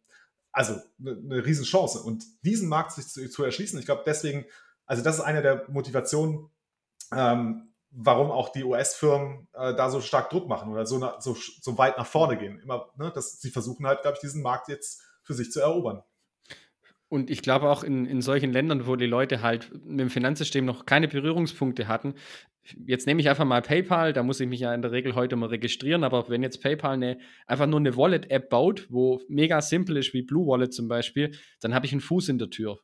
also 0.51 0.75
eine, 0.99 1.13
eine 1.13 1.45
Riesenchance. 1.45 2.01
Und 2.01 2.25
diesen 2.43 2.69
Markt 2.69 2.93
sich 2.93 3.07
zu, 3.07 3.29
zu 3.31 3.45
erschließen, 3.45 3.79
ich 3.79 3.87
glaube 3.87 4.03
deswegen, 4.05 4.45
also 4.87 5.03
das 5.03 5.17
ist 5.17 5.21
eine 5.21 5.43
der 5.43 5.65
Motivationen, 5.69 6.51
ähm, 7.15 7.68
warum 7.91 8.31
auch 8.31 8.51
die 8.51 8.65
US-Firmen 8.65 9.49
äh, 9.55 9.75
da 9.75 9.91
so 9.91 10.01
stark 10.01 10.31
Druck 10.31 10.49
machen 10.49 10.71
oder 10.71 10.87
so, 10.87 10.99
na, 10.99 11.21
so, 11.21 11.35
so 11.35 11.79
weit 11.79 11.99
nach 11.99 12.07
vorne 12.07 12.37
gehen. 12.37 12.61
Immer, 12.61 12.91
ne, 12.97 13.11
dass 13.15 13.41
sie 13.41 13.51
versuchen 13.51 13.87
halt, 13.87 14.03
glaube 14.03 14.17
ich, 14.17 14.21
diesen 14.21 14.43
Markt 14.43 14.69
jetzt 14.69 15.03
für 15.23 15.35
sich 15.35 15.51
zu 15.51 15.61
erobern. 15.61 16.03
Und 17.09 17.31
ich 17.31 17.41
glaube 17.41 17.71
auch 17.71 17.85
in, 17.85 18.05
in 18.05 18.21
solchen 18.21 18.53
Ländern, 18.53 18.87
wo 18.87 18.95
die 18.95 19.07
Leute 19.07 19.41
halt 19.41 19.73
mit 19.85 20.01
dem 20.01 20.11
Finanzsystem 20.11 20.65
noch 20.67 20.85
keine 20.85 21.09
Berührungspunkte 21.09 21.89
hatten, 21.89 22.15
jetzt 22.87 23.07
nehme 23.07 23.23
ich 23.23 23.31
einfach 23.31 23.47
mal 23.47 23.63
PayPal, 23.63 24.13
da 24.13 24.23
muss 24.23 24.41
ich 24.41 24.49
mich 24.49 24.61
ja 24.61 24.75
in 24.75 24.83
der 24.83 24.93
Regel 24.93 25.15
heute 25.15 25.37
mal 25.37 25.49
registrieren, 25.49 26.05
aber 26.05 26.29
wenn 26.29 26.43
jetzt 26.43 26.63
PayPal 26.63 26.95
eine, 26.95 27.19
einfach 27.47 27.67
nur 27.67 27.81
eine 27.81 27.97
Wallet-App 27.97 28.51
baut, 28.51 28.87
wo 28.91 29.23
mega 29.29 29.63
simpel 29.63 29.97
ist, 29.97 30.13
wie 30.13 30.21
Blue 30.21 30.47
Wallet 30.47 30.75
zum 30.75 30.87
Beispiel, 30.87 31.33
dann 31.61 31.75
habe 31.75 31.87
ich 31.87 31.93
einen 31.93 32.03
Fuß 32.03 32.29
in 32.29 32.39
der 32.39 32.51
Tür 32.51 32.79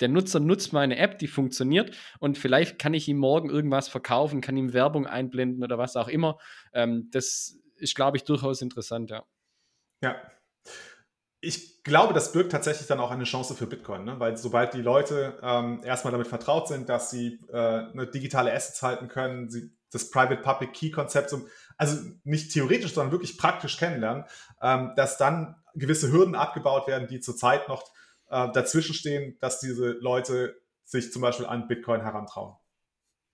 der 0.00 0.08
Nutzer 0.08 0.40
nutzt 0.40 0.72
meine 0.72 0.96
App, 0.96 1.18
die 1.18 1.26
funktioniert 1.26 1.96
und 2.18 2.38
vielleicht 2.38 2.78
kann 2.78 2.94
ich 2.94 3.08
ihm 3.08 3.18
morgen 3.18 3.50
irgendwas 3.50 3.88
verkaufen, 3.88 4.40
kann 4.40 4.56
ihm 4.56 4.72
Werbung 4.72 5.06
einblenden 5.06 5.62
oder 5.62 5.78
was 5.78 5.96
auch 5.96 6.08
immer. 6.08 6.38
Ähm, 6.72 7.08
das 7.10 7.58
ist, 7.76 7.94
glaube 7.94 8.16
ich, 8.16 8.24
durchaus 8.24 8.62
interessant, 8.62 9.10
ja. 9.10 9.24
Ja. 10.02 10.16
Ich 11.40 11.84
glaube, 11.84 12.14
das 12.14 12.32
birgt 12.32 12.50
tatsächlich 12.50 12.88
dann 12.88 12.98
auch 12.98 13.12
eine 13.12 13.24
Chance 13.24 13.54
für 13.54 13.66
Bitcoin, 13.66 14.04
ne? 14.04 14.18
weil 14.18 14.36
sobald 14.36 14.74
die 14.74 14.82
Leute 14.82 15.38
ähm, 15.42 15.80
erstmal 15.84 16.10
damit 16.10 16.26
vertraut 16.26 16.66
sind, 16.66 16.88
dass 16.88 17.10
sie 17.10 17.40
äh, 17.52 17.56
eine 17.56 18.08
digitale 18.12 18.52
Assets 18.52 18.82
halten 18.82 19.08
können, 19.08 19.48
sie 19.48 19.70
das 19.90 20.10
Private-Public-Key-Konzept, 20.10 21.34
also 21.76 22.02
nicht 22.24 22.52
theoretisch, 22.52 22.92
sondern 22.92 23.12
wirklich 23.12 23.38
praktisch 23.38 23.78
kennenlernen, 23.78 24.24
ähm, 24.60 24.92
dass 24.96 25.16
dann 25.16 25.56
gewisse 25.74 26.12
Hürden 26.12 26.34
abgebaut 26.34 26.86
werden, 26.88 27.08
die 27.08 27.20
zurzeit 27.20 27.68
noch 27.68 27.84
äh, 28.30 28.50
dazwischen 28.52 28.94
stehen, 28.94 29.36
dass 29.40 29.60
diese 29.60 29.92
Leute 30.00 30.60
sich 30.84 31.12
zum 31.12 31.22
Beispiel 31.22 31.46
an 31.46 31.68
Bitcoin 31.68 32.00
herantrauen. 32.00 32.56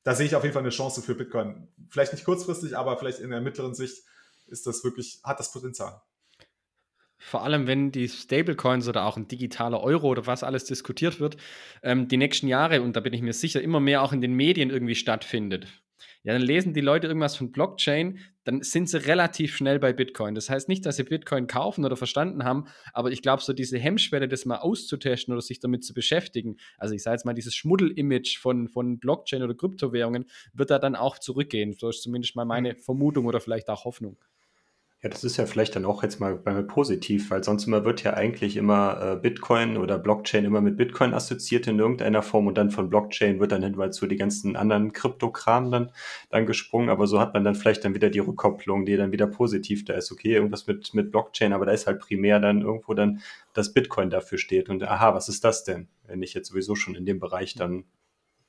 Da 0.02 0.14
sehe 0.14 0.26
ich 0.26 0.36
auf 0.36 0.42
jeden 0.42 0.52
Fall 0.52 0.62
eine 0.62 0.70
Chance 0.70 1.02
für 1.02 1.14
Bitcoin. 1.14 1.68
Vielleicht 1.88 2.12
nicht 2.12 2.24
kurzfristig, 2.24 2.76
aber 2.76 2.98
vielleicht 2.98 3.20
in 3.20 3.30
der 3.30 3.40
mittleren 3.40 3.74
Sicht 3.74 4.04
ist 4.46 4.66
das 4.66 4.84
wirklich, 4.84 5.20
hat 5.24 5.40
das 5.40 5.52
Potenzial. 5.52 6.02
Vor 7.16 7.42
allem, 7.42 7.66
wenn 7.66 7.90
die 7.90 8.08
Stablecoins 8.08 8.86
oder 8.86 9.04
auch 9.06 9.16
ein 9.16 9.28
digitaler 9.28 9.80
Euro 9.80 10.08
oder 10.08 10.26
was 10.26 10.42
alles 10.42 10.64
diskutiert 10.64 11.20
wird, 11.20 11.38
ähm, 11.82 12.06
die 12.06 12.18
nächsten 12.18 12.48
Jahre, 12.48 12.82
und 12.82 12.96
da 12.96 13.00
bin 13.00 13.14
ich 13.14 13.22
mir 13.22 13.32
sicher, 13.32 13.62
immer 13.62 13.80
mehr 13.80 14.02
auch 14.02 14.12
in 14.12 14.20
den 14.20 14.34
Medien 14.34 14.68
irgendwie 14.68 14.94
stattfindet. 14.94 15.66
Ja, 16.24 16.32
dann 16.32 16.42
lesen 16.42 16.72
die 16.72 16.80
Leute 16.80 17.06
irgendwas 17.06 17.36
von 17.36 17.52
Blockchain, 17.52 18.18
dann 18.44 18.62
sind 18.62 18.88
sie 18.88 19.04
relativ 19.06 19.54
schnell 19.54 19.78
bei 19.78 19.92
Bitcoin. 19.92 20.34
Das 20.34 20.48
heißt 20.48 20.68
nicht, 20.68 20.86
dass 20.86 20.96
sie 20.96 21.04
Bitcoin 21.04 21.46
kaufen 21.46 21.84
oder 21.84 21.96
verstanden 21.96 22.44
haben, 22.44 22.64
aber 22.94 23.12
ich 23.12 23.20
glaube, 23.20 23.42
so 23.42 23.52
diese 23.52 23.78
Hemmschwelle, 23.78 24.26
das 24.26 24.46
mal 24.46 24.56
auszutesten 24.56 25.32
oder 25.32 25.42
sich 25.42 25.60
damit 25.60 25.84
zu 25.84 25.92
beschäftigen, 25.92 26.56
also 26.78 26.94
ich 26.94 27.02
sage 27.02 27.16
jetzt 27.16 27.26
mal, 27.26 27.34
dieses 27.34 27.54
Schmuddel-Image 27.54 28.38
von, 28.38 28.68
von 28.68 28.98
Blockchain 28.98 29.42
oder 29.42 29.54
Kryptowährungen, 29.54 30.24
wird 30.54 30.70
da 30.70 30.78
dann 30.78 30.96
auch 30.96 31.18
zurückgehen. 31.18 31.74
So 31.74 31.90
ist 31.90 32.02
zumindest 32.02 32.36
mal 32.36 32.46
meine 32.46 32.72
mhm. 32.72 32.78
Vermutung 32.78 33.26
oder 33.26 33.40
vielleicht 33.40 33.68
auch 33.68 33.84
Hoffnung. 33.84 34.16
Ja, 35.04 35.10
das 35.10 35.22
ist 35.22 35.36
ja 35.36 35.44
vielleicht 35.44 35.76
dann 35.76 35.84
auch 35.84 36.02
jetzt 36.02 36.18
mal 36.18 36.34
bei 36.34 36.54
mir 36.54 36.62
positiv, 36.62 37.30
weil 37.30 37.44
sonst 37.44 37.66
immer 37.66 37.84
wird 37.84 38.02
ja 38.04 38.14
eigentlich 38.14 38.56
immer 38.56 39.02
äh, 39.02 39.16
Bitcoin 39.16 39.76
oder 39.76 39.98
Blockchain 39.98 40.46
immer 40.46 40.62
mit 40.62 40.78
Bitcoin 40.78 41.12
assoziiert 41.12 41.66
in 41.66 41.78
irgendeiner 41.78 42.22
Form 42.22 42.46
und 42.46 42.56
dann 42.56 42.70
von 42.70 42.88
Blockchain 42.88 43.38
wird 43.38 43.52
dann 43.52 43.62
hinweil 43.62 43.92
zu 43.92 44.06
die 44.06 44.16
ganzen 44.16 44.56
anderen 44.56 44.94
Kryptokram 44.94 45.70
dann, 45.70 45.92
dann 46.30 46.46
gesprungen, 46.46 46.88
aber 46.88 47.06
so 47.06 47.20
hat 47.20 47.34
man 47.34 47.44
dann 47.44 47.54
vielleicht 47.54 47.84
dann 47.84 47.94
wieder 47.94 48.08
die 48.08 48.20
Rückkopplung, 48.20 48.86
die 48.86 48.96
dann 48.96 49.12
wieder 49.12 49.26
positiv 49.26 49.84
da 49.84 49.92
ist. 49.92 50.10
Okay, 50.10 50.32
irgendwas 50.32 50.66
mit, 50.66 50.94
mit 50.94 51.10
Blockchain, 51.12 51.52
aber 51.52 51.66
da 51.66 51.72
ist 51.72 51.86
halt 51.86 52.00
primär 52.00 52.40
dann 52.40 52.62
irgendwo 52.62 52.94
dann, 52.94 53.20
dass 53.52 53.74
Bitcoin 53.74 54.08
dafür 54.08 54.38
steht 54.38 54.70
und 54.70 54.82
aha, 54.84 55.14
was 55.14 55.28
ist 55.28 55.44
das 55.44 55.64
denn? 55.64 55.88
Wenn 56.06 56.22
ich 56.22 56.32
jetzt 56.32 56.48
sowieso 56.48 56.76
schon 56.76 56.94
in 56.94 57.04
dem 57.04 57.20
Bereich 57.20 57.54
dann 57.54 57.84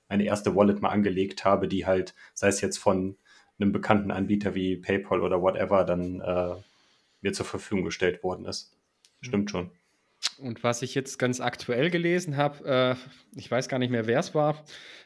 eine 0.08 0.24
erste 0.24 0.56
Wallet 0.56 0.82
mal 0.82 0.89
angelegt 0.89 1.43
habe, 1.43 1.68
die 1.68 1.86
halt, 1.86 2.16
sei 2.34 2.47
es 2.47 2.62
jetzt 2.62 2.78
von 2.78 3.18
einem 3.60 3.72
bekannten 3.72 4.12
Anbieter 4.12 4.56
wie 4.56 4.78
PayPal 4.78 5.22
oder 5.22 5.41
whatever 5.41 5.84
dann 5.84 6.22
äh, 6.22 6.56
mir 7.22 7.34
zur 7.34 7.45
Verfügung 7.45 7.86
gestellt 7.86 8.24
worden 8.24 8.45
ist. 8.45 8.72
Stimmt 9.22 9.49
schon. 9.49 9.72
Und 10.38 10.64
was 10.64 10.82
ich 10.82 10.95
jetzt 10.95 11.18
ganz 11.18 11.39
aktuell 11.39 11.89
gelesen 11.89 12.38
habe, 12.38 12.66
äh, 12.66 13.38
ich 13.38 13.49
weiß 13.49 13.70
gar 13.70 13.80
nicht 13.80 13.91
mehr, 13.91 14.08
wer 14.08 14.20
es 14.20 14.36
war, 14.36 14.64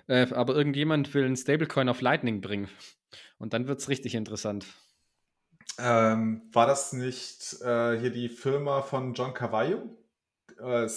äh, 0.08 0.28
aber 0.32 0.56
irgendjemand 0.56 1.14
will 1.14 1.26
einen 1.26 1.36
Stablecoin 1.36 1.90
auf 1.90 2.02
Lightning 2.02 2.42
bringen. 2.42 2.68
Und 3.38 3.54
dann 3.54 3.68
wird 3.68 3.80
es 3.80 3.90
richtig 3.90 4.16
interessant. 4.16 4.66
Ähm, 5.78 6.42
war 6.52 6.68
das 6.68 6.94
nicht 6.94 7.62
äh, 7.62 7.98
hier 8.00 8.10
die 8.10 8.30
Firma 8.30 8.82
von 8.82 9.14
John 9.14 9.34
Cavallo? 9.34 9.98
Äh, 10.62 10.88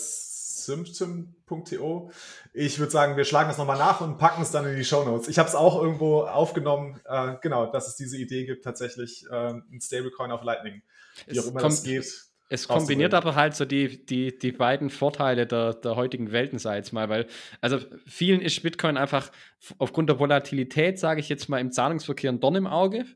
symptom.to. 0.64 2.10
Ich 2.52 2.78
würde 2.78 2.92
sagen, 2.92 3.16
wir 3.16 3.24
schlagen 3.24 3.48
das 3.48 3.58
nochmal 3.58 3.78
nach 3.78 4.00
und 4.00 4.18
packen 4.18 4.42
es 4.42 4.50
dann 4.50 4.66
in 4.66 4.76
die 4.76 4.84
Show 4.84 5.04
Notes. 5.04 5.28
Ich 5.28 5.38
habe 5.38 5.48
es 5.48 5.54
auch 5.54 5.80
irgendwo 5.80 6.22
aufgenommen, 6.22 7.00
äh, 7.04 7.34
genau, 7.40 7.66
dass 7.66 7.88
es 7.88 7.96
diese 7.96 8.16
Idee 8.16 8.44
gibt, 8.44 8.64
tatsächlich 8.64 9.26
äh, 9.30 9.50
ein 9.50 9.80
Stablecoin 9.80 10.30
auf 10.30 10.42
Lightning. 10.42 10.82
Wie 11.26 11.36
es 11.36 11.44
auch 11.44 11.50
immer 11.50 11.60
das 11.60 11.82
geht. 11.82 12.06
Es 12.48 12.68
kombiniert 12.68 13.14
aber 13.14 13.34
halt 13.34 13.54
so 13.54 13.64
die, 13.64 14.04
die, 14.04 14.38
die 14.38 14.52
beiden 14.52 14.90
Vorteile 14.90 15.46
der, 15.46 15.72
der 15.72 15.96
heutigen 15.96 16.32
Welten, 16.32 16.58
ich 16.58 16.64
jetzt 16.64 16.92
mal, 16.92 17.08
weil, 17.08 17.26
also 17.62 17.78
vielen 18.06 18.42
ist 18.42 18.62
Bitcoin 18.62 18.98
einfach 18.98 19.32
aufgrund 19.78 20.10
der 20.10 20.18
Volatilität, 20.18 20.98
sage 20.98 21.20
ich 21.20 21.30
jetzt 21.30 21.48
mal, 21.48 21.60
im 21.60 21.72
Zahlungsverkehr 21.72 22.30
ein 22.30 22.40
Dorn 22.40 22.56
im 22.56 22.66
Auge. 22.66 23.06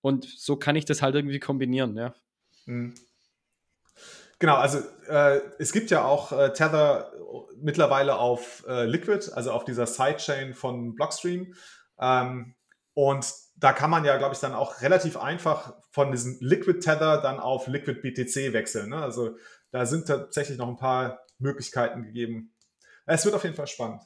Und 0.00 0.24
so 0.24 0.56
kann 0.56 0.76
ich 0.76 0.86
das 0.86 1.02
halt 1.02 1.14
irgendwie 1.14 1.40
kombinieren, 1.40 1.94
ja. 1.94 2.14
Mhm. 2.64 2.94
Genau, 4.38 4.56
also 4.56 4.80
äh, 5.08 5.40
es 5.58 5.72
gibt 5.72 5.90
ja 5.90 6.04
auch 6.04 6.32
äh, 6.32 6.52
Tether 6.52 7.12
mittlerweile 7.56 8.16
auf 8.16 8.64
äh, 8.68 8.84
Liquid, 8.84 9.32
also 9.32 9.52
auf 9.52 9.64
dieser 9.64 9.86
Sidechain 9.86 10.54
von 10.54 10.94
Blockstream. 10.94 11.54
Ähm, 11.98 12.54
und 12.94 13.32
da 13.56 13.72
kann 13.72 13.90
man 13.90 14.04
ja, 14.04 14.18
glaube 14.18 14.34
ich, 14.34 14.40
dann 14.40 14.54
auch 14.54 14.82
relativ 14.82 15.16
einfach 15.16 15.74
von 15.90 16.10
diesem 16.12 16.36
Liquid 16.40 16.80
Tether 16.80 17.20
dann 17.22 17.40
auf 17.40 17.66
Liquid 17.66 18.00
BTC 18.02 18.52
wechseln. 18.52 18.90
Ne? 18.90 19.02
Also 19.02 19.36
da 19.70 19.86
sind 19.86 20.06
tatsächlich 20.06 20.58
noch 20.58 20.68
ein 20.68 20.76
paar 20.76 21.20
Möglichkeiten 21.38 22.02
gegeben. 22.02 22.54
Es 23.06 23.24
wird 23.24 23.34
auf 23.34 23.44
jeden 23.44 23.56
Fall 23.56 23.66
spannend. 23.66 24.02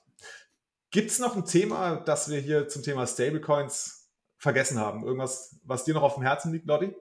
Gibt 0.91 1.11
es 1.11 1.19
noch 1.19 1.37
ein 1.37 1.45
Thema, 1.45 1.97
das 1.97 2.29
wir 2.31 2.41
hier 2.41 2.69
zum 2.69 2.83
Thema 2.83 3.07
Stablecoins 3.07 4.11
vergessen 4.39 4.79
haben? 4.79 5.05
Irgendwas, 5.05 5.59
was 5.65 5.85
dir 5.85 5.95
noch 5.95 6.03
auf 6.03 6.15
dem 6.15 6.23
Herzen 6.23 6.53
liegt, 6.53 6.67
Lotti? 6.67 6.95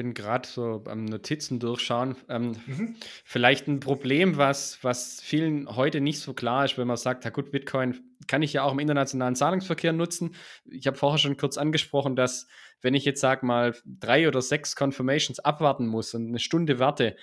Bin 0.00 0.14
gerade 0.14 0.48
so 0.48 0.82
am 0.86 1.04
Notizen 1.04 1.60
durchschauen. 1.60 2.16
Ähm, 2.30 2.56
mhm. 2.66 2.96
Vielleicht 3.22 3.68
ein 3.68 3.80
Problem, 3.80 4.38
was, 4.38 4.82
was 4.82 5.20
vielen 5.20 5.76
heute 5.76 6.00
nicht 6.00 6.20
so 6.20 6.32
klar 6.32 6.64
ist, 6.64 6.78
wenn 6.78 6.86
man 6.86 6.96
sagt, 6.96 7.26
ja 7.26 7.30
gut, 7.30 7.50
Bitcoin 7.50 8.00
kann 8.26 8.40
ich 8.40 8.54
ja 8.54 8.62
auch 8.62 8.72
im 8.72 8.78
internationalen 8.78 9.36
Zahlungsverkehr 9.36 9.92
nutzen. 9.92 10.34
Ich 10.64 10.86
habe 10.86 10.96
vorher 10.96 11.18
schon 11.18 11.36
kurz 11.36 11.58
angesprochen, 11.58 12.16
dass 12.16 12.48
wenn 12.80 12.94
ich 12.94 13.04
jetzt 13.04 13.20
sage 13.20 13.44
mal 13.44 13.74
drei 13.84 14.26
oder 14.26 14.40
sechs 14.40 14.74
Confirmations 14.74 15.38
abwarten 15.38 15.86
muss 15.86 16.14
und 16.14 16.28
eine 16.28 16.38
Stunde 16.38 16.78
warte 16.78 17.14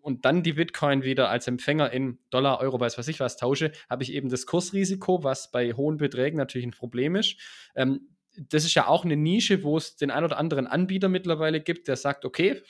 und 0.00 0.24
dann 0.24 0.42
die 0.42 0.54
Bitcoin 0.54 1.02
wieder 1.02 1.28
als 1.28 1.46
Empfänger 1.46 1.92
in 1.92 2.20
Dollar, 2.30 2.60
Euro, 2.60 2.80
weiß 2.80 2.96
was 2.96 3.08
ich 3.08 3.20
was 3.20 3.36
tausche, 3.36 3.70
habe 3.90 4.02
ich 4.02 4.14
eben 4.14 4.30
das 4.30 4.46
Kursrisiko, 4.46 5.24
was 5.24 5.50
bei 5.50 5.74
hohen 5.74 5.98
Beträgen 5.98 6.38
natürlich 6.38 6.66
ein 6.66 6.70
Problem 6.70 7.16
ist. 7.16 7.36
Ähm, 7.76 8.13
das 8.36 8.64
ist 8.64 8.74
ja 8.74 8.88
auch 8.88 9.04
eine 9.04 9.16
Nische, 9.16 9.62
wo 9.62 9.76
es 9.76 9.96
den 9.96 10.10
ein 10.10 10.24
oder 10.24 10.38
anderen 10.38 10.66
Anbieter 10.66 11.08
mittlerweile 11.08 11.60
gibt, 11.60 11.88
der 11.88 11.96
sagt, 11.96 12.24
okay, 12.24 12.60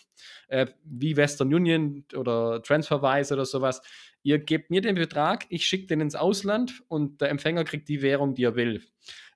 äh, 0.49 0.67
wie 0.85 1.17
Western 1.17 1.53
Union 1.53 2.05
oder 2.15 2.63
TransferWise 2.63 3.35
oder 3.35 3.45
sowas, 3.45 3.83
ihr 4.23 4.39
gebt 4.39 4.71
mir 4.71 4.81
den 4.81 4.95
Betrag, 4.95 5.47
ich 5.49 5.67
schicke 5.67 5.87
den 5.87 6.01
ins 6.01 6.15
Ausland 6.15 6.83
und 6.89 7.21
der 7.21 7.31
Empfänger 7.31 7.65
kriegt 7.65 7.89
die 7.89 8.03
Währung, 8.03 8.35
die 8.35 8.45
er 8.45 8.57
will. 8.57 8.83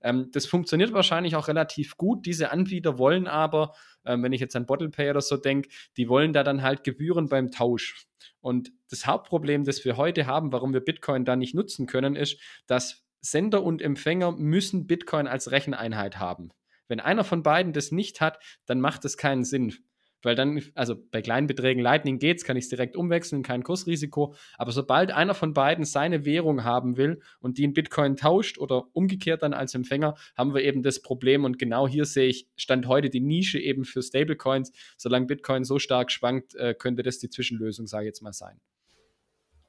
Ähm, 0.03 0.31
das 0.33 0.47
funktioniert 0.47 0.93
wahrscheinlich 0.93 1.37
auch 1.37 1.49
relativ 1.49 1.97
gut. 1.97 2.27
Diese 2.27 2.51
Anbieter 2.51 2.99
wollen 2.99 3.27
aber, 3.27 3.75
äh, 4.05 4.17
wenn 4.21 4.33
ich 4.33 4.41
jetzt 4.41 4.57
an 4.57 4.67
BottlePay 4.67 5.11
oder 5.11 5.21
so 5.21 5.37
denke, 5.37 5.69
die 5.97 6.09
wollen 6.09 6.33
da 6.33 6.43
dann 6.43 6.63
halt 6.63 6.85
Gebühren 6.85 7.29
beim 7.29 7.51
Tausch. 7.51 8.07
Und 8.41 8.71
das 8.91 9.07
Hauptproblem, 9.07 9.65
das 9.65 9.85
wir 9.85 9.97
heute 9.97 10.27
haben, 10.27 10.53
warum 10.53 10.73
wir 10.73 10.81
Bitcoin 10.81 11.25
da 11.25 11.37
nicht 11.37 11.55
nutzen 11.55 11.87
können, 11.87 12.17
ist, 12.17 12.39
dass 12.67 13.08
Sender 13.21 13.63
und 13.63 13.83
Empfänger 13.83 14.33
müssen 14.33 14.87
Bitcoin 14.87 15.27
als 15.27 15.51
Recheneinheit 15.51 16.19
haben. 16.19 16.51
Wenn 16.89 17.01
einer 17.01 17.25
von 17.25 17.43
beiden 17.43 17.73
das 17.73 17.93
nicht 17.93 18.21
hat, 18.21 18.39
dann 18.67 18.81
macht 18.81 19.05
es 19.05 19.17
keinen 19.17 19.45
Sinn. 19.45 19.75
Weil 20.23 20.35
dann, 20.35 20.61
also 20.75 20.97
bei 20.97 21.23
kleinen 21.23 21.47
Beträgen 21.47 21.81
Lightning 21.81 22.19
geht's, 22.19 22.43
kann 22.45 22.57
ich 22.57 22.65
es 22.65 22.71
direkt 22.71 22.97
umwechseln, 22.97 23.43
kein 23.43 23.63
Kursrisiko. 23.63 24.35
Aber 24.57 24.73
sobald 24.73 25.13
einer 25.13 25.35
von 25.35 25.53
beiden 25.53 25.85
seine 25.85 26.25
Währung 26.25 26.65
haben 26.65 26.97
will 26.97 27.21
und 27.39 27.59
die 27.59 27.65
in 27.65 27.73
Bitcoin 27.73 28.17
tauscht 28.17 28.59
oder 28.59 28.87
umgekehrt 28.95 29.43
dann 29.43 29.55
als 29.55 29.75
Empfänger, 29.75 30.17
haben 30.37 30.55
wir 30.55 30.65
eben 30.65 30.83
das 30.83 31.03
Problem. 31.03 31.45
Und 31.45 31.59
genau 31.59 31.87
hier 31.87 32.05
sehe 32.05 32.29
ich, 32.29 32.49
stand 32.57 32.89
heute 32.89 33.11
die 33.11 33.21
Nische 33.21 33.61
eben 33.61 33.85
für 33.85 34.03
Stablecoins. 34.03 34.73
Solange 34.97 35.27
Bitcoin 35.27 35.63
so 35.63 35.79
stark 35.79 36.11
schwankt, 36.11 36.57
äh, 36.57 36.75
könnte 36.75 37.05
das 37.05 37.19
die 37.19 37.31
Zwischenlösung, 37.31 37.87
sage 37.87 38.05
ich 38.05 38.09
jetzt 38.09 38.23
mal, 38.23 38.33
sein. 38.33 38.61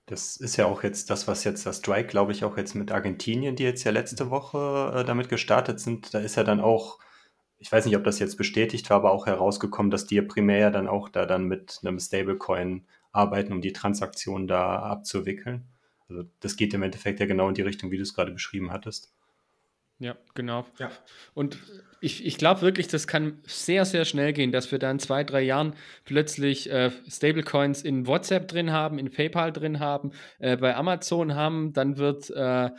Das 0.10 0.38
ist 0.38 0.58
ja 0.58 0.66
auch 0.66 0.82
jetzt 0.82 1.12
das, 1.12 1.28
was 1.28 1.44
jetzt 1.44 1.68
das 1.68 1.78
Strike, 1.78 2.08
glaube 2.08 2.32
ich, 2.32 2.44
auch 2.44 2.58
jetzt 2.58 2.74
mit 2.74 2.92
Argentinien, 2.92 3.56
die 3.56 3.62
jetzt 3.62 3.84
ja 3.84 3.92
letzte 3.92 4.32
Woche 4.32 4.92
äh, 4.96 5.04
damit 5.04 5.30
gestartet 5.30 5.80
sind. 5.80 6.16
Da 6.16 6.20
ist 6.20 6.36
ja 6.36 6.44
dann 6.44 6.60
auch, 6.60 6.98
ich 7.60 7.72
weiß 7.72 7.86
nicht, 7.86 7.96
ob 7.96 8.04
das 8.04 8.18
jetzt 8.18 8.36
bestätigt 8.36 8.90
war, 8.90 8.98
aber 8.98 9.12
auch 9.12 9.28
herausgekommen, 9.28 9.92
dass 9.92 10.08
die 10.08 10.16
ja 10.16 10.24
primär 10.24 10.72
dann 10.72 10.88
auch 10.88 11.10
da 11.10 11.28
dann 11.28 11.46
mit 11.46 11.82
einem 11.84 12.00
Stablecoin 12.00 12.88
arbeiten, 13.12 13.54
um 13.54 13.62
die 13.62 13.72
Transaktion 13.72 14.48
da 14.48 14.80
abzuwickeln. 14.80 15.68
Also 16.10 16.24
das 16.40 16.56
geht 16.56 16.74
im 16.74 16.82
Endeffekt 16.82 17.20
ja 17.20 17.28
genau 17.28 17.48
in 17.50 17.54
die 17.54 17.62
Richtung, 17.62 17.92
wie 17.92 17.98
du 17.98 18.04
es 18.04 18.16
gerade 18.16 18.32
beschrieben 18.32 18.72
hattest. 18.72 19.14
Ja, 20.00 20.16
genau. 20.34 20.66
Ja. 20.80 20.90
Und 21.34 21.58
ich, 22.00 22.26
ich 22.26 22.38
glaube 22.38 22.62
wirklich, 22.62 22.88
das 22.88 23.06
kann 23.06 23.40
sehr, 23.46 23.84
sehr 23.84 24.06
schnell 24.06 24.32
gehen, 24.32 24.54
dass 24.54 24.72
wir 24.72 24.80
da 24.80 24.90
in 24.90 25.00
zwei, 25.00 25.26
drei 25.26 25.42
Jahren 25.42 25.74
plötzlich 26.06 26.72
äh, 26.72 26.92
Stablecoins 27.10 27.82
in 27.82 28.08
WhatsApp 28.08 28.48
drin 28.48 28.72
haben, 28.72 28.98
in 28.98 29.12
PayPal 29.12 29.52
drin 29.52 29.80
haben, 29.80 30.12
äh, 30.40 30.56
bei 30.56 30.76
Amazon 30.76 31.36
haben, 31.36 31.74
dann 31.74 31.98
wird 31.98 32.30
äh, 32.30 32.70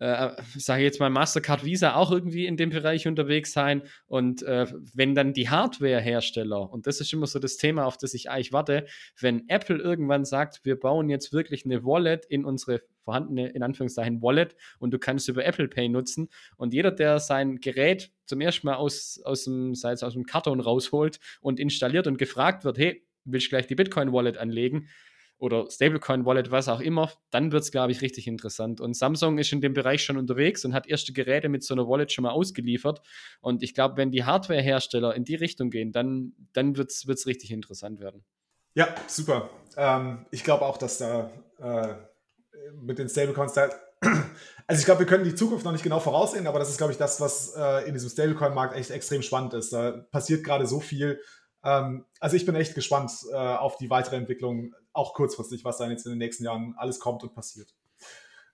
äh, 0.00 0.30
sage 0.56 0.82
jetzt 0.82 0.98
mal, 0.98 1.10
Mastercard 1.10 1.62
Visa 1.62 1.94
auch 1.94 2.10
irgendwie 2.10 2.46
in 2.46 2.56
dem 2.56 2.70
Bereich 2.70 3.06
unterwegs 3.06 3.52
sein. 3.52 3.82
Und 4.06 4.42
äh, 4.42 4.66
wenn 4.94 5.14
dann 5.14 5.34
die 5.34 5.50
Hardware-Hersteller, 5.50 6.72
und 6.72 6.86
das 6.86 7.00
ist 7.00 7.12
immer 7.12 7.26
so 7.26 7.38
das 7.38 7.58
Thema, 7.58 7.84
auf 7.84 7.98
das 7.98 8.14
ich 8.14 8.30
eigentlich 8.30 8.52
warte, 8.52 8.86
wenn 9.20 9.46
Apple 9.48 9.76
irgendwann 9.76 10.24
sagt, 10.24 10.64
wir 10.64 10.80
bauen 10.80 11.10
jetzt 11.10 11.34
wirklich 11.34 11.66
eine 11.66 11.84
Wallet 11.84 12.24
in 12.24 12.46
unsere 12.46 12.80
vorhandene, 13.04 13.48
in 13.48 13.62
Anführungszeichen, 13.62 14.22
Wallet 14.22 14.56
und 14.78 14.90
du 14.92 14.98
kannst 14.98 15.28
über 15.28 15.44
Apple 15.44 15.68
Pay 15.68 15.90
nutzen. 15.90 16.30
Und 16.56 16.72
jeder, 16.72 16.92
der 16.92 17.20
sein 17.20 17.60
Gerät 17.60 18.10
zum 18.24 18.40
ersten 18.40 18.66
Mal 18.68 18.76
aus, 18.76 19.20
aus, 19.24 19.44
dem, 19.44 19.74
sei 19.74 19.92
es 19.92 20.02
aus 20.02 20.14
dem 20.14 20.24
Karton 20.24 20.60
rausholt 20.60 21.20
und 21.42 21.60
installiert 21.60 22.06
und 22.06 22.16
gefragt 22.16 22.64
wird, 22.64 22.78
hey, 22.78 23.06
willst 23.24 23.46
du 23.46 23.50
gleich 23.50 23.66
die 23.66 23.74
Bitcoin-Wallet 23.74 24.38
anlegen? 24.38 24.88
Oder 25.40 25.70
Stablecoin-Wallet, 25.70 26.50
was 26.50 26.68
auch 26.68 26.80
immer, 26.80 27.10
dann 27.30 27.50
wird 27.50 27.62
es, 27.62 27.72
glaube 27.72 27.92
ich, 27.92 28.02
richtig 28.02 28.26
interessant. 28.26 28.80
Und 28.80 28.94
Samsung 28.94 29.38
ist 29.38 29.52
in 29.52 29.62
dem 29.62 29.72
Bereich 29.72 30.04
schon 30.04 30.18
unterwegs 30.18 30.64
und 30.64 30.74
hat 30.74 30.86
erste 30.86 31.12
Geräte 31.12 31.48
mit 31.48 31.64
so 31.64 31.74
einer 31.74 31.88
Wallet 31.88 32.12
schon 32.12 32.22
mal 32.22 32.30
ausgeliefert. 32.30 33.00
Und 33.40 33.62
ich 33.62 33.74
glaube, 33.74 33.96
wenn 33.96 34.10
die 34.10 34.24
Hardware-Hersteller 34.24 35.14
in 35.14 35.24
die 35.24 35.34
Richtung 35.34 35.70
gehen, 35.70 35.92
dann, 35.92 36.34
dann 36.52 36.76
wird 36.76 36.90
es 36.90 37.26
richtig 37.26 37.50
interessant 37.50 38.00
werden. 38.00 38.22
Ja, 38.74 38.94
super. 39.06 39.48
Ähm, 39.76 40.26
ich 40.30 40.44
glaube 40.44 40.66
auch, 40.66 40.76
dass 40.76 40.98
da 40.98 41.30
äh, 41.58 41.94
mit 42.80 42.98
den 42.98 43.08
Stablecoins 43.08 43.54
da. 43.54 43.70
Also 44.66 44.78
ich 44.78 44.86
glaube, 44.86 45.00
wir 45.00 45.06
können 45.08 45.24
die 45.24 45.34
Zukunft 45.34 45.64
noch 45.64 45.72
nicht 45.72 45.82
genau 45.82 45.98
voraussehen, 45.98 46.46
aber 46.46 46.60
das 46.60 46.70
ist, 46.70 46.78
glaube 46.78 46.92
ich, 46.92 46.98
das, 46.98 47.20
was 47.20 47.54
äh, 47.56 47.88
in 47.88 47.92
diesem 47.92 48.08
Stablecoin-Markt 48.08 48.76
echt 48.76 48.92
extrem 48.92 49.20
spannend 49.20 49.52
ist. 49.52 49.72
Da 49.72 50.06
passiert 50.12 50.44
gerade 50.44 50.64
so 50.64 50.78
viel. 50.78 51.20
Ähm, 51.62 52.04
also 52.20 52.36
ich 52.36 52.46
bin 52.46 52.54
echt 52.54 52.74
gespannt 52.74 53.12
äh, 53.32 53.36
auf 53.36 53.76
die 53.76 53.90
weitere 53.90 54.16
Entwicklung 54.16 54.74
auch 54.92 55.14
kurzfristig, 55.14 55.64
was 55.64 55.78
dann 55.78 55.90
jetzt 55.90 56.06
in 56.06 56.12
den 56.12 56.18
nächsten 56.18 56.44
Jahren 56.44 56.74
alles 56.76 57.00
kommt 57.00 57.22
und 57.22 57.34
passiert. 57.34 57.74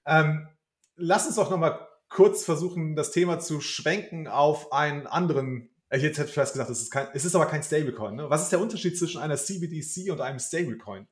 Ähm, 0.04 0.48
lass 0.96 1.26
uns 1.26 1.36
doch 1.36 1.50
nochmal 1.50 1.86
kurz 2.08 2.44
versuchen, 2.44 2.96
das 2.96 3.10
Thema 3.10 3.38
zu 3.38 3.60
schwenken 3.60 4.28
auf 4.28 4.72
einen 4.72 5.06
anderen. 5.06 5.70
Ich 5.90 6.02
äh, 6.02 6.08
hätte 6.08 6.26
fast 6.26 6.52
gesagt, 6.52 6.70
es 6.70 6.82
ist, 6.82 6.90
kein, 6.90 7.08
es 7.14 7.24
ist 7.24 7.34
aber 7.34 7.46
kein 7.46 7.62
Stablecoin. 7.62 8.16
Ne? 8.16 8.30
Was 8.30 8.42
ist 8.42 8.52
der 8.52 8.60
Unterschied 8.60 8.98
zwischen 8.98 9.20
einer 9.20 9.36
CBDC 9.36 10.10
und 10.10 10.20
einem 10.20 10.38
Stablecoin? 10.38 11.08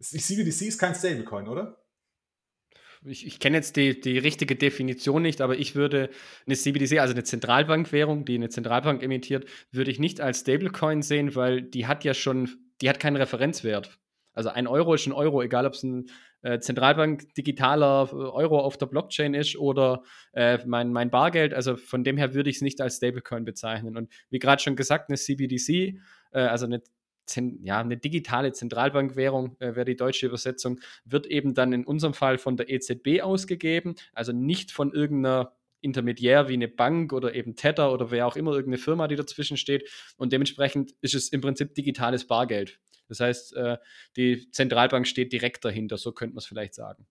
CBDC 0.00 0.62
ist 0.62 0.78
kein 0.78 0.94
Stablecoin, 0.94 1.48
oder? 1.48 1.78
Ich, 3.06 3.26
ich 3.26 3.38
kenne 3.38 3.56
jetzt 3.56 3.76
die, 3.76 4.00
die 4.00 4.18
richtige 4.18 4.56
Definition 4.56 5.22
nicht, 5.22 5.40
aber 5.40 5.56
ich 5.56 5.74
würde 5.74 6.10
eine 6.46 6.56
CBDC, 6.56 6.98
also 6.98 7.14
eine 7.14 7.24
Zentralbankwährung, 7.24 8.24
die 8.24 8.34
eine 8.34 8.48
Zentralbank 8.48 9.02
emittiert, 9.02 9.46
würde 9.70 9.90
ich 9.90 9.98
nicht 9.98 10.20
als 10.20 10.40
Stablecoin 10.40 11.02
sehen, 11.02 11.34
weil 11.34 11.62
die 11.62 11.86
hat 11.86 12.04
ja 12.04 12.14
schon, 12.14 12.50
die 12.80 12.88
hat 12.88 13.00
keinen 13.00 13.16
Referenzwert. 13.16 13.98
Also 14.36 14.50
ein 14.50 14.66
Euro 14.66 14.94
ist 14.94 15.06
ein 15.06 15.12
Euro, 15.12 15.40
egal 15.40 15.66
ob 15.66 15.72
es 15.72 15.82
ein 15.82 16.10
äh, 16.42 16.60
Zentralbank 16.60 17.34
digitaler 17.34 18.08
äh, 18.12 18.14
Euro 18.14 18.60
auf 18.60 18.76
der 18.76 18.86
Blockchain 18.86 19.34
ist 19.34 19.56
oder 19.56 20.02
äh, 20.32 20.58
mein, 20.66 20.92
mein 20.92 21.10
Bargeld. 21.10 21.54
Also 21.54 21.76
von 21.76 22.04
dem 22.04 22.18
her 22.18 22.34
würde 22.34 22.50
ich 22.50 22.56
es 22.56 22.62
nicht 22.62 22.80
als 22.82 22.96
Stablecoin 22.96 23.44
bezeichnen. 23.44 23.96
Und 23.96 24.12
wie 24.28 24.38
gerade 24.38 24.62
schon 24.62 24.76
gesagt, 24.76 25.08
eine 25.08 25.16
CBDC, 25.16 25.98
äh, 26.32 26.40
also 26.40 26.66
eine 26.66 26.82
ja, 27.62 27.80
eine 27.80 27.96
digitale 27.96 28.52
Zentralbankwährung 28.52 29.56
äh, 29.58 29.74
wäre 29.74 29.84
die 29.84 29.96
deutsche 29.96 30.26
Übersetzung, 30.26 30.80
wird 31.04 31.26
eben 31.26 31.54
dann 31.54 31.72
in 31.72 31.84
unserem 31.84 32.14
Fall 32.14 32.38
von 32.38 32.56
der 32.56 32.70
EZB 32.70 33.22
ausgegeben, 33.22 33.94
also 34.12 34.32
nicht 34.32 34.72
von 34.72 34.92
irgendeiner 34.92 35.52
Intermediär 35.80 36.48
wie 36.48 36.54
eine 36.54 36.68
Bank 36.68 37.12
oder 37.12 37.34
eben 37.34 37.54
Tether 37.54 37.92
oder 37.92 38.10
wer 38.10 38.26
auch 38.26 38.36
immer, 38.36 38.52
irgendeine 38.52 38.78
Firma, 38.78 39.08
die 39.08 39.16
dazwischen 39.16 39.56
steht. 39.56 39.88
Und 40.16 40.32
dementsprechend 40.32 40.94
ist 41.00 41.14
es 41.14 41.28
im 41.28 41.40
Prinzip 41.40 41.74
digitales 41.74 42.26
Bargeld. 42.26 42.80
Das 43.08 43.20
heißt, 43.20 43.54
äh, 43.54 43.78
die 44.16 44.50
Zentralbank 44.50 45.06
steht 45.06 45.32
direkt 45.32 45.64
dahinter, 45.64 45.96
so 45.96 46.12
könnte 46.12 46.34
man 46.34 46.38
es 46.38 46.46
vielleicht 46.46 46.74
sagen. 46.74 47.06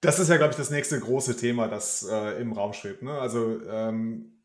Das 0.00 0.18
ist 0.18 0.28
ja, 0.28 0.38
glaube 0.38 0.52
ich, 0.52 0.56
das 0.56 0.70
nächste 0.70 0.98
große 0.98 1.36
Thema, 1.36 1.68
das 1.68 2.06
äh, 2.10 2.40
im 2.40 2.52
Raum 2.52 2.72
schwebt. 2.72 3.02
Ne? 3.02 3.12
Also 3.12 3.60
ähm, 3.68 4.39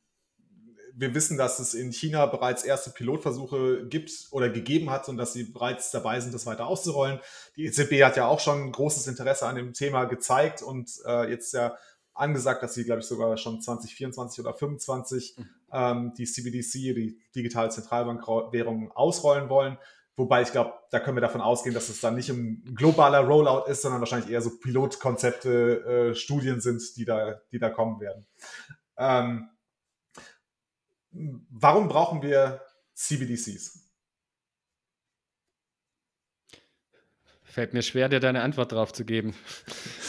wir 0.98 1.14
wissen, 1.14 1.38
dass 1.38 1.60
es 1.60 1.74
in 1.74 1.92
China 1.92 2.26
bereits 2.26 2.64
erste 2.64 2.90
Pilotversuche 2.90 3.86
gibt 3.88 4.12
oder 4.32 4.50
gegeben 4.50 4.90
hat 4.90 5.10
und 5.10 5.18
dass 5.18 5.34
sie 5.34 5.44
bereits 5.44 5.92
dabei 5.92 6.20
sind, 6.20 6.34
das 6.34 6.46
weiter 6.46 6.68
auszurollen. 6.68 7.20
Die 7.58 7.66
EZB 7.66 8.04
hat 8.04 8.18
ja 8.18 8.28
auch 8.28 8.40
schon 8.40 8.72
großes 8.72 9.08
Interesse 9.08 9.46
an 9.46 9.56
dem 9.56 9.74
Thema 9.74 10.06
gezeigt 10.06 10.62
und 10.62 10.90
äh, 11.06 11.30
jetzt 11.30 11.54
ja 11.54 11.76
angesagt, 12.14 12.64
dass 12.64 12.74
sie, 12.74 12.86
glaube 12.86 13.02
ich, 13.02 13.08
sogar 13.08 13.36
schon 13.38 13.62
2024 13.62 14.40
oder 14.40 14.56
2025 14.56 15.36
mhm. 15.38 15.50
ähm, 15.72 16.14
die 16.18 16.26
CBDC, 16.26 16.72
die 16.96 17.20
digitale 17.36 17.70
Zentralbankwährung, 17.70 18.92
ausrollen 18.94 19.50
wollen. 19.50 19.78
Wobei 20.16 20.44
ich 20.44 20.52
glaube, 20.54 20.74
da 20.92 21.02
können 21.02 21.18
wir 21.18 21.22
davon 21.22 21.42
ausgehen, 21.42 21.76
dass 21.76 21.90
es 21.90 22.00
dann 22.00 22.16
nicht 22.16 22.30
ein 22.30 22.64
globaler 22.74 23.20
Rollout 23.20 23.70
ist, 23.70 23.82
sondern 23.82 24.00
wahrscheinlich 24.00 24.32
eher 24.32 24.42
so 24.42 24.58
Pilotkonzepte, 24.58 26.12
äh, 26.12 26.16
Studien 26.16 26.62
sind, 26.62 26.96
die 26.96 27.04
da, 27.04 27.42
die 27.52 27.60
da 27.60 27.70
kommen 27.70 28.00
werden. 28.00 28.26
Ähm, 28.98 29.50
warum 31.50 31.88
brauchen 31.88 32.22
wir 32.22 32.62
CBDCs? 32.94 33.86
Fällt 37.44 37.74
mir 37.74 37.84
schwer, 37.84 38.10
dir 38.10 38.20
deine 38.20 38.42
Antwort 38.42 38.74
darauf 38.74 38.92
zu 38.92 39.06
geben. 39.06 39.34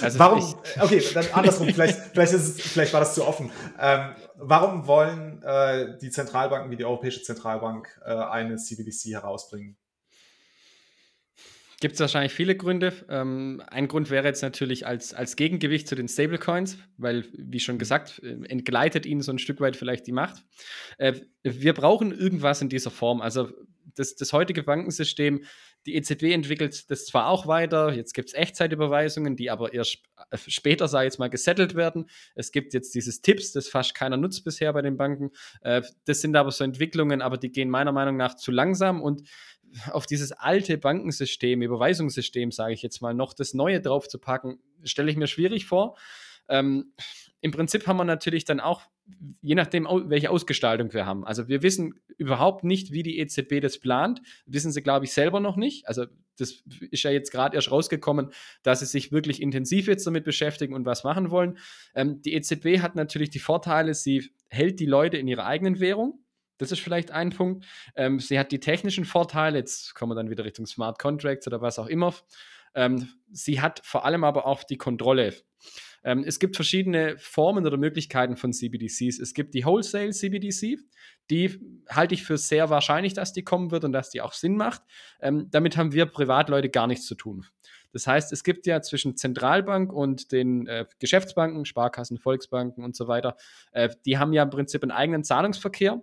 Also 0.02 0.18
warum? 0.18 0.44
Okay, 0.80 1.02
dann 1.14 1.24
andersrum. 1.32 1.68
vielleicht, 1.68 1.98
vielleicht, 2.12 2.34
es, 2.34 2.60
vielleicht 2.60 2.92
war 2.92 3.00
das 3.00 3.14
zu 3.14 3.26
offen. 3.26 3.50
Ähm, 3.80 4.14
warum 4.34 4.86
wollen 4.86 5.42
äh, 5.42 5.96
die 5.96 6.10
Zentralbanken 6.10 6.70
wie 6.70 6.76
die 6.76 6.84
Europäische 6.84 7.22
Zentralbank 7.22 7.98
äh, 8.04 8.10
eine 8.12 8.56
CBDC 8.56 9.12
herausbringen? 9.12 9.78
Gibt 11.78 11.94
es 11.94 12.00
wahrscheinlich 12.00 12.32
viele 12.32 12.56
Gründe. 12.56 12.92
Ähm, 13.10 13.62
ein 13.66 13.86
Grund 13.86 14.08
wäre 14.08 14.26
jetzt 14.26 14.40
natürlich 14.40 14.86
als, 14.86 15.12
als 15.12 15.36
Gegengewicht 15.36 15.86
zu 15.86 15.94
den 15.94 16.08
Stablecoins, 16.08 16.78
weil, 16.96 17.26
wie 17.36 17.60
schon 17.60 17.78
gesagt, 17.78 18.22
äh, 18.22 18.46
entgleitet 18.48 19.04
ihnen 19.04 19.20
so 19.20 19.30
ein 19.30 19.38
Stück 19.38 19.60
weit 19.60 19.76
vielleicht 19.76 20.06
die 20.06 20.12
Macht. 20.12 20.42
Äh, 20.96 21.20
wir 21.42 21.74
brauchen 21.74 22.18
irgendwas 22.18 22.62
in 22.62 22.70
dieser 22.70 22.90
Form. 22.90 23.20
Also 23.20 23.50
das, 23.94 24.16
das 24.16 24.32
heutige 24.32 24.62
Bankensystem, 24.62 25.44
die 25.84 25.96
EZB 25.96 26.32
entwickelt 26.32 26.90
das 26.90 27.06
zwar 27.06 27.28
auch 27.28 27.46
weiter, 27.46 27.92
jetzt 27.92 28.14
gibt 28.14 28.30
es 28.30 28.34
Echtzeitüberweisungen, 28.34 29.36
die 29.36 29.50
aber 29.50 29.74
erst 29.74 29.98
äh, 30.30 30.38
später, 30.38 30.86
ich 30.86 30.92
jetzt 30.92 31.18
mal, 31.18 31.28
gesettelt 31.28 31.74
werden. 31.74 32.08
Es 32.34 32.52
gibt 32.52 32.72
jetzt 32.72 32.94
dieses 32.94 33.20
Tipps, 33.20 33.52
das 33.52 33.68
fast 33.68 33.94
keiner 33.94 34.16
nutzt 34.16 34.44
bisher 34.44 34.72
bei 34.72 34.80
den 34.80 34.96
Banken. 34.96 35.30
das 35.62 36.20
sind 36.22 36.36
aber 36.36 36.50
so 36.52 36.64
Entwicklungen, 36.64 37.20
aber 37.20 37.36
die 37.36 37.52
gehen 37.52 37.68
meiner 37.68 37.92
Meinung 37.92 38.16
nach 38.16 38.34
zu 38.34 38.50
langsam 38.50 39.02
und 39.02 39.28
auf 39.90 40.06
dieses 40.06 40.32
alte 40.32 40.78
Bankensystem, 40.78 41.62
Überweisungssystem, 41.62 42.50
sage 42.50 42.74
ich 42.74 42.82
jetzt 42.82 43.00
mal, 43.00 43.14
noch 43.14 43.34
das 43.34 43.54
Neue 43.54 43.80
drauf 43.80 44.08
zu 44.08 44.18
packen, 44.18 44.58
stelle 44.84 45.10
ich 45.10 45.16
mir 45.16 45.26
schwierig 45.26 45.66
vor. 45.66 45.96
Ähm, 46.48 46.92
Im 47.40 47.50
Prinzip 47.50 47.86
haben 47.86 47.96
wir 47.96 48.04
natürlich 48.04 48.44
dann 48.44 48.60
auch, 48.60 48.82
je 49.40 49.54
nachdem, 49.54 49.84
welche 49.84 50.30
Ausgestaltung 50.30 50.92
wir 50.92 51.06
haben. 51.06 51.24
Also 51.24 51.48
wir 51.48 51.62
wissen 51.62 51.94
überhaupt 52.18 52.64
nicht, 52.64 52.92
wie 52.92 53.02
die 53.02 53.18
EZB 53.18 53.60
das 53.60 53.78
plant. 53.78 54.20
Wissen 54.46 54.72
sie, 54.72 54.82
glaube 54.82 55.04
ich, 55.04 55.12
selber 55.12 55.40
noch 55.40 55.56
nicht. 55.56 55.86
Also 55.86 56.06
das 56.38 56.62
ist 56.90 57.02
ja 57.02 57.10
jetzt 57.10 57.30
gerade 57.30 57.54
erst 57.56 57.70
rausgekommen, 57.70 58.30
dass 58.62 58.80
sie 58.80 58.86
sich 58.86 59.12
wirklich 59.12 59.40
intensiv 59.40 59.86
jetzt 59.86 60.06
damit 60.06 60.24
beschäftigen 60.24 60.74
und 60.74 60.84
was 60.84 61.04
machen 61.04 61.30
wollen. 61.30 61.58
Ähm, 61.94 62.20
die 62.22 62.34
EZB 62.34 62.80
hat 62.80 62.96
natürlich 62.96 63.30
die 63.30 63.38
Vorteile, 63.38 63.94
sie 63.94 64.30
hält 64.48 64.80
die 64.80 64.86
Leute 64.86 65.16
in 65.16 65.28
ihrer 65.28 65.46
eigenen 65.46 65.80
Währung. 65.80 66.20
Das 66.58 66.72
ist 66.72 66.80
vielleicht 66.80 67.10
ein 67.10 67.30
Punkt. 67.30 67.66
Ähm, 67.94 68.20
sie 68.20 68.38
hat 68.38 68.52
die 68.52 68.60
technischen 68.60 69.04
Vorteile, 69.04 69.58
jetzt 69.58 69.94
kommen 69.94 70.12
wir 70.12 70.16
dann 70.16 70.30
wieder 70.30 70.44
Richtung 70.44 70.66
Smart 70.66 70.98
Contracts 70.98 71.46
oder 71.46 71.60
was 71.60 71.78
auch 71.78 71.86
immer. 71.86 72.14
Ähm, 72.74 73.08
sie 73.30 73.60
hat 73.60 73.80
vor 73.84 74.04
allem 74.04 74.24
aber 74.24 74.46
auch 74.46 74.62
die 74.62 74.76
Kontrolle. 74.76 75.34
Ähm, 76.04 76.24
es 76.24 76.38
gibt 76.38 76.56
verschiedene 76.56 77.16
Formen 77.18 77.66
oder 77.66 77.76
Möglichkeiten 77.76 78.36
von 78.36 78.52
CBDCs. 78.52 79.18
Es 79.18 79.34
gibt 79.34 79.54
die 79.54 79.64
Wholesale 79.64 80.10
CBDC, 80.10 80.78
die 81.30 81.82
halte 81.88 82.14
ich 82.14 82.22
für 82.22 82.38
sehr 82.38 82.70
wahrscheinlich, 82.70 83.14
dass 83.14 83.32
die 83.32 83.42
kommen 83.42 83.72
wird 83.72 83.84
und 83.84 83.92
dass 83.92 84.10
die 84.10 84.20
auch 84.20 84.32
Sinn 84.32 84.56
macht. 84.56 84.82
Ähm, 85.20 85.48
damit 85.50 85.76
haben 85.76 85.92
wir 85.92 86.06
Privatleute 86.06 86.70
gar 86.70 86.86
nichts 86.86 87.06
zu 87.06 87.16
tun. 87.16 87.46
Das 87.92 88.06
heißt, 88.06 88.32
es 88.32 88.44
gibt 88.44 88.66
ja 88.66 88.82
zwischen 88.82 89.16
Zentralbank 89.16 89.92
und 89.92 90.30
den 90.30 90.66
äh, 90.66 90.84
Geschäftsbanken, 90.98 91.64
Sparkassen, 91.64 92.18
Volksbanken 92.18 92.84
und 92.84 92.94
so 92.94 93.08
weiter, 93.08 93.36
äh, 93.72 93.88
die 94.04 94.18
haben 94.18 94.32
ja 94.32 94.42
im 94.42 94.50
Prinzip 94.50 94.82
einen 94.82 94.92
eigenen 94.92 95.24
Zahlungsverkehr 95.24 96.02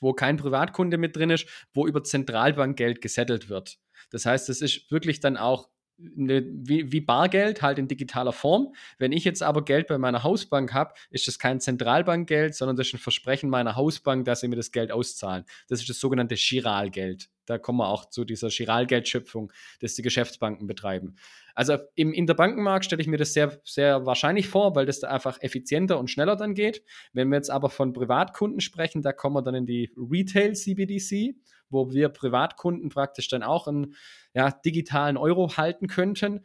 wo 0.00 0.12
kein 0.12 0.36
Privatkunde 0.36 0.98
mit 0.98 1.16
drin 1.16 1.30
ist, 1.30 1.46
wo 1.72 1.86
über 1.86 2.02
Zentralbankgeld 2.02 3.00
gesettelt 3.00 3.48
wird. 3.48 3.78
Das 4.10 4.26
heißt, 4.26 4.48
es 4.48 4.60
ist 4.62 4.90
wirklich 4.90 5.20
dann 5.20 5.36
auch 5.36 5.68
eine, 6.16 6.44
wie, 6.46 6.92
wie, 6.92 7.00
Bargeld, 7.00 7.62
halt 7.62 7.78
in 7.78 7.88
digitaler 7.88 8.32
Form. 8.32 8.74
Wenn 8.98 9.12
ich 9.12 9.24
jetzt 9.24 9.42
aber 9.42 9.64
Geld 9.64 9.86
bei 9.86 9.98
meiner 9.98 10.22
Hausbank 10.22 10.72
habe, 10.72 10.94
ist 11.10 11.28
das 11.28 11.38
kein 11.38 11.60
Zentralbankgeld, 11.60 12.54
sondern 12.54 12.76
das 12.76 12.88
ist 12.88 12.94
ein 12.94 12.98
Versprechen 12.98 13.50
meiner 13.50 13.76
Hausbank, 13.76 14.24
dass 14.24 14.40
sie 14.40 14.48
mir 14.48 14.56
das 14.56 14.72
Geld 14.72 14.92
auszahlen. 14.92 15.44
Das 15.68 15.80
ist 15.80 15.88
das 15.88 16.00
sogenannte 16.00 16.34
Chiralgeld. 16.34 17.28
Da 17.46 17.58
kommen 17.58 17.78
wir 17.78 17.88
auch 17.88 18.08
zu 18.08 18.24
dieser 18.24 18.48
Chiralgeldschöpfung, 18.48 19.52
das 19.80 19.94
die 19.94 20.02
Geschäftsbanken 20.02 20.66
betreiben. 20.66 21.16
Also 21.54 21.78
im 21.96 22.12
Interbankenmarkt 22.12 22.84
stelle 22.84 23.02
ich 23.02 23.08
mir 23.08 23.16
das 23.16 23.32
sehr, 23.32 23.60
sehr 23.64 24.06
wahrscheinlich 24.06 24.46
vor, 24.46 24.76
weil 24.76 24.86
das 24.86 25.00
da 25.00 25.08
einfach 25.08 25.40
effizienter 25.42 25.98
und 25.98 26.08
schneller 26.08 26.36
dann 26.36 26.54
geht. 26.54 26.84
Wenn 27.12 27.28
wir 27.28 27.36
jetzt 27.36 27.50
aber 27.50 27.68
von 27.68 27.92
Privatkunden 27.92 28.60
sprechen, 28.60 29.02
da 29.02 29.12
kommen 29.12 29.34
wir 29.34 29.42
dann 29.42 29.56
in 29.56 29.66
die 29.66 29.92
Retail 29.96 30.54
CBDC, 30.54 31.34
wo 31.70 31.90
wir 31.92 32.08
Privatkunden 32.08 32.88
praktisch 32.90 33.28
dann 33.28 33.42
auch 33.42 33.66
einen 33.66 33.94
ja, 34.34 34.50
digitalen 34.50 35.16
Euro 35.16 35.56
halten 35.56 35.86
könnten. 35.86 36.44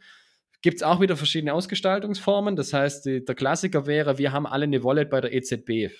Gibt 0.62 0.76
es 0.76 0.82
auch 0.82 1.00
wieder 1.00 1.16
verschiedene 1.16 1.52
Ausgestaltungsformen. 1.52 2.56
Das 2.56 2.72
heißt, 2.72 3.06
die, 3.06 3.24
der 3.24 3.34
Klassiker 3.34 3.86
wäre, 3.86 4.18
wir 4.18 4.32
haben 4.32 4.46
alle 4.46 4.64
eine 4.64 4.82
Wallet 4.82 5.10
bei 5.10 5.20
der 5.20 5.32
EZB 5.32 5.92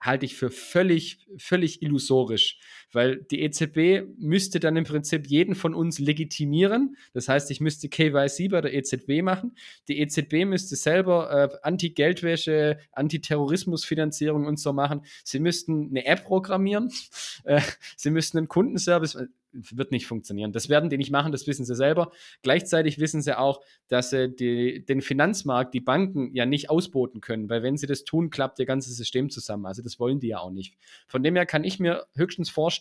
halte 0.00 0.26
ich 0.26 0.34
für 0.34 0.50
völlig, 0.50 1.26
völlig 1.36 1.82
illusorisch, 1.82 2.58
weil 2.92 3.16
die 3.30 3.42
EZB 3.42 4.08
müsste 4.18 4.60
dann 4.60 4.76
im 4.76 4.84
Prinzip 4.84 5.26
jeden 5.26 5.54
von 5.54 5.74
uns 5.74 5.98
legitimieren. 5.98 6.96
Das 7.12 7.28
heißt, 7.28 7.50
ich 7.50 7.60
müsste 7.60 7.88
KYC 7.88 8.48
bei 8.50 8.60
der 8.60 8.74
EZB 8.74 9.22
machen. 9.22 9.54
Die 9.88 10.00
EZB 10.00 10.44
müsste 10.44 10.76
selber 10.76 11.30
äh, 11.30 11.48
Anti-Geldwäsche, 11.62 12.78
Anti-Terrorismus-Finanzierung 12.92 14.46
und 14.46 14.58
so 14.58 14.72
machen. 14.72 15.02
Sie 15.24 15.40
müssten 15.40 15.88
eine 15.90 16.06
App 16.06 16.24
programmieren. 16.24 16.90
Äh, 17.44 17.60
sie 17.96 18.10
müssten 18.10 18.36
einen 18.36 18.48
Kundenservice 18.48 19.16
wird 19.52 19.90
nicht 19.90 20.06
funktionieren. 20.06 20.52
Das 20.52 20.68
werden 20.68 20.90
die 20.90 20.98
nicht 20.98 21.10
machen, 21.10 21.32
das 21.32 21.46
wissen 21.46 21.64
sie 21.64 21.74
selber. 21.74 22.12
Gleichzeitig 22.42 22.98
wissen 22.98 23.22
sie 23.22 23.36
auch, 23.36 23.60
dass 23.88 24.10
sie 24.10 24.28
die, 24.28 24.84
den 24.84 25.00
Finanzmarkt, 25.00 25.74
die 25.74 25.80
Banken 25.80 26.34
ja 26.34 26.46
nicht 26.46 26.70
ausboten 26.70 27.20
können, 27.20 27.48
weil 27.48 27.62
wenn 27.62 27.76
sie 27.76 27.86
das 27.86 28.04
tun, 28.04 28.30
klappt 28.30 28.58
ihr 28.58 28.66
ganzes 28.66 28.96
System 28.96 29.30
zusammen. 29.30 29.66
Also 29.66 29.82
das 29.82 29.98
wollen 29.98 30.20
die 30.20 30.28
ja 30.28 30.38
auch 30.38 30.50
nicht. 30.50 30.76
Von 31.06 31.22
dem 31.22 31.36
her 31.36 31.46
kann 31.46 31.64
ich 31.64 31.80
mir 31.80 32.06
höchstens 32.14 32.50
vorstellen, 32.50 32.79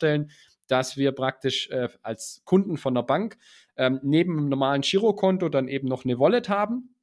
dass 0.67 0.97
wir 0.97 1.11
praktisch 1.11 1.69
äh, 1.71 1.89
als 2.01 2.41
Kunden 2.45 2.77
von 2.77 2.93
der 2.93 3.03
Bank 3.03 3.37
ähm, 3.75 3.99
neben 4.03 4.37
dem 4.37 4.49
normalen 4.49 4.81
Girokonto 4.81 5.49
dann 5.49 5.67
eben 5.67 5.87
noch 5.87 6.05
eine 6.05 6.19
Wallet 6.19 6.49
haben, 6.49 6.95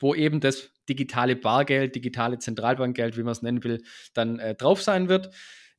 wo 0.00 0.14
eben 0.14 0.40
das 0.40 0.70
digitale 0.88 1.36
Bargeld, 1.36 1.94
digitale 1.94 2.38
Zentralbankgeld, 2.38 3.16
wie 3.16 3.22
man 3.22 3.32
es 3.32 3.42
nennen 3.42 3.62
will, 3.64 3.82
dann 4.14 4.38
äh, 4.38 4.54
drauf 4.54 4.82
sein 4.82 5.08
wird. 5.08 5.30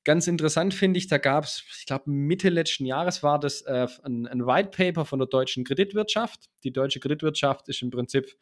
Ganz 0.05 0.28
interessant 0.28 0.74
finde 0.74 0.97
ich, 0.97 1.07
da 1.07 1.18
gab 1.18 1.45
es, 1.45 1.64
ich 1.80 1.86
glaube, 1.86 2.09
Mitte 2.09 2.49
letzten 2.49 2.86
Jahres 2.86 3.24
war 3.24 3.39
das 3.39 3.61
äh, 3.61 3.88
ein, 4.03 4.28
ein 4.28 4.45
White 4.45 4.70
Paper 4.70 5.05
von 5.05 5.20
der 5.20 5.30
deutschen 5.30 5.64
Kreditwirtschaft. 5.64 6.49
Die 6.64 6.74
deutsche 6.74 6.99
Kreditwirtschaft 6.99 7.70
ist 7.70 7.82
im 7.82 7.89
Prinzip 7.89 8.36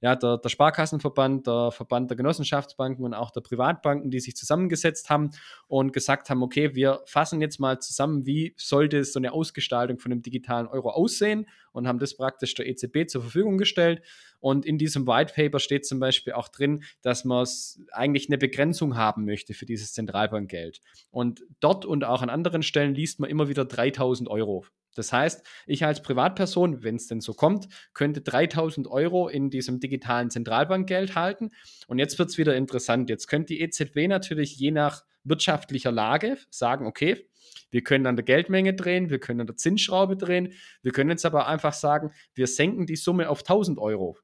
ja, 0.00 0.14
der, 0.14 0.38
der 0.38 0.48
Sparkassenverband, 0.48 1.46
der 1.46 1.72
Verband 1.72 2.10
der 2.10 2.16
Genossenschaftsbanken 2.16 3.04
und 3.04 3.14
auch 3.14 3.30
der 3.30 3.40
Privatbanken, 3.40 4.10
die 4.10 4.20
sich 4.20 4.36
zusammengesetzt 4.36 5.10
haben 5.10 5.30
und 5.66 5.92
gesagt 5.92 6.30
haben, 6.30 6.42
okay, 6.42 6.74
wir 6.74 7.00
fassen 7.06 7.40
jetzt 7.40 7.58
mal 7.58 7.80
zusammen, 7.80 8.24
wie 8.24 8.54
sollte 8.56 9.02
so 9.02 9.18
eine 9.18 9.32
Ausgestaltung 9.32 9.98
von 9.98 10.10
dem 10.10 10.22
digitalen 10.22 10.68
Euro 10.68 10.90
aussehen 10.90 11.46
und 11.72 11.88
haben 11.88 11.98
das 11.98 12.16
praktisch 12.16 12.54
der 12.54 12.68
EZB 12.68 13.08
zur 13.08 13.22
Verfügung 13.22 13.58
gestellt. 13.58 14.02
Und 14.40 14.64
in 14.64 14.78
diesem 14.78 15.06
White 15.06 15.34
Paper 15.34 15.58
steht 15.58 15.86
zum 15.86 16.00
Beispiel 16.00 16.32
auch 16.32 16.48
drin, 16.48 16.84
dass 17.02 17.24
man 17.24 17.46
eigentlich 17.92 18.28
eine 18.28 18.38
Begrenzung 18.38 18.96
haben 18.96 19.24
möchte 19.24 19.54
für 19.54 19.66
dieses 19.66 19.92
Zentralbankgeld. 19.92 20.80
Und 21.10 21.42
dort 21.60 21.84
und 21.84 22.04
auch 22.04 22.22
an 22.22 22.30
anderen 22.30 22.62
Stellen 22.62 22.94
liest 22.94 23.20
man 23.20 23.30
immer 23.30 23.48
wieder 23.48 23.64
3000 23.64 24.28
Euro. 24.28 24.64
Das 24.94 25.12
heißt, 25.12 25.46
ich 25.66 25.84
als 25.84 26.02
Privatperson, 26.02 26.82
wenn 26.82 26.96
es 26.96 27.06
denn 27.06 27.20
so 27.20 27.32
kommt, 27.32 27.68
könnte 27.94 28.20
3000 28.20 28.88
Euro 28.88 29.28
in 29.28 29.48
diesem 29.48 29.78
digitalen 29.78 30.28
Zentralbankgeld 30.28 31.14
halten. 31.14 31.50
Und 31.86 32.00
jetzt 32.00 32.18
wird 32.18 32.30
es 32.30 32.38
wieder 32.38 32.56
interessant. 32.56 33.08
Jetzt 33.08 33.28
könnte 33.28 33.54
die 33.54 33.60
EZB 33.60 34.08
natürlich 34.08 34.56
je 34.56 34.72
nach 34.72 35.04
wirtschaftlicher 35.22 35.92
Lage 35.92 36.38
sagen, 36.50 36.86
okay, 36.86 37.28
wir 37.70 37.82
können 37.82 38.06
an 38.06 38.16
der 38.16 38.24
Geldmenge 38.24 38.74
drehen, 38.74 39.10
wir 39.10 39.20
können 39.20 39.40
an 39.40 39.46
der 39.46 39.56
Zinsschraube 39.56 40.16
drehen, 40.16 40.52
wir 40.82 40.92
können 40.92 41.10
jetzt 41.10 41.26
aber 41.26 41.46
einfach 41.46 41.74
sagen, 41.74 42.10
wir 42.34 42.46
senken 42.46 42.86
die 42.86 42.96
Summe 42.96 43.28
auf 43.28 43.40
1000 43.40 43.78
Euro. 43.78 44.16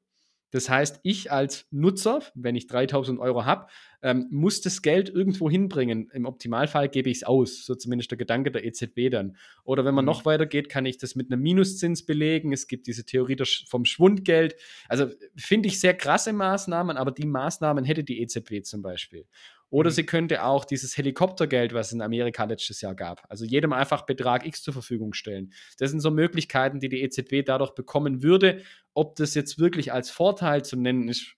Das 0.51 0.69
heißt, 0.69 0.99
ich 1.03 1.31
als 1.31 1.65
Nutzer, 1.71 2.21
wenn 2.33 2.55
ich 2.55 2.67
3000 2.67 3.19
Euro 3.19 3.45
habe, 3.45 3.67
ähm, 4.01 4.27
muss 4.29 4.61
das 4.61 4.81
Geld 4.81 5.09
irgendwo 5.09 5.49
hinbringen. 5.49 6.09
Im 6.13 6.25
Optimalfall 6.25 6.89
gebe 6.89 7.09
ich 7.09 7.17
es 7.17 7.23
aus, 7.23 7.65
so 7.65 7.75
zumindest 7.75 8.11
der 8.11 8.17
Gedanke 8.17 8.51
der 8.51 8.63
EZB 8.63 9.09
dann. 9.09 9.35
Oder 9.63 9.83
wenn 9.83 9.95
man 9.95 10.05
mhm. 10.05 10.11
noch 10.11 10.25
weiter 10.25 10.45
geht, 10.45 10.69
kann 10.69 10.85
ich 10.85 10.97
das 10.97 11.15
mit 11.15 11.31
einem 11.31 11.41
Minuszins 11.41 12.05
belegen. 12.05 12.53
Es 12.53 12.67
gibt 12.67 12.87
diese 12.87 13.03
Theorie 13.03 13.35
vom 13.67 13.85
Schwundgeld. 13.85 14.55
Also 14.87 15.07
finde 15.35 15.67
ich 15.67 15.79
sehr 15.79 15.95
krasse 15.95 16.33
Maßnahmen, 16.33 16.97
aber 16.97 17.11
die 17.11 17.25
Maßnahmen 17.25 17.83
hätte 17.83 18.03
die 18.03 18.21
EZB 18.21 18.63
zum 18.63 18.81
Beispiel. 18.81 19.25
Oder 19.69 19.89
mhm. 19.89 19.93
sie 19.93 20.05
könnte 20.05 20.43
auch 20.43 20.65
dieses 20.65 20.97
Helikoptergeld, 20.97 21.73
was 21.73 21.87
es 21.87 21.93
in 21.93 22.01
Amerika 22.01 22.43
letztes 22.43 22.81
Jahr 22.81 22.95
gab, 22.95 23.23
also 23.29 23.45
jedem 23.45 23.73
einfach 23.73 24.03
Betrag 24.05 24.45
X 24.45 24.63
zur 24.63 24.73
Verfügung 24.73 25.13
stellen. 25.13 25.53
Das 25.79 25.91
sind 25.91 25.99
so 25.99 26.11
Möglichkeiten, 26.11 26.79
die 26.79 26.89
die 26.89 27.01
EZB 27.01 27.45
dadurch 27.45 27.71
bekommen 27.71 28.23
würde. 28.23 28.61
Ob 28.93 29.15
das 29.15 29.33
jetzt 29.33 29.59
wirklich 29.59 29.91
als 29.91 30.09
Vorteil 30.09 30.63
zu 30.63 30.77
nennen 30.77 31.07
ist, 31.07 31.35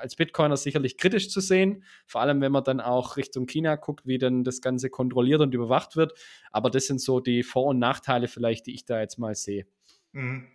als 0.00 0.16
Bitcoiner 0.16 0.56
sicherlich 0.56 0.98
kritisch 0.98 1.30
zu 1.30 1.40
sehen, 1.40 1.84
vor 2.06 2.20
allem 2.20 2.40
wenn 2.40 2.52
man 2.52 2.64
dann 2.64 2.80
auch 2.80 3.16
Richtung 3.16 3.46
China 3.46 3.76
guckt, 3.76 4.06
wie 4.06 4.18
dann 4.18 4.44
das 4.44 4.60
Ganze 4.60 4.90
kontrolliert 4.90 5.40
und 5.40 5.54
überwacht 5.54 5.96
wird. 5.96 6.12
Aber 6.50 6.70
das 6.70 6.86
sind 6.86 7.00
so 7.00 7.20
die 7.20 7.42
Vor- 7.42 7.66
und 7.66 7.78
Nachteile 7.78 8.28
vielleicht, 8.28 8.66
die 8.66 8.74
ich 8.74 8.84
da 8.84 9.00
jetzt 9.00 9.18
mal 9.18 9.34
sehe. 9.34 9.66
Mhm. 10.12 10.46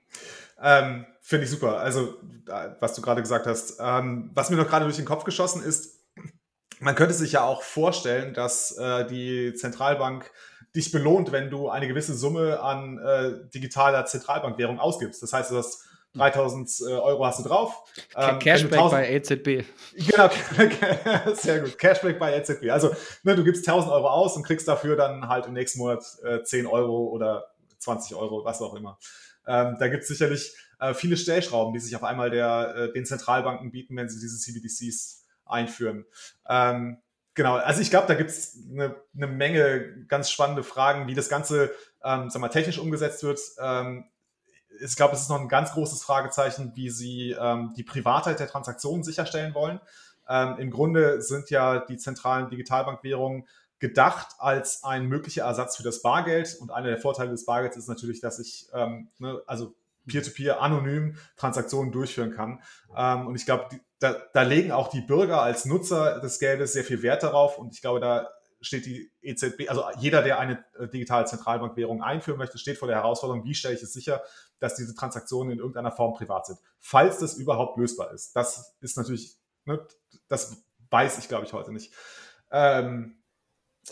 Ähm, 0.62 1.06
Finde 1.22 1.46
ich 1.46 1.52
super. 1.52 1.80
Also, 1.80 2.16
was 2.80 2.94
du 2.94 3.02
gerade 3.02 3.22
gesagt 3.22 3.48
hast. 3.48 3.80
Ähm, 3.80 4.32
was 4.34 4.50
mir 4.50 4.56
noch 4.56 4.68
gerade 4.68 4.86
durch 4.86 4.98
den 4.98 5.06
Kopf 5.06 5.24
geschossen 5.24 5.62
ist, 5.62 5.97
man 6.80 6.96
könnte 6.96 7.14
sich 7.14 7.34
ja 7.34 7.44
auch 7.44 7.62
vorstellen, 7.62 8.34
dass 8.34 8.78
äh, 8.78 9.06
die 9.08 9.54
Zentralbank 9.54 10.32
dich 10.76 10.92
belohnt, 10.92 11.32
wenn 11.32 11.50
du 11.50 11.70
eine 11.70 11.88
gewisse 11.88 12.14
Summe 12.16 12.60
an 12.60 13.00
äh, 13.00 13.50
digitaler 13.54 14.06
Zentralbankwährung 14.06 14.80
ausgibst. 14.80 15.24
Das 15.24 15.34
heißt, 15.34 15.52
du 15.52 15.58
hast 15.58 15.88
3000 16.14 16.70
äh, 16.82 16.94
Euro 16.94 17.26
hast 17.26 17.40
du 17.40 17.44
drauf. 17.44 17.84
Ähm, 18.16 18.40
Cashback 18.40 18.74
1000, 18.74 18.92
bei 18.92 19.12
EZB. 19.12 19.66
Genau, 19.96 20.30
sehr 21.34 21.62
gut. 21.62 21.78
Cashback 21.78 22.20
bei 22.20 22.36
EZB. 22.38 22.70
Also 22.70 22.96
ne, 23.24 23.36
du 23.36 23.44
gibst 23.44 23.68
1000 23.68 23.92
Euro 23.92 24.10
aus 24.10 24.36
und 24.36 24.44
kriegst 24.44 24.68
dafür 24.68 24.96
dann 24.96 25.28
halt 25.28 25.46
im 25.46 25.54
nächsten 25.54 25.80
Monat 25.80 26.04
äh, 26.24 26.44
10 26.44 26.68
Euro 26.68 27.08
oder 27.08 27.48
20 27.80 28.16
Euro, 28.16 28.44
was 28.46 28.62
auch 28.62 28.76
immer. 28.76 28.98
Ähm, 29.48 29.78
da 29.80 29.88
gibt 29.88 30.04
es 30.04 30.10
sicherlich 30.10 30.54
äh, 30.80 30.94
viele 30.94 31.18
Stellschrauben, 31.18 31.74
die 31.74 31.80
sich 31.80 31.96
auf 31.96 32.04
einmal 32.04 32.30
der, 32.30 32.76
äh, 32.76 32.94
den 32.94 33.06
Zentralbanken 33.06 33.72
bieten, 33.72 33.96
wenn 33.96 34.10
sie 34.10 34.20
diese 34.20 34.38
CBDCs 34.38 35.26
einführen. 35.50 36.06
Ähm, 36.48 36.98
genau, 37.34 37.56
also 37.56 37.82
ich 37.82 37.90
glaube, 37.90 38.08
da 38.08 38.16
gibt 38.16 38.30
es 38.30 38.58
eine, 38.72 38.96
eine 39.16 39.28
Menge 39.28 40.06
ganz 40.08 40.30
spannende 40.30 40.64
Fragen, 40.64 41.08
wie 41.08 41.16
das 41.16 41.30
Ganze 41.30 41.72
ähm, 42.04 42.30
sag 42.30 42.42
mal, 42.42 42.50
technisch 42.50 42.80
umgesetzt 42.80 43.24
wird. 43.24 43.40
Ähm, 43.60 44.06
ich 44.80 44.96
glaube, 44.96 45.16
es 45.16 45.22
ist 45.22 45.30
noch 45.30 45.42
ein 45.42 45.50
ganz 45.50 45.72
großes 45.72 46.04
Fragezeichen, 46.04 46.72
wie 46.76 46.90
sie 46.90 47.36
ähm, 47.40 47.74
die 47.76 47.84
Privatheit 47.84 48.40
der 48.40 48.48
Transaktionen 48.48 49.04
sicherstellen 49.04 49.54
wollen. 49.54 49.80
Ähm, 50.30 50.56
Im 50.60 50.72
Grunde 50.72 51.22
sind 51.22 51.50
ja 51.50 51.80
die 51.80 51.98
zentralen 51.98 52.50
Digitalbankwährungen 52.50 53.48
gedacht 53.80 54.28
als 54.40 54.84
ein 54.84 55.06
möglicher 55.06 55.44
Ersatz 55.44 55.78
für 55.78 55.84
das 55.84 56.02
Bargeld. 56.02 56.58
Und 56.60 56.72
einer 56.72 56.88
der 56.88 56.98
Vorteile 56.98 57.32
des 57.32 57.46
Bargelds 57.46 57.78
ist 57.78 57.88
natürlich, 57.88 58.22
dass 58.22 58.40
ich 58.40 58.68
ähm, 58.74 59.10
ne, 59.20 59.42
also 59.46 59.76
peer-to-peer 60.08 60.62
anonym 60.62 61.18
Transaktionen 61.36 61.92
durchführen 61.92 62.32
kann. 62.32 62.62
Ähm, 62.96 63.28
und 63.28 63.36
ich 63.36 63.46
glaube, 63.46 63.70
da, 64.00 64.16
da 64.34 64.42
legen 64.44 64.72
auch 64.72 64.90
die 64.90 65.02
Bürger 65.02 65.42
als 65.42 65.66
Nutzer 65.66 66.20
des 66.20 66.40
Geldes 66.40 66.74
sehr 66.74 66.84
viel 66.84 67.02
Wert 67.02 67.24
darauf. 67.24 67.58
Und 67.58 67.74
ich 67.74 67.82
glaube, 67.82 68.00
da 68.00 68.30
steht 68.62 68.86
die 68.86 69.12
EZB, 69.22 69.70
also 69.70 69.84
jeder, 70.00 70.22
der 70.22 70.40
eine 70.40 70.64
äh, 70.78 70.88
digitale 70.88 71.26
Zentralbankwährung 71.26 72.02
einführen 72.02 72.38
möchte, 72.38 72.58
steht 72.58 72.78
vor 72.78 72.88
der 72.88 72.98
Herausforderung, 72.98 73.46
wie 73.46 73.54
stelle 73.54 73.76
ich 73.76 73.84
es 73.84 73.94
sicher, 73.94 74.22
dass 74.60 74.76
diese 74.76 74.96
Transaktionen 74.96 75.54
in 75.54 75.60
irgendeiner 75.60 75.92
Form 75.92 76.14
privat 76.14 76.46
sind. 76.48 76.60
Falls 76.80 77.20
das 77.20 77.36
überhaupt 77.36 77.78
lösbar 77.78 78.12
ist. 78.12 78.36
Das 78.36 78.76
ist 78.82 78.98
natürlich, 78.98 79.38
ne, 79.66 79.86
das 80.28 80.64
weiß 80.90 81.20
ich, 81.20 81.28
glaube 81.28 81.46
ich, 81.46 81.54
heute 81.54 81.72
nicht. 81.72 81.94
Ähm, 82.52 83.18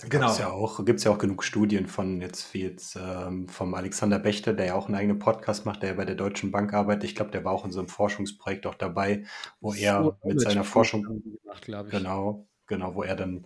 Genau. 0.01 0.09
Gibt 0.09 0.31
es 0.31 0.37
ja, 0.39 0.49
auch, 0.49 0.79
ja 0.87 1.11
auch 1.11 1.17
genug 1.17 1.43
Studien 1.43 1.87
von 1.87 2.19
jetzt, 2.19 2.53
wie 2.53 2.63
jetzt 2.63 2.97
ähm, 2.97 3.47
vom 3.47 3.73
Alexander 3.73 4.19
Bechter, 4.19 4.53
der 4.53 4.67
ja 4.67 4.75
auch 4.75 4.87
einen 4.87 4.95
eigenen 4.95 5.19
Podcast 5.19 5.65
macht, 5.65 5.83
der 5.83 5.91
ja 5.91 5.95
bei 5.95 6.03
der 6.03 6.15
Deutschen 6.15 6.51
Bank 6.51 6.73
arbeitet. 6.73 7.05
Ich 7.05 7.15
glaube, 7.15 7.31
der 7.31 7.45
war 7.45 7.53
auch 7.53 7.63
in 7.63 7.71
so 7.71 7.79
einem 7.79 7.87
Forschungsprojekt 7.87 8.67
auch 8.67 8.75
dabei, 8.75 9.23
wo 9.61 9.73
er 9.73 10.03
so, 10.03 10.15
mit 10.23 10.41
seiner 10.41 10.65
Forschung, 10.65 11.03
gemacht, 11.03 11.91
genau, 11.91 12.45
genau, 12.67 12.95
wo 12.95 13.03
er 13.03 13.15
dann 13.15 13.45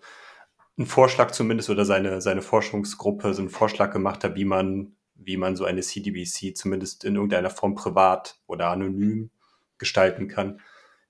einen 0.78 0.88
Vorschlag 0.88 1.32
zumindest 1.32 1.70
oder 1.70 1.86
seine, 1.86 2.22
seine 2.22 2.41
Forschungsgruppe 2.41 3.34
so 3.34 3.41
einen 3.41 3.50
Vorschlag 3.50 3.91
gemacht 3.91 4.24
hat, 4.24 4.36
wie 4.36 4.45
man, 4.45 4.95
wie 5.14 5.38
man 5.38 5.56
so 5.56 5.66
eine 5.66 5.82
CDBC 5.82 6.56
zumindest 6.58 7.04
in 7.04 7.16
irgendeiner 7.16 7.52
Form 7.52 7.76
privat 7.76 8.39
oder 8.47 8.70
anonym 8.70 9.30
gestalten 9.78 10.28
kann. 10.28 10.62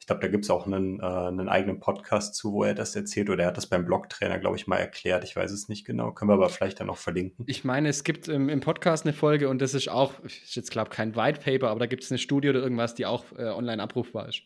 Ich 0.09 0.11
glaube, 0.11 0.25
da 0.25 0.31
gibt 0.31 0.43
es 0.43 0.49
auch 0.49 0.65
einen, 0.65 0.99
äh, 0.99 1.03
einen 1.03 1.49
eigenen 1.49 1.79
Podcast 1.79 2.33
zu, 2.33 2.51
wo 2.51 2.63
er 2.63 2.73
das 2.73 2.95
erzählt. 2.95 3.29
Oder 3.29 3.43
er 3.43 3.49
hat 3.49 3.57
das 3.57 3.67
beim 3.67 3.85
Blogtrainer, 3.85 4.39
glaube 4.39 4.55
ich, 4.55 4.65
mal 4.65 4.77
erklärt. 4.77 5.23
Ich 5.23 5.35
weiß 5.35 5.51
es 5.51 5.69
nicht 5.69 5.85
genau. 5.85 6.11
Können 6.13 6.31
wir 6.31 6.33
aber 6.33 6.49
vielleicht 6.49 6.79
dann 6.79 6.87
noch 6.87 6.97
verlinken. 6.97 7.45
Ich 7.47 7.63
meine, 7.63 7.89
es 7.89 8.03
gibt 8.03 8.27
im, 8.27 8.49
im 8.49 8.59
Podcast 8.59 9.05
eine 9.05 9.13
Folge 9.13 9.49
und 9.49 9.61
das 9.61 9.75
ist 9.75 9.87
auch, 9.87 10.15
ich 10.25 10.55
jetzt 10.55 10.71
glaube 10.71 10.89
kein 10.89 11.15
White 11.15 11.41
Paper, 11.41 11.69
aber 11.69 11.81
da 11.81 11.85
gibt 11.85 12.03
es 12.03 12.11
eine 12.11 12.17
Studie 12.17 12.49
oder 12.49 12.59
irgendwas, 12.59 12.95
die 12.95 13.05
auch 13.05 13.23
äh, 13.37 13.43
online 13.49 13.83
abrufbar 13.83 14.29
ist. 14.29 14.41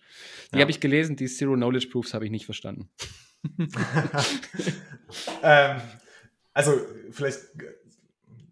Die 0.51 0.57
ja. 0.57 0.63
habe 0.63 0.71
ich 0.71 0.81
gelesen, 0.81 1.15
die 1.15 1.27
Zero 1.27 1.53
Knowledge 1.53 1.87
Proofs 1.93 2.13
habe 2.13 2.25
ich 2.25 2.31
nicht 2.31 2.43
verstanden. 2.43 2.89
ähm, 5.43 5.77
also 6.53 6.73
vielleicht 7.11 7.39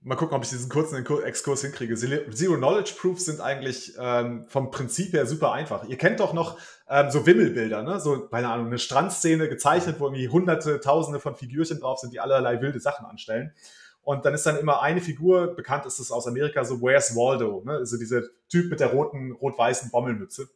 mal 0.03 0.15
gucken, 0.15 0.35
ob 0.35 0.43
ich 0.43 0.49
diesen 0.49 0.69
kurzen 0.69 1.05
Exkurs 1.23 1.61
hinkriege. 1.61 1.95
Zero 1.95 2.57
Knowledge 2.57 2.93
Proofs 2.99 3.25
sind 3.25 3.39
eigentlich 3.39 3.93
ähm, 3.99 4.45
vom 4.47 4.71
Prinzip 4.71 5.13
her 5.13 5.25
super 5.25 5.51
einfach. 5.51 5.83
Ihr 5.87 5.97
kennt 5.97 6.19
doch 6.19 6.33
noch 6.33 6.57
ähm, 6.89 7.11
so 7.11 7.25
Wimmelbilder, 7.25 7.83
ne? 7.83 7.99
So, 7.99 8.27
keine 8.27 8.49
Ahnung, 8.49 8.67
eine 8.67 8.79
Strandszene 8.79 9.47
gezeichnet, 9.47 9.99
wo 9.99 10.05
irgendwie 10.05 10.27
hunderte, 10.27 10.79
tausende 10.79 11.19
von 11.19 11.35
Figürchen 11.35 11.79
drauf 11.79 11.99
sind, 11.99 12.13
die 12.13 12.19
allerlei 12.19 12.61
wilde 12.61 12.79
Sachen 12.79 13.05
anstellen. 13.05 13.53
Und 14.01 14.25
dann 14.25 14.33
ist 14.33 14.45
dann 14.47 14.57
immer 14.57 14.81
eine 14.81 15.01
Figur, 15.01 15.55
bekannt 15.55 15.85
ist 15.85 15.99
es 15.99 16.11
aus 16.11 16.25
Amerika, 16.25 16.65
so 16.65 16.81
Where's 16.81 17.15
Waldo, 17.15 17.61
ne? 17.63 17.73
Also 17.73 17.97
dieser 17.97 18.23
Typ 18.49 18.71
mit 18.71 18.79
der 18.79 18.87
roten, 18.87 19.31
rot-weißen 19.33 19.91
Bommelmütze. 19.91 20.49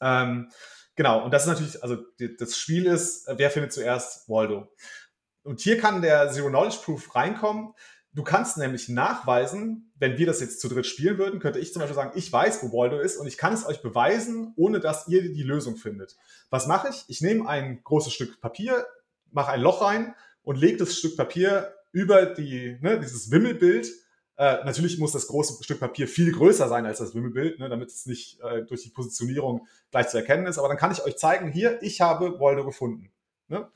Ähm, 0.00 0.50
genau, 0.96 1.22
und 1.22 1.34
das 1.34 1.42
ist 1.42 1.48
natürlich, 1.48 1.82
also 1.82 1.98
die, 2.18 2.34
das 2.34 2.56
Spiel 2.56 2.86
ist, 2.86 3.28
wer 3.28 3.50
findet 3.50 3.74
zuerst 3.74 4.26
Waldo? 4.30 4.72
Und 5.42 5.60
hier 5.60 5.78
kann 5.78 6.00
der 6.00 6.30
Zero 6.30 6.48
Knowledge 6.48 6.78
Proof 6.82 7.14
reinkommen 7.14 7.74
Du 8.12 8.24
kannst 8.24 8.56
nämlich 8.56 8.88
nachweisen, 8.88 9.92
wenn 9.96 10.18
wir 10.18 10.26
das 10.26 10.40
jetzt 10.40 10.60
zu 10.60 10.68
dritt 10.68 10.86
spielen 10.86 11.18
würden, 11.18 11.38
könnte 11.38 11.60
ich 11.60 11.72
zum 11.72 11.80
Beispiel 11.80 11.94
sagen, 11.94 12.12
ich 12.16 12.32
weiß, 12.32 12.62
wo 12.62 12.76
Waldo 12.76 12.98
ist 12.98 13.16
und 13.16 13.28
ich 13.28 13.38
kann 13.38 13.52
es 13.52 13.64
euch 13.64 13.82
beweisen, 13.82 14.52
ohne 14.56 14.80
dass 14.80 15.06
ihr 15.06 15.32
die 15.32 15.44
Lösung 15.44 15.76
findet. 15.76 16.16
Was 16.50 16.66
mache 16.66 16.88
ich? 16.88 17.04
Ich 17.06 17.20
nehme 17.20 17.48
ein 17.48 17.84
großes 17.84 18.12
Stück 18.12 18.40
Papier, 18.40 18.84
mache 19.30 19.52
ein 19.52 19.60
Loch 19.60 19.80
rein 19.82 20.14
und 20.42 20.58
lege 20.58 20.78
das 20.78 20.96
Stück 20.98 21.16
Papier 21.16 21.72
über 21.92 22.26
die, 22.26 22.78
ne, 22.80 22.98
dieses 22.98 23.30
Wimmelbild. 23.30 23.88
Äh, 24.36 24.64
natürlich 24.64 24.98
muss 24.98 25.12
das 25.12 25.28
große 25.28 25.62
Stück 25.62 25.78
Papier 25.78 26.08
viel 26.08 26.32
größer 26.32 26.68
sein 26.68 26.86
als 26.86 26.98
das 26.98 27.14
Wimmelbild, 27.14 27.60
ne, 27.60 27.68
damit 27.68 27.90
es 27.90 28.06
nicht 28.06 28.40
äh, 28.40 28.64
durch 28.64 28.82
die 28.82 28.90
Positionierung 28.90 29.68
gleich 29.92 30.08
zu 30.08 30.16
erkennen 30.16 30.46
ist. 30.46 30.58
Aber 30.58 30.66
dann 30.66 30.78
kann 30.78 30.90
ich 30.90 31.04
euch 31.04 31.16
zeigen, 31.16 31.52
hier, 31.52 31.80
ich 31.80 32.00
habe 32.00 32.40
Waldo 32.40 32.64
gefunden. 32.64 33.12
Ne? 33.46 33.70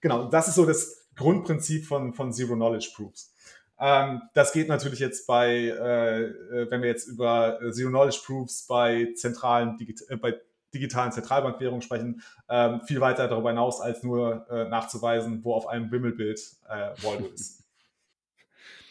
Genau, 0.00 0.28
das 0.28 0.48
ist 0.48 0.56
so 0.56 0.66
das 0.66 1.06
Grundprinzip 1.14 1.86
von, 1.86 2.14
von 2.14 2.32
Zero 2.32 2.54
Knowledge 2.54 2.90
Proofs. 2.96 3.35
Ähm, 3.78 4.22
das 4.34 4.52
geht 4.52 4.68
natürlich 4.68 5.00
jetzt 5.00 5.26
bei, 5.26 5.50
äh, 5.50 6.22
äh, 6.22 6.70
wenn 6.70 6.82
wir 6.82 6.88
jetzt 6.88 7.08
über 7.08 7.58
Zero 7.72 7.90
Knowledge 7.90 8.20
Proofs 8.24 8.66
bei 8.66 9.12
zentralen, 9.14 9.76
Digi 9.76 9.94
äh, 10.08 10.16
bei 10.16 10.40
digitalen 10.72 11.12
Zentralbankwährungen 11.12 11.82
sprechen, 11.82 12.22
ähm, 12.48 12.80
viel 12.82 13.00
weiter 13.00 13.28
darüber 13.28 13.50
hinaus, 13.50 13.80
als 13.80 14.02
nur 14.02 14.46
äh, 14.50 14.68
nachzuweisen, 14.68 15.42
wo 15.44 15.54
auf 15.54 15.66
einem 15.66 15.90
Wimmelbild 15.90 16.40
äh, 16.68 16.90
Waldo 17.02 17.26
ist. 17.26 17.62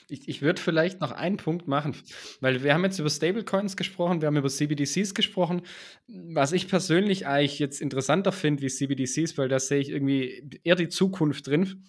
Ich, 0.08 0.30
ich 0.30 0.44
würde 0.44 0.62
vielleicht 0.62 1.02
noch 1.02 1.12
einen 1.12 1.38
Punkt 1.38 1.68
machen, 1.68 1.96
weil 2.40 2.62
wir 2.62 2.76
haben 2.76 2.84
jetzt 2.84 3.00
über 3.00 3.10
Stablecoins 3.10 3.76
gesprochen, 3.76 4.22
wir 4.22 4.28
haben 4.28 4.38
über 4.38 4.50
CBDCs 4.50 5.16
gesprochen. 5.16 5.64
Was 6.08 6.52
ich 6.52 6.68
persönlich 6.68 7.26
eigentlich 7.26 7.58
jetzt 7.58 7.82
interessanter 7.82 8.32
finde 8.32 8.62
wie 8.62 8.68
CBDCs, 8.68 9.36
weil 9.40 9.50
da 9.50 9.60
sehe 9.60 9.80
ich 9.80 9.90
irgendwie 9.90 10.60
eher 10.64 10.76
die 10.76 10.90
Zukunft 10.90 11.48
drin 11.48 11.86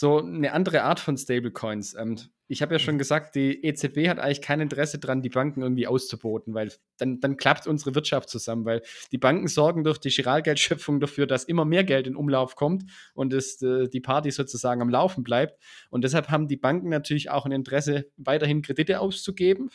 so 0.00 0.18
eine 0.18 0.54
andere 0.54 0.82
Art 0.84 0.98
von 0.98 1.18
Stablecoins. 1.18 1.94
Ähm, 1.94 2.16
ich 2.48 2.62
habe 2.62 2.74
ja 2.74 2.78
schon 2.78 2.96
gesagt, 2.96 3.34
die 3.34 3.62
EZB 3.62 4.08
hat 4.08 4.18
eigentlich 4.18 4.40
kein 4.40 4.60
Interesse 4.60 4.98
daran, 4.98 5.20
die 5.20 5.28
Banken 5.28 5.60
irgendwie 5.60 5.86
auszuboten, 5.86 6.54
weil 6.54 6.72
dann, 6.96 7.20
dann 7.20 7.36
klappt 7.36 7.66
unsere 7.66 7.94
Wirtschaft 7.94 8.30
zusammen, 8.30 8.64
weil 8.64 8.80
die 9.12 9.18
Banken 9.18 9.46
sorgen 9.46 9.84
durch 9.84 9.98
die 9.98 10.08
Giralgeldschöpfung 10.08 11.00
dafür, 11.00 11.26
dass 11.26 11.44
immer 11.44 11.66
mehr 11.66 11.84
Geld 11.84 12.06
in 12.06 12.16
Umlauf 12.16 12.56
kommt 12.56 12.90
und 13.12 13.34
es, 13.34 13.60
äh, 13.60 13.88
die 13.88 14.00
Party 14.00 14.30
sozusagen 14.30 14.80
am 14.80 14.88
Laufen 14.88 15.22
bleibt. 15.22 15.62
Und 15.90 16.02
deshalb 16.02 16.30
haben 16.30 16.48
die 16.48 16.56
Banken 16.56 16.88
natürlich 16.88 17.28
auch 17.28 17.44
ein 17.44 17.52
Interesse, 17.52 18.10
weiterhin 18.16 18.62
Kredite 18.62 19.00
auszugeben. 19.00 19.70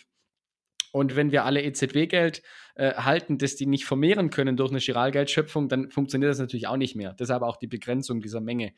Und 0.91 1.15
wenn 1.15 1.31
wir 1.31 1.45
alle 1.45 1.61
EZB-Geld 1.61 2.41
äh, 2.75 2.93
halten, 2.93 3.37
das 3.37 3.57
die 3.57 3.67
nicht 3.67 3.85
vermehren 3.85 4.31
können 4.31 4.57
durch 4.57 4.71
eine 4.71 4.79
Giralgeldschöpfung, 4.79 5.69
dann 5.69 5.91
funktioniert 5.91 6.31
das 6.31 6.39
natürlich 6.39 6.67
auch 6.67 6.77
nicht 6.77 6.95
mehr. 6.95 7.13
Deshalb 7.13 7.43
auch 7.43 7.57
die 7.57 7.67
Begrenzung 7.67 8.21
dieser 8.21 8.41
Menge. 8.41 8.73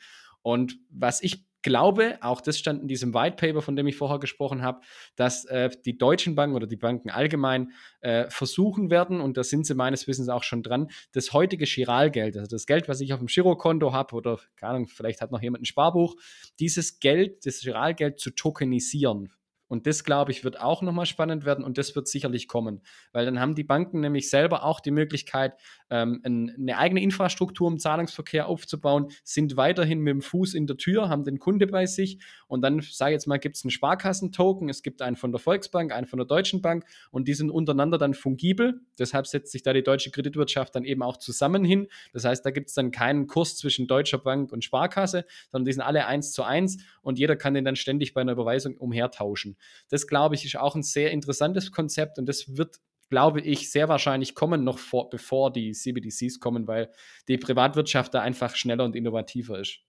Und 0.48 0.80
was 0.90 1.22
ich 1.22 1.46
glaube, 1.62 2.20
auch 2.22 2.40
das 2.40 2.58
stand 2.58 2.82
in 2.82 2.88
diesem 2.88 3.14
White 3.14 3.36
Paper, 3.36 3.62
von 3.62 3.76
dem 3.76 3.86
ich 3.86 3.98
vorher 3.98 4.18
gesprochen 4.18 4.62
habe, 4.62 4.80
dass 5.18 5.44
äh, 5.44 5.70
die 5.84 5.98
deutschen 5.98 6.36
Banken 6.36 6.56
oder 6.56 6.68
die 6.68 6.78
Banken 6.78 7.10
allgemein 7.10 7.74
äh, 8.00 8.30
versuchen 8.30 8.90
werden, 8.90 9.20
und 9.20 9.36
da 9.36 9.44
sind 9.44 9.66
sie 9.66 9.76
meines 9.76 10.08
Wissens 10.08 10.30
auch 10.30 10.44
schon 10.44 10.64
dran, 10.64 10.88
das 11.12 11.34
heutige 11.34 11.66
Giralgeld, 11.66 12.38
also 12.38 12.48
das 12.48 12.66
Geld, 12.66 12.88
was 12.88 13.02
ich 13.02 13.12
auf 13.12 13.20
dem 13.20 13.28
Girokonto 13.28 13.92
habe 13.92 14.16
oder, 14.16 14.40
keine 14.56 14.76
Ahnung, 14.76 14.88
vielleicht 14.88 15.20
hat 15.20 15.32
noch 15.32 15.42
jemand 15.42 15.64
ein 15.64 15.66
Sparbuch, 15.66 16.16
dieses 16.62 17.02
Geld, 17.02 17.46
das 17.46 17.60
Giralgeld 17.60 18.22
zu 18.22 18.30
tokenisieren 18.32 19.34
Und 19.70 19.86
das, 19.86 20.04
glaube 20.04 20.32
ich, 20.32 20.44
wird 20.44 20.60
auch 20.60 20.82
nochmal 20.82 21.06
spannend 21.06 21.46
werden 21.46 21.66
und 21.66 21.78
das 21.78 21.96
wird 21.96 22.08
sicherlich 22.08 22.48
kommen. 22.48 22.82
Weil 23.12 23.26
dann 23.26 23.40
haben 23.40 23.56
die 23.56 23.66
Banken 23.66 24.00
nämlich 24.00 24.30
selber 24.30 24.64
auch 24.64 24.80
die 24.80 24.92
Möglichkeit, 24.92 25.56
ähm, 25.90 26.22
eine 26.24 26.78
eigene 26.78 27.02
Infrastruktur 27.02 27.70
im 27.70 27.80
Zahlungsverkehr 27.80 28.48
aufzubauen, 28.48 29.08
sind 29.24 29.58
weiterhin 29.58 30.00
mit 30.00 30.12
dem 30.12 30.22
Fuß 30.22 30.54
in 30.54 30.68
der 30.68 30.78
Tür, 30.78 31.10
haben 31.10 31.24
den 31.24 31.40
Kunde 31.40 31.68
bei 31.68 31.86
sich 31.86 32.20
und 32.48 32.62
dann, 32.62 32.82
sage 32.82 33.12
ich 33.12 33.16
jetzt 33.16 33.28
mal, 33.28 33.38
gibt 33.38 33.56
es 33.56 33.64
einen 33.64 33.72
Sparkassentoken, 33.72 34.70
es 34.70 34.84
gibt 34.84 35.02
einen 35.02 35.16
von 35.16 35.32
der 35.32 35.40
Volksbank, 35.40 35.92
einen 35.92 36.08
von 36.08 36.18
der 36.18 36.26
Deutschen 36.26 36.62
Bank 36.62 36.86
und 37.12 37.28
die 37.28 37.34
sind 37.34 37.50
untereinander 37.50 37.98
dann 37.98 38.14
fungibel. 38.14 38.82
Deshalb 38.98 39.28
setzt 39.28 39.52
sich 39.52 39.64
da 39.64 39.74
die 39.74 39.84
deutsche 39.84 40.12
Kreditwirtschaft 40.12 40.76
dann 40.76 40.84
eben 40.84 41.04
auch 41.04 41.18
zusammen 41.18 41.64
hin. 41.64 41.88
Das 42.14 42.26
heißt, 42.26 42.46
da 42.46 42.52
gibt 42.52 42.70
es 42.70 42.76
dann 42.76 42.92
keinen 42.92 43.28
Kurs 43.28 43.58
zwischen 43.58 43.88
Deutscher 43.88 44.18
Bank 44.18 44.52
und 44.52 44.64
Sparkasse, 44.64 45.26
sondern 45.50 45.66
die 45.66 45.74
sind 45.74 45.82
alle 45.82 46.06
eins 46.08 46.32
zu 46.32 46.44
eins 46.44 46.78
und 47.02 47.20
jeder 47.20 47.36
kann 47.36 47.54
den 47.54 47.66
dann 47.66 47.76
ständig 47.76 48.14
bei 48.14 48.22
einer 48.22 48.34
Überweisung 48.34 48.78
umhertauschen. 48.78 49.58
Das, 49.90 50.08
glaube 50.08 50.36
ich, 50.36 50.46
ist 50.46 50.58
auch 50.58 50.76
ein 50.76 50.84
sehr 50.84 51.12
interessantes 51.12 51.72
Konzept 51.72 52.20
und 52.20 52.28
das 52.28 52.58
wird 52.58 52.80
glaube 53.10 53.42
ich, 53.42 53.72
sehr 53.72 53.90
wahrscheinlich 53.90 54.36
kommen, 54.36 54.64
noch 54.64 54.80
vor, 54.80 55.10
bevor 55.10 55.52
die 55.52 55.72
CBDCs 55.72 56.40
kommen, 56.40 56.68
weil 56.68 56.92
die 57.28 57.38
Privatwirtschaft 57.38 58.14
da 58.14 58.22
einfach 58.22 58.56
schneller 58.56 58.86
und 58.86 58.96
innovativer 58.96 59.60
ist. 59.60 59.80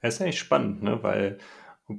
Das 0.00 0.14
ist 0.14 0.22
eigentlich 0.22 0.38
spannend, 0.38 0.82
ne? 0.82 1.02
weil 1.02 1.38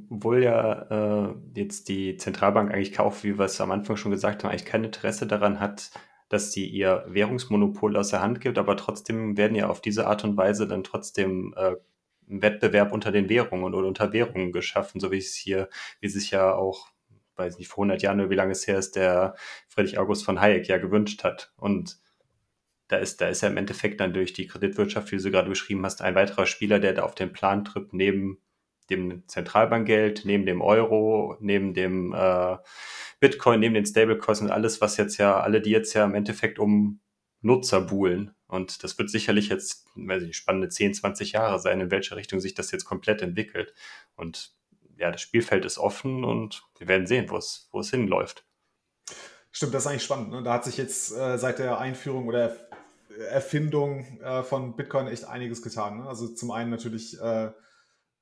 obwohl 0.10 0.44
ja 0.44 1.30
äh, 1.30 1.36
jetzt 1.56 1.90
die 1.90 2.18
Zentralbank 2.18 2.74
eigentlich 2.74 3.00
auch, 3.00 3.24
wie 3.24 3.38
wir 3.38 3.46
es 3.46 3.62
am 3.62 3.72
Anfang 3.72 3.98
schon 3.98 4.12
gesagt 4.12 4.44
haben, 4.44 4.52
eigentlich 4.52 4.66
kein 4.66 4.84
Interesse 4.84 5.28
daran 5.28 5.60
hat, 5.60 5.92
dass 6.30 6.52
sie 6.52 6.66
ihr 6.66 7.06
Währungsmonopol 7.08 7.96
aus 7.96 8.10
der 8.10 8.22
Hand 8.22 8.42
gibt, 8.42 8.58
aber 8.58 8.76
trotzdem 8.78 9.38
werden 9.38 9.56
ja 9.56 9.68
auf 9.68 9.82
diese 9.82 10.08
Art 10.08 10.24
und 10.24 10.38
Weise 10.38 10.68
dann 10.68 10.84
trotzdem 10.84 11.54
äh, 11.58 11.76
Wettbewerb 12.28 12.92
unter 12.92 13.12
den 13.12 13.30
Währungen 13.30 13.74
oder 13.74 13.88
unter 13.88 14.14
Währungen 14.14 14.52
geschaffen, 14.52 15.00
so 15.00 15.12
wie 15.12 15.18
es 15.18 15.36
hier, 15.36 15.70
wie 16.00 16.08
sich 16.08 16.32
ja 16.32 16.54
auch, 16.54 16.88
weiß 17.36 17.58
nicht, 17.58 17.68
vor 17.68 17.84
100 17.84 18.02
Jahren 18.02 18.20
oder 18.20 18.30
wie 18.30 18.36
lange 18.36 18.52
es 18.52 18.68
her 18.68 18.78
ist, 18.78 18.96
der 18.96 19.36
Friedrich 19.68 19.98
August 19.98 20.26
von 20.26 20.40
Hayek 20.40 20.68
ja 20.68 20.78
gewünscht 20.78 21.24
hat. 21.24 21.54
Und 21.58 22.00
da 22.88 22.98
ist, 22.98 23.22
da 23.22 23.28
ist 23.28 23.42
ja 23.42 23.50
im 23.50 23.58
Endeffekt 23.58 24.00
dann 24.00 24.14
durch 24.14 24.34
die 24.34 24.48
Kreditwirtschaft, 24.48 25.12
wie 25.12 25.18
du 25.18 25.32
gerade 25.32 25.50
beschrieben 25.50 25.86
hast, 25.86 26.02
ein 26.02 26.16
weiterer 26.16 26.46
Spieler, 26.46 26.80
der 26.80 26.94
da 26.94 27.04
auf 27.04 27.16
den 27.16 27.34
Plan 27.34 27.66
tritt, 27.66 27.94
neben 27.94 28.40
dem 28.90 29.28
Zentralbankgeld, 29.28 30.26
neben 30.26 30.46
dem 30.46 30.62
Euro, 30.62 31.38
neben 31.40 31.74
dem 31.74 32.14
äh, 32.14 32.58
Bitcoin, 33.20 33.60
neben 33.60 33.74
den 33.74 33.86
Stablecoins 33.86 34.42
und 34.42 34.52
alles, 34.52 34.82
was 34.82 34.98
jetzt 34.98 35.18
ja, 35.18 35.40
alle, 35.40 35.62
die 35.62 35.72
jetzt 35.72 35.94
ja 35.94 36.04
im 36.04 36.16
Endeffekt 36.16 36.60
um 36.60 37.00
Nutzer 37.42 37.82
buhlen. 37.82 38.36
Und 38.48 38.84
das 38.84 38.98
wird 38.98 39.10
sicherlich 39.10 39.50
jetzt, 39.50 39.88
weiß 39.96 40.24
ich, 40.24 40.38
spannende 40.38 40.70
10, 40.70 40.94
20 40.94 41.32
Jahre 41.32 41.60
sein, 41.60 41.82
in 41.82 41.92
welche 41.92 42.16
Richtung 42.16 42.40
sich 42.40 42.54
das 42.54 42.72
jetzt 42.72 42.86
komplett 42.86 43.22
entwickelt. 43.22 43.74
Und 44.16 44.54
ja, 44.98 45.12
das 45.12 45.22
Spielfeld 45.22 45.66
ist 45.66 45.78
offen 45.78 46.24
und 46.24 46.64
wir 46.78 46.88
werden 46.88 47.08
sehen, 47.08 47.30
wo 47.30 47.38
es, 47.38 47.70
wo 47.72 47.80
es 47.80 47.90
hinläuft. 47.90 48.46
Stimmt, 49.52 49.74
das 49.74 49.84
ist 49.84 49.88
eigentlich 49.88 50.04
spannend. 50.04 50.32
Ne? 50.32 50.44
Da 50.44 50.54
hat 50.54 50.64
sich 50.64 50.78
jetzt 50.78 51.12
äh, 51.12 51.38
seit 51.38 51.60
der 51.60 51.78
Einführung 51.78 52.28
oder 52.28 52.56
Erfindung 53.30 54.20
äh, 54.22 54.44
von 54.44 54.76
Bitcoin 54.76 55.08
echt 55.08 55.26
einiges 55.26 55.62
getan. 55.62 56.00
Ne? 56.00 56.08
Also 56.08 56.28
zum 56.28 56.52
einen 56.52 56.72
natürlich 56.72 57.20
äh, 57.22 57.52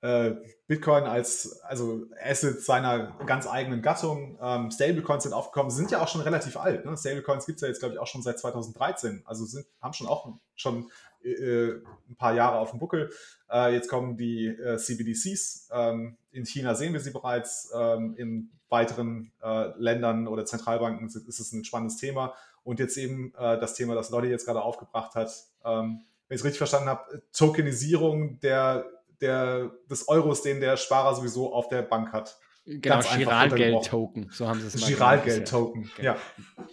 äh, 0.02 0.36
Bitcoin 0.68 1.04
als 1.04 1.62
also 1.62 2.06
Asset 2.22 2.62
seiner 2.62 3.18
ganz 3.26 3.48
eigenen 3.48 3.82
Gattung. 3.82 4.38
Ähm, 4.42 4.72
Stablecoins 4.72 5.24
sind 5.24 5.34
aufgekommen, 5.34 5.72
sind 5.72 5.92
ja 5.92 6.02
auch 6.02 6.08
schon 6.08 6.22
relativ 6.22 6.58
alt. 6.58 6.86
Ne? 6.86 6.98
Stablecoins 6.98 7.46
gibt 7.46 7.58
es 7.58 7.62
ja 7.62 7.68
jetzt, 7.68 7.80
glaube 7.80 7.94
ich, 7.94 8.00
auch 8.00 8.08
schon 8.08 8.22
seit 8.22 8.40
2013. 8.40 9.24
Also 9.26 9.46
sind, 9.46 9.66
haben 9.82 9.94
schon 9.94 10.08
auch 10.08 10.34
schon 10.56 10.90
äh, 11.24 11.82
ein 12.10 12.16
paar 12.18 12.34
Jahre 12.34 12.58
auf 12.60 12.72
dem 12.72 12.80
Buckel. 12.80 13.12
Äh, 13.50 13.74
jetzt 13.74 13.90
kommen 13.90 14.18
die 14.18 14.48
äh, 14.48 14.78
CBDCs. 14.78 15.70
Ähm, 15.74 16.18
in 16.32 16.46
China 16.46 16.76
sehen 16.76 16.94
wir 16.94 17.00
sie 17.00 17.12
bereits. 17.12 17.72
Ähm, 17.76 18.16
in 18.18 18.52
weiteren 18.70 19.34
äh, 19.44 19.72
Ländern 19.78 20.28
oder 20.28 20.46
Zentralbanken 20.46 21.06
ist, 21.08 21.16
ist 21.16 21.40
es 21.40 21.52
ein 21.52 21.66
spannendes 21.66 21.98
Thema. 21.98 22.34
Und 22.64 22.80
jetzt 22.80 22.98
eben 22.98 23.34
äh, 23.38 23.60
das 23.60 23.74
Thema, 23.74 23.96
das 23.96 24.10
Lottie 24.12 24.30
jetzt 24.30 24.46
gerade 24.46 24.62
aufgebracht 24.62 25.16
hat. 25.16 25.30
Ähm, 25.66 26.02
wenn 26.28 26.36
ich 26.36 26.42
es 26.42 26.46
richtig 26.46 26.60
verstanden 26.60 26.88
habe, 26.88 27.22
Tokenisierung 27.34 28.40
der 28.40 28.86
der, 29.22 29.72
des 29.90 30.08
Euros, 30.08 30.42
den 30.42 30.60
der 30.60 30.78
Sparer 30.78 31.16
sowieso 31.16 31.54
auf 31.54 31.70
der 31.70 31.84
Bank 31.84 32.12
hat. 32.12 32.38
Genau, 32.66 33.00
Giralgeld-Token, 33.00 34.30
so 34.32 34.48
haben 34.48 34.60
sie 34.60 34.68
es 34.68 34.80
mal 34.80 34.88
Giralgeld-Token, 34.88 35.92
ja. 36.02 36.18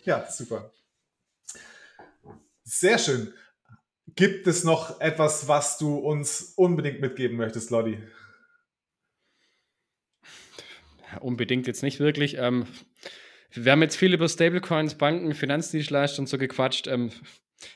Ja, 0.04 0.26
super. 0.30 0.70
Sehr 2.62 2.98
schön. 2.98 3.32
Gibt 4.18 4.48
es 4.48 4.64
noch 4.64 5.00
etwas, 5.00 5.46
was 5.46 5.78
du 5.78 5.96
uns 5.96 6.54
unbedingt 6.56 7.00
mitgeben 7.00 7.36
möchtest, 7.36 7.70
Lodi? 7.70 8.02
Unbedingt 11.20 11.68
jetzt 11.68 11.84
nicht 11.84 12.00
wirklich. 12.00 12.36
Ähm, 12.36 12.66
wir 13.52 13.70
haben 13.70 13.82
jetzt 13.82 13.94
viel 13.94 14.12
über 14.12 14.28
Stablecoins, 14.28 14.96
Banken, 14.96 15.34
Finanzdienstleister 15.34 16.18
und 16.18 16.28
so 16.28 16.36
gequatscht. 16.36 16.88
Ähm, 16.88 17.12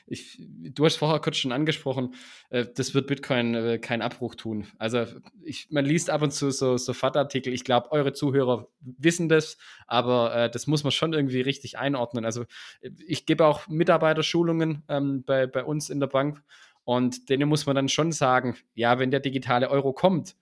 ich, 0.05 0.41
du 0.47 0.85
hast 0.85 0.97
vorher 0.97 1.19
kurz 1.19 1.37
schon 1.37 1.51
angesprochen, 1.51 2.13
äh, 2.49 2.65
das 2.75 2.93
wird 2.93 3.07
Bitcoin 3.07 3.55
äh, 3.55 3.79
keinen 3.79 4.01
Abbruch 4.01 4.35
tun. 4.35 4.67
Also 4.77 5.05
ich, 5.43 5.67
man 5.71 5.85
liest 5.85 6.09
ab 6.09 6.21
und 6.21 6.31
zu 6.31 6.51
so, 6.51 6.77
so 6.77 6.93
FAT-Artikel. 6.93 7.53
Ich 7.53 7.63
glaube, 7.63 7.91
eure 7.91 8.13
Zuhörer 8.13 8.67
wissen 8.81 9.29
das, 9.29 9.57
aber 9.87 10.35
äh, 10.35 10.49
das 10.49 10.67
muss 10.67 10.83
man 10.83 10.91
schon 10.91 11.13
irgendwie 11.13 11.41
richtig 11.41 11.77
einordnen. 11.77 12.25
Also 12.25 12.45
ich 12.81 13.25
gebe 13.25 13.45
auch 13.45 13.67
Mitarbeiterschulungen 13.67 14.83
ähm, 14.87 15.23
bei, 15.23 15.47
bei 15.47 15.63
uns 15.63 15.89
in 15.89 15.99
der 15.99 16.07
Bank 16.07 16.43
und 16.85 17.29
denen 17.29 17.47
muss 17.47 17.65
man 17.65 17.75
dann 17.75 17.89
schon 17.89 18.11
sagen, 18.11 18.57
ja, 18.73 18.99
wenn 18.99 19.11
der 19.11 19.19
digitale 19.21 19.69
Euro 19.69 19.93
kommt, 19.93 20.35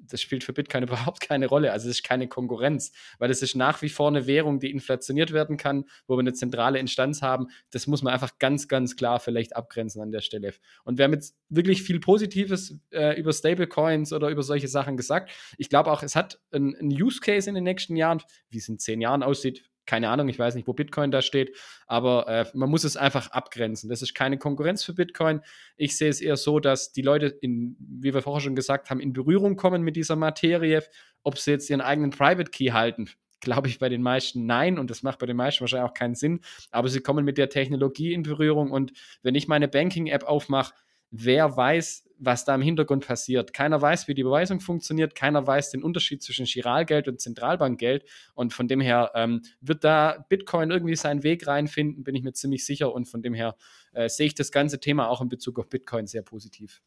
das 0.00 0.20
spielt 0.20 0.44
für 0.44 0.52
Bitcoin 0.52 0.82
überhaupt 0.84 1.20
keine 1.20 1.46
Rolle. 1.46 1.72
Also 1.72 1.88
es 1.88 1.96
ist 1.96 2.02
keine 2.04 2.28
Konkurrenz, 2.28 2.92
weil 3.18 3.30
es 3.30 3.42
ist 3.42 3.54
nach 3.54 3.82
wie 3.82 3.88
vor 3.88 4.08
eine 4.08 4.26
Währung, 4.26 4.60
die 4.60 4.70
inflationiert 4.70 5.32
werden 5.32 5.56
kann, 5.56 5.84
wo 6.06 6.16
wir 6.16 6.20
eine 6.20 6.32
zentrale 6.32 6.78
Instanz 6.78 7.22
haben. 7.22 7.48
Das 7.70 7.86
muss 7.86 8.02
man 8.02 8.12
einfach 8.12 8.38
ganz, 8.38 8.68
ganz 8.68 8.96
klar 8.96 9.20
vielleicht 9.20 9.56
abgrenzen 9.56 10.02
an 10.02 10.10
der 10.10 10.20
Stelle. 10.20 10.52
Und 10.84 10.98
wir 10.98 11.04
haben 11.04 11.12
jetzt 11.12 11.36
wirklich 11.48 11.82
viel 11.82 12.00
Positives 12.00 12.78
äh, 12.90 13.18
über 13.18 13.32
Stablecoins 13.32 14.12
oder 14.12 14.28
über 14.28 14.42
solche 14.42 14.68
Sachen 14.68 14.96
gesagt. 14.96 15.30
Ich 15.58 15.68
glaube 15.68 15.90
auch, 15.90 16.02
es 16.02 16.16
hat 16.16 16.40
einen 16.52 16.76
Use 16.82 17.20
Case 17.20 17.48
in 17.48 17.54
den 17.54 17.64
nächsten 17.64 17.96
Jahren. 17.96 18.22
Wie 18.50 18.58
es 18.58 18.68
in 18.68 18.78
zehn 18.78 19.00
Jahren 19.00 19.22
aussieht, 19.22 19.67
keine 19.88 20.10
Ahnung, 20.10 20.28
ich 20.28 20.38
weiß 20.38 20.54
nicht, 20.54 20.68
wo 20.68 20.74
Bitcoin 20.74 21.10
da 21.10 21.22
steht, 21.22 21.56
aber 21.86 22.28
äh, 22.28 22.46
man 22.54 22.68
muss 22.68 22.84
es 22.84 22.96
einfach 22.96 23.30
abgrenzen. 23.32 23.88
Das 23.88 24.02
ist 24.02 24.14
keine 24.14 24.38
Konkurrenz 24.38 24.84
für 24.84 24.92
Bitcoin. 24.92 25.40
Ich 25.76 25.96
sehe 25.96 26.10
es 26.10 26.20
eher 26.20 26.36
so, 26.36 26.60
dass 26.60 26.92
die 26.92 27.02
Leute, 27.02 27.26
in, 27.26 27.76
wie 27.80 28.12
wir 28.12 28.22
vorher 28.22 28.42
schon 28.42 28.54
gesagt 28.54 28.90
haben, 28.90 29.00
in 29.00 29.14
Berührung 29.14 29.56
kommen 29.56 29.82
mit 29.82 29.96
dieser 29.96 30.14
Materie. 30.14 30.84
Ob 31.22 31.38
sie 31.38 31.52
jetzt 31.52 31.70
ihren 31.70 31.80
eigenen 31.80 32.10
Private 32.10 32.50
Key 32.50 32.70
halten, 32.70 33.08
glaube 33.40 33.68
ich 33.68 33.78
bei 33.78 33.88
den 33.88 34.02
meisten 34.02 34.44
nein 34.46 34.78
und 34.78 34.90
das 34.90 35.02
macht 35.02 35.18
bei 35.18 35.26
den 35.26 35.36
meisten 35.36 35.62
wahrscheinlich 35.62 35.88
auch 35.88 35.94
keinen 35.94 36.14
Sinn. 36.14 36.40
Aber 36.70 36.88
sie 36.88 37.00
kommen 37.00 37.24
mit 37.24 37.38
der 37.38 37.48
Technologie 37.48 38.12
in 38.12 38.22
Berührung 38.22 38.70
und 38.70 38.92
wenn 39.22 39.34
ich 39.34 39.48
meine 39.48 39.68
Banking-App 39.68 40.24
aufmache, 40.24 40.74
wer 41.10 41.56
weiß, 41.56 42.04
was 42.18 42.44
da 42.44 42.54
im 42.54 42.62
Hintergrund 42.62 43.06
passiert. 43.06 43.54
Keiner 43.54 43.80
weiß, 43.80 44.08
wie 44.08 44.14
die 44.14 44.22
Überweisung 44.22 44.60
funktioniert, 44.60 45.14
keiner 45.14 45.46
weiß 45.46 45.70
den 45.70 45.82
Unterschied 45.82 46.22
zwischen 46.22 46.46
Giralgeld 46.46 47.08
und 47.08 47.20
Zentralbankgeld 47.20 48.04
und 48.34 48.52
von 48.52 48.68
dem 48.68 48.80
her 48.80 49.12
ähm, 49.14 49.42
wird 49.60 49.84
da 49.84 50.24
Bitcoin 50.28 50.70
irgendwie 50.70 50.96
seinen 50.96 51.22
Weg 51.22 51.46
reinfinden, 51.46 52.04
bin 52.04 52.14
ich 52.14 52.22
mir 52.22 52.32
ziemlich 52.32 52.66
sicher 52.66 52.92
und 52.92 53.06
von 53.06 53.22
dem 53.22 53.34
her 53.34 53.56
äh, 53.92 54.08
sehe 54.08 54.26
ich 54.26 54.34
das 54.34 54.50
ganze 54.50 54.80
Thema 54.80 55.08
auch 55.08 55.20
in 55.20 55.28
Bezug 55.28 55.58
auf 55.58 55.68
Bitcoin 55.68 56.06
sehr 56.06 56.22
positiv. 56.22 56.82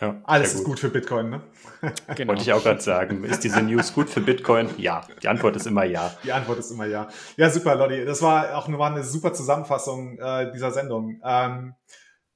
Ja, 0.00 0.20
Alles 0.24 0.54
ist 0.54 0.64
gut 0.64 0.80
für 0.80 0.90
Bitcoin, 0.90 1.30
ne? 1.30 1.42
Genau. 2.16 2.30
Wollte 2.30 2.42
ich 2.42 2.52
auch 2.52 2.62
gerade 2.62 2.80
sagen. 2.80 3.24
Ist 3.24 3.44
diese 3.44 3.62
News 3.62 3.94
gut 3.94 4.10
für 4.10 4.20
Bitcoin? 4.20 4.68
Ja. 4.76 5.06
Die 5.22 5.28
Antwort 5.28 5.56
ist 5.56 5.66
immer 5.66 5.84
ja. 5.84 6.12
Die 6.24 6.32
Antwort 6.32 6.58
ist 6.58 6.70
immer 6.70 6.86
ja. 6.86 7.08
Ja, 7.36 7.50
super, 7.50 7.76
Lottie. 7.76 8.04
Das 8.04 8.20
war 8.20 8.56
auch 8.56 8.68
eine, 8.68 8.78
eine 8.80 9.04
super 9.04 9.32
Zusammenfassung 9.32 10.18
äh, 10.18 10.50
dieser 10.52 10.72
Sendung. 10.72 11.20
Ähm, 11.24 11.74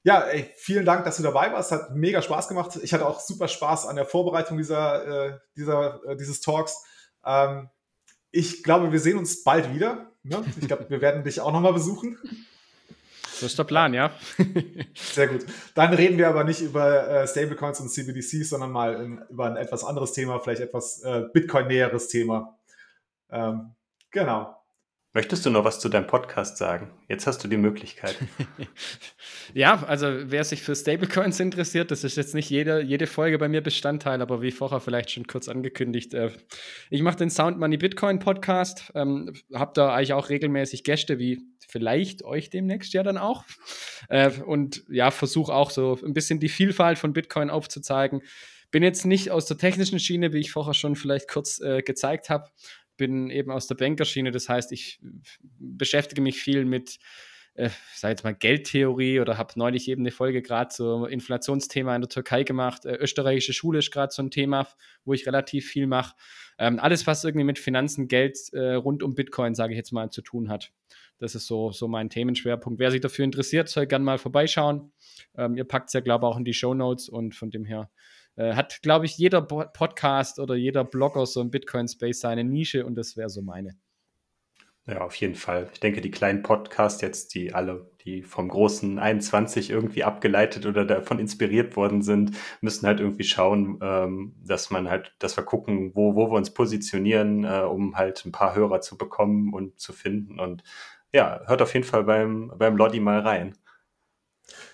ja, 0.06 0.20
ey, 0.20 0.48
vielen 0.56 0.84
Dank, 0.84 1.04
dass 1.04 1.16
du 1.16 1.24
dabei 1.24 1.52
warst. 1.52 1.72
Hat 1.72 1.96
mega 1.96 2.22
Spaß 2.22 2.46
gemacht. 2.46 2.78
Ich 2.80 2.94
hatte 2.94 3.08
auch 3.08 3.18
super 3.18 3.48
Spaß 3.48 3.86
an 3.86 3.96
der 3.96 4.04
Vorbereitung 4.04 4.56
dieser, 4.56 5.32
äh, 5.32 5.38
dieser, 5.56 6.00
äh, 6.06 6.16
dieses 6.16 6.40
Talks. 6.40 6.84
Ähm, 7.24 7.70
ich 8.30 8.62
glaube, 8.62 8.92
wir 8.92 9.00
sehen 9.00 9.18
uns 9.18 9.42
bald 9.42 9.74
wieder. 9.74 10.12
Ne? 10.22 10.44
Ich 10.60 10.68
glaube, 10.68 10.88
wir 10.88 11.00
werden 11.00 11.24
dich 11.24 11.40
auch 11.40 11.50
nochmal 11.50 11.72
besuchen. 11.72 12.16
So 13.32 13.46
ist 13.46 13.58
der 13.58 13.64
Plan, 13.64 13.94
ja. 13.94 14.12
Sehr 14.94 15.26
gut. 15.26 15.44
Dann 15.74 15.92
reden 15.92 16.18
wir 16.18 16.28
aber 16.28 16.44
nicht 16.44 16.60
über 16.60 17.08
äh, 17.08 17.26
Stablecoins 17.26 17.80
und 17.80 17.88
CBDCs, 17.88 18.50
sondern 18.50 18.70
mal 18.70 19.02
in, 19.02 19.22
über 19.28 19.46
ein 19.46 19.56
etwas 19.56 19.82
anderes 19.82 20.12
Thema, 20.12 20.38
vielleicht 20.38 20.60
etwas 20.62 21.02
äh, 21.02 21.24
Bitcoin-näheres 21.32 22.06
Thema. 22.06 22.56
Ähm, 23.28 23.74
genau. 24.12 24.55
Möchtest 25.16 25.46
du 25.46 25.50
noch 25.50 25.64
was 25.64 25.80
zu 25.80 25.88
deinem 25.88 26.06
Podcast 26.06 26.58
sagen? 26.58 26.90
Jetzt 27.08 27.26
hast 27.26 27.42
du 27.42 27.48
die 27.48 27.56
Möglichkeit. 27.56 28.16
ja, 29.54 29.82
also 29.86 30.08
wer 30.24 30.44
sich 30.44 30.60
für 30.60 30.76
Stablecoins 30.76 31.40
interessiert, 31.40 31.90
das 31.90 32.04
ist 32.04 32.18
jetzt 32.18 32.34
nicht 32.34 32.50
jede, 32.50 32.82
jede 32.82 33.06
Folge 33.06 33.38
bei 33.38 33.48
mir 33.48 33.62
Bestandteil, 33.62 34.20
aber 34.20 34.42
wie 34.42 34.50
vorher 34.50 34.78
vielleicht 34.78 35.10
schon 35.10 35.26
kurz 35.26 35.48
angekündigt, 35.48 36.12
äh, 36.12 36.32
ich 36.90 37.00
mache 37.00 37.16
den 37.16 37.30
Sound 37.30 37.58
Money 37.58 37.78
Bitcoin 37.78 38.18
Podcast, 38.18 38.92
ähm, 38.94 39.32
habe 39.54 39.72
da 39.74 39.94
eigentlich 39.94 40.12
auch 40.12 40.28
regelmäßig 40.28 40.84
Gäste, 40.84 41.18
wie 41.18 41.40
vielleicht 41.66 42.22
euch 42.22 42.50
demnächst 42.50 42.92
ja 42.92 43.02
dann 43.02 43.16
auch. 43.16 43.46
Äh, 44.10 44.32
und 44.44 44.84
ja, 44.90 45.10
versuche 45.10 45.54
auch 45.54 45.70
so 45.70 45.98
ein 46.04 46.12
bisschen 46.12 46.40
die 46.40 46.50
Vielfalt 46.50 46.98
von 46.98 47.14
Bitcoin 47.14 47.48
aufzuzeigen. 47.48 48.20
Bin 48.70 48.82
jetzt 48.82 49.06
nicht 49.06 49.30
aus 49.30 49.46
der 49.46 49.56
technischen 49.56 49.98
Schiene, 49.98 50.34
wie 50.34 50.40
ich 50.40 50.52
vorher 50.52 50.74
schon 50.74 50.94
vielleicht 50.94 51.30
kurz 51.30 51.58
äh, 51.60 51.80
gezeigt 51.80 52.28
habe, 52.28 52.50
bin 52.96 53.30
eben 53.30 53.50
aus 53.50 53.66
der 53.66 53.74
Bankerschiene, 53.74 54.30
das 54.30 54.48
heißt, 54.48 54.72
ich 54.72 55.00
beschäftige 55.58 56.22
mich 56.22 56.40
viel 56.40 56.64
mit 56.64 56.98
äh, 57.56 57.70
sage 57.94 58.12
jetzt 58.12 58.24
mal 58.24 58.34
Geldtheorie 58.34 59.20
oder 59.20 59.38
habe 59.38 59.52
neulich 59.56 59.88
eben 59.88 60.02
eine 60.02 60.10
Folge 60.10 60.42
gerade 60.42 60.68
zum 60.68 61.06
Inflationsthema 61.06 61.94
in 61.94 62.02
der 62.02 62.08
Türkei 62.08 62.42
gemacht. 62.42 62.84
Äh, 62.84 62.96
österreichische 62.96 63.52
Schule 63.52 63.78
ist 63.78 63.90
gerade 63.90 64.12
so 64.12 64.22
ein 64.22 64.30
Thema, 64.30 64.68
wo 65.04 65.14
ich 65.14 65.26
relativ 65.26 65.66
viel 65.66 65.86
mache. 65.86 66.14
Ähm, 66.58 66.78
alles, 66.78 67.06
was 67.06 67.24
irgendwie 67.24 67.44
mit 67.44 67.58
Finanzen, 67.58 68.08
Geld 68.08 68.38
äh, 68.52 68.74
rund 68.74 69.02
um 69.02 69.14
Bitcoin, 69.14 69.54
sage 69.54 69.72
ich 69.72 69.78
jetzt 69.78 69.92
mal, 69.92 70.10
zu 70.10 70.22
tun 70.22 70.48
hat. 70.48 70.72
Das 71.18 71.34
ist 71.34 71.46
so, 71.46 71.72
so 71.72 71.88
mein 71.88 72.10
Themenschwerpunkt. 72.10 72.78
Wer 72.78 72.90
sich 72.90 73.00
dafür 73.00 73.24
interessiert, 73.24 73.68
soll 73.68 73.86
gerne 73.86 74.04
mal 74.04 74.18
vorbeischauen. 74.18 74.92
Ähm, 75.36 75.56
ihr 75.56 75.64
packt 75.64 75.88
es 75.88 75.94
ja, 75.94 76.00
glaube 76.00 76.26
ich, 76.26 76.28
auch 76.28 76.36
in 76.36 76.44
die 76.44 76.54
Show 76.54 76.74
Notes 76.74 77.08
und 77.08 77.34
von 77.34 77.50
dem 77.50 77.64
her 77.64 77.90
äh, 78.36 78.54
hat, 78.54 78.82
glaube 78.82 79.06
ich, 79.06 79.18
jeder 79.18 79.42
Podcast 79.42 80.38
oder 80.38 80.54
jeder 80.54 80.84
Blogger 80.84 81.26
so 81.26 81.40
im 81.40 81.50
Bitcoin-Space 81.50 82.20
seine 82.20 82.44
Nische 82.44 82.86
und 82.86 82.94
das 82.94 83.16
wäre 83.16 83.30
so 83.30 83.42
meine. 83.42 83.76
Ja, 84.88 85.00
auf 85.00 85.16
jeden 85.16 85.34
Fall. 85.34 85.68
Ich 85.72 85.80
denke, 85.80 86.00
die 86.00 86.12
kleinen 86.12 86.44
Podcasts 86.44 87.00
jetzt, 87.00 87.34
die 87.34 87.52
alle, 87.52 87.90
die 88.04 88.22
vom 88.22 88.48
großen 88.48 89.00
21 89.00 89.70
irgendwie 89.70 90.04
abgeleitet 90.04 90.64
oder 90.64 90.84
davon 90.84 91.18
inspiriert 91.18 91.74
worden 91.74 92.02
sind, 92.02 92.36
müssen 92.60 92.86
halt 92.86 93.00
irgendwie 93.00 93.24
schauen, 93.24 93.80
ähm, 93.82 94.36
dass 94.44 94.70
man 94.70 94.88
halt, 94.88 95.12
dass 95.18 95.36
wir 95.36 95.42
gucken, 95.42 95.90
wo, 95.96 96.14
wo 96.14 96.30
wir 96.30 96.36
uns 96.36 96.54
positionieren, 96.54 97.42
äh, 97.42 97.62
um 97.62 97.96
halt 97.96 98.24
ein 98.24 98.30
paar 98.30 98.54
Hörer 98.54 98.80
zu 98.80 98.96
bekommen 98.96 99.52
und 99.52 99.80
zu 99.80 99.92
finden. 99.92 100.38
Und 100.38 100.62
ja, 101.12 101.40
hört 101.46 101.62
auf 101.62 101.74
jeden 101.74 101.86
Fall 101.86 102.04
beim, 102.04 102.52
beim 102.56 102.76
Lodi 102.76 103.00
mal 103.00 103.18
rein. 103.18 103.56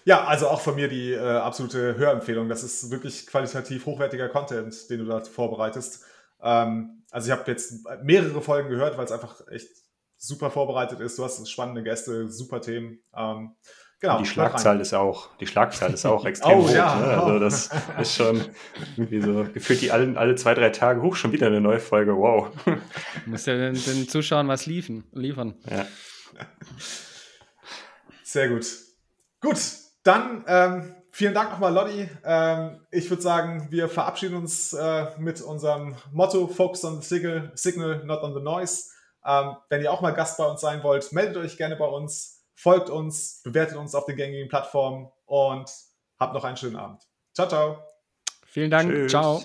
Ja, 0.04 0.24
also 0.24 0.48
auch 0.48 0.60
von 0.60 0.74
mir 0.74 0.88
die 0.88 1.12
äh, 1.12 1.18
absolute 1.18 1.96
Hörempfehlung. 1.96 2.48
Das 2.48 2.62
ist 2.62 2.90
wirklich 2.90 3.26
qualitativ 3.26 3.86
hochwertiger 3.86 4.28
Content, 4.28 4.90
den 4.90 5.00
du 5.00 5.04
da 5.06 5.20
vorbereitest. 5.20 6.04
Ähm, 6.42 7.04
also 7.10 7.30
ich 7.30 7.38
habe 7.38 7.50
jetzt 7.50 7.86
mehrere 8.02 8.40
Folgen 8.40 8.68
gehört, 8.68 8.98
weil 8.98 9.04
es 9.04 9.12
einfach 9.12 9.46
echt 9.48 9.68
super 10.16 10.50
vorbereitet 10.50 11.00
ist. 11.00 11.18
Du 11.18 11.24
hast 11.24 11.48
spannende 11.48 11.82
Gäste, 11.82 12.30
super 12.30 12.60
Themen. 12.60 13.00
Ähm, 13.16 13.56
genau. 14.00 14.18
Die 14.18 14.26
Schlagzahl 14.26 14.80
ist 14.80 14.92
auch, 14.94 15.36
die 15.36 15.46
Schlagzahl 15.46 15.92
ist 15.92 16.04
auch 16.04 16.24
extrem 16.26 16.58
oh, 16.58 16.68
hoch. 16.68 16.74
Ja. 16.74 16.96
Ne? 16.96 17.06
Also 17.06 17.38
das 17.38 17.70
ist 18.00 18.14
schon 18.16 18.40
irgendwie 18.96 19.20
so 19.20 19.46
gefühlt 19.52 19.80
die 19.80 19.90
alle, 19.90 20.16
alle 20.18 20.34
zwei, 20.34 20.54
drei 20.54 20.70
Tage 20.70 21.02
hoch 21.02 21.16
schon 21.16 21.32
wieder 21.32 21.46
eine 21.46 21.60
neue 21.60 21.80
Folge. 21.80 22.16
Wow. 22.16 22.50
Du 22.64 23.30
musst 23.30 23.46
ja 23.46 23.54
den, 23.56 23.74
den 23.74 24.08
Zuschauern 24.08 24.48
was 24.48 24.66
liefern. 24.66 25.04
liefern. 25.12 25.54
Ja. 25.70 25.86
Sehr 28.22 28.48
gut. 28.48 28.66
Gut, 29.42 29.58
dann 30.04 30.44
ähm, 30.46 30.94
vielen 31.10 31.34
Dank 31.34 31.50
nochmal, 31.50 31.74
Lottie. 31.74 32.08
Ähm, 32.24 32.80
ich 32.90 33.10
würde 33.10 33.22
sagen, 33.22 33.66
wir 33.70 33.88
verabschieden 33.88 34.36
uns 34.36 34.72
äh, 34.72 35.06
mit 35.18 35.40
unserem 35.42 35.96
Motto 36.12 36.46
Focus 36.46 36.84
on 36.84 37.02
the 37.02 37.06
signal, 37.06 37.50
signal 37.54 38.04
not 38.04 38.22
on 38.22 38.34
the 38.34 38.40
noise. 38.40 38.90
Ähm, 39.24 39.56
wenn 39.68 39.82
ihr 39.82 39.92
auch 39.92 40.00
mal 40.00 40.12
Gast 40.12 40.38
bei 40.38 40.46
uns 40.46 40.60
sein 40.60 40.82
wollt, 40.82 41.12
meldet 41.12 41.36
euch 41.36 41.56
gerne 41.56 41.76
bei 41.76 41.86
uns, 41.86 42.44
folgt 42.54 42.88
uns, 42.88 43.40
bewertet 43.42 43.76
uns 43.76 43.94
auf 43.94 44.06
den 44.06 44.16
gängigen 44.16 44.48
Plattformen 44.48 45.10
und 45.26 45.70
habt 46.18 46.34
noch 46.34 46.44
einen 46.44 46.56
schönen 46.56 46.76
Abend. 46.76 47.02
Ciao, 47.34 47.48
ciao. 47.48 47.78
Vielen 48.46 48.70
Dank. 48.70 48.90
Tschüss. 48.90 49.10
Ciao. 49.10 49.42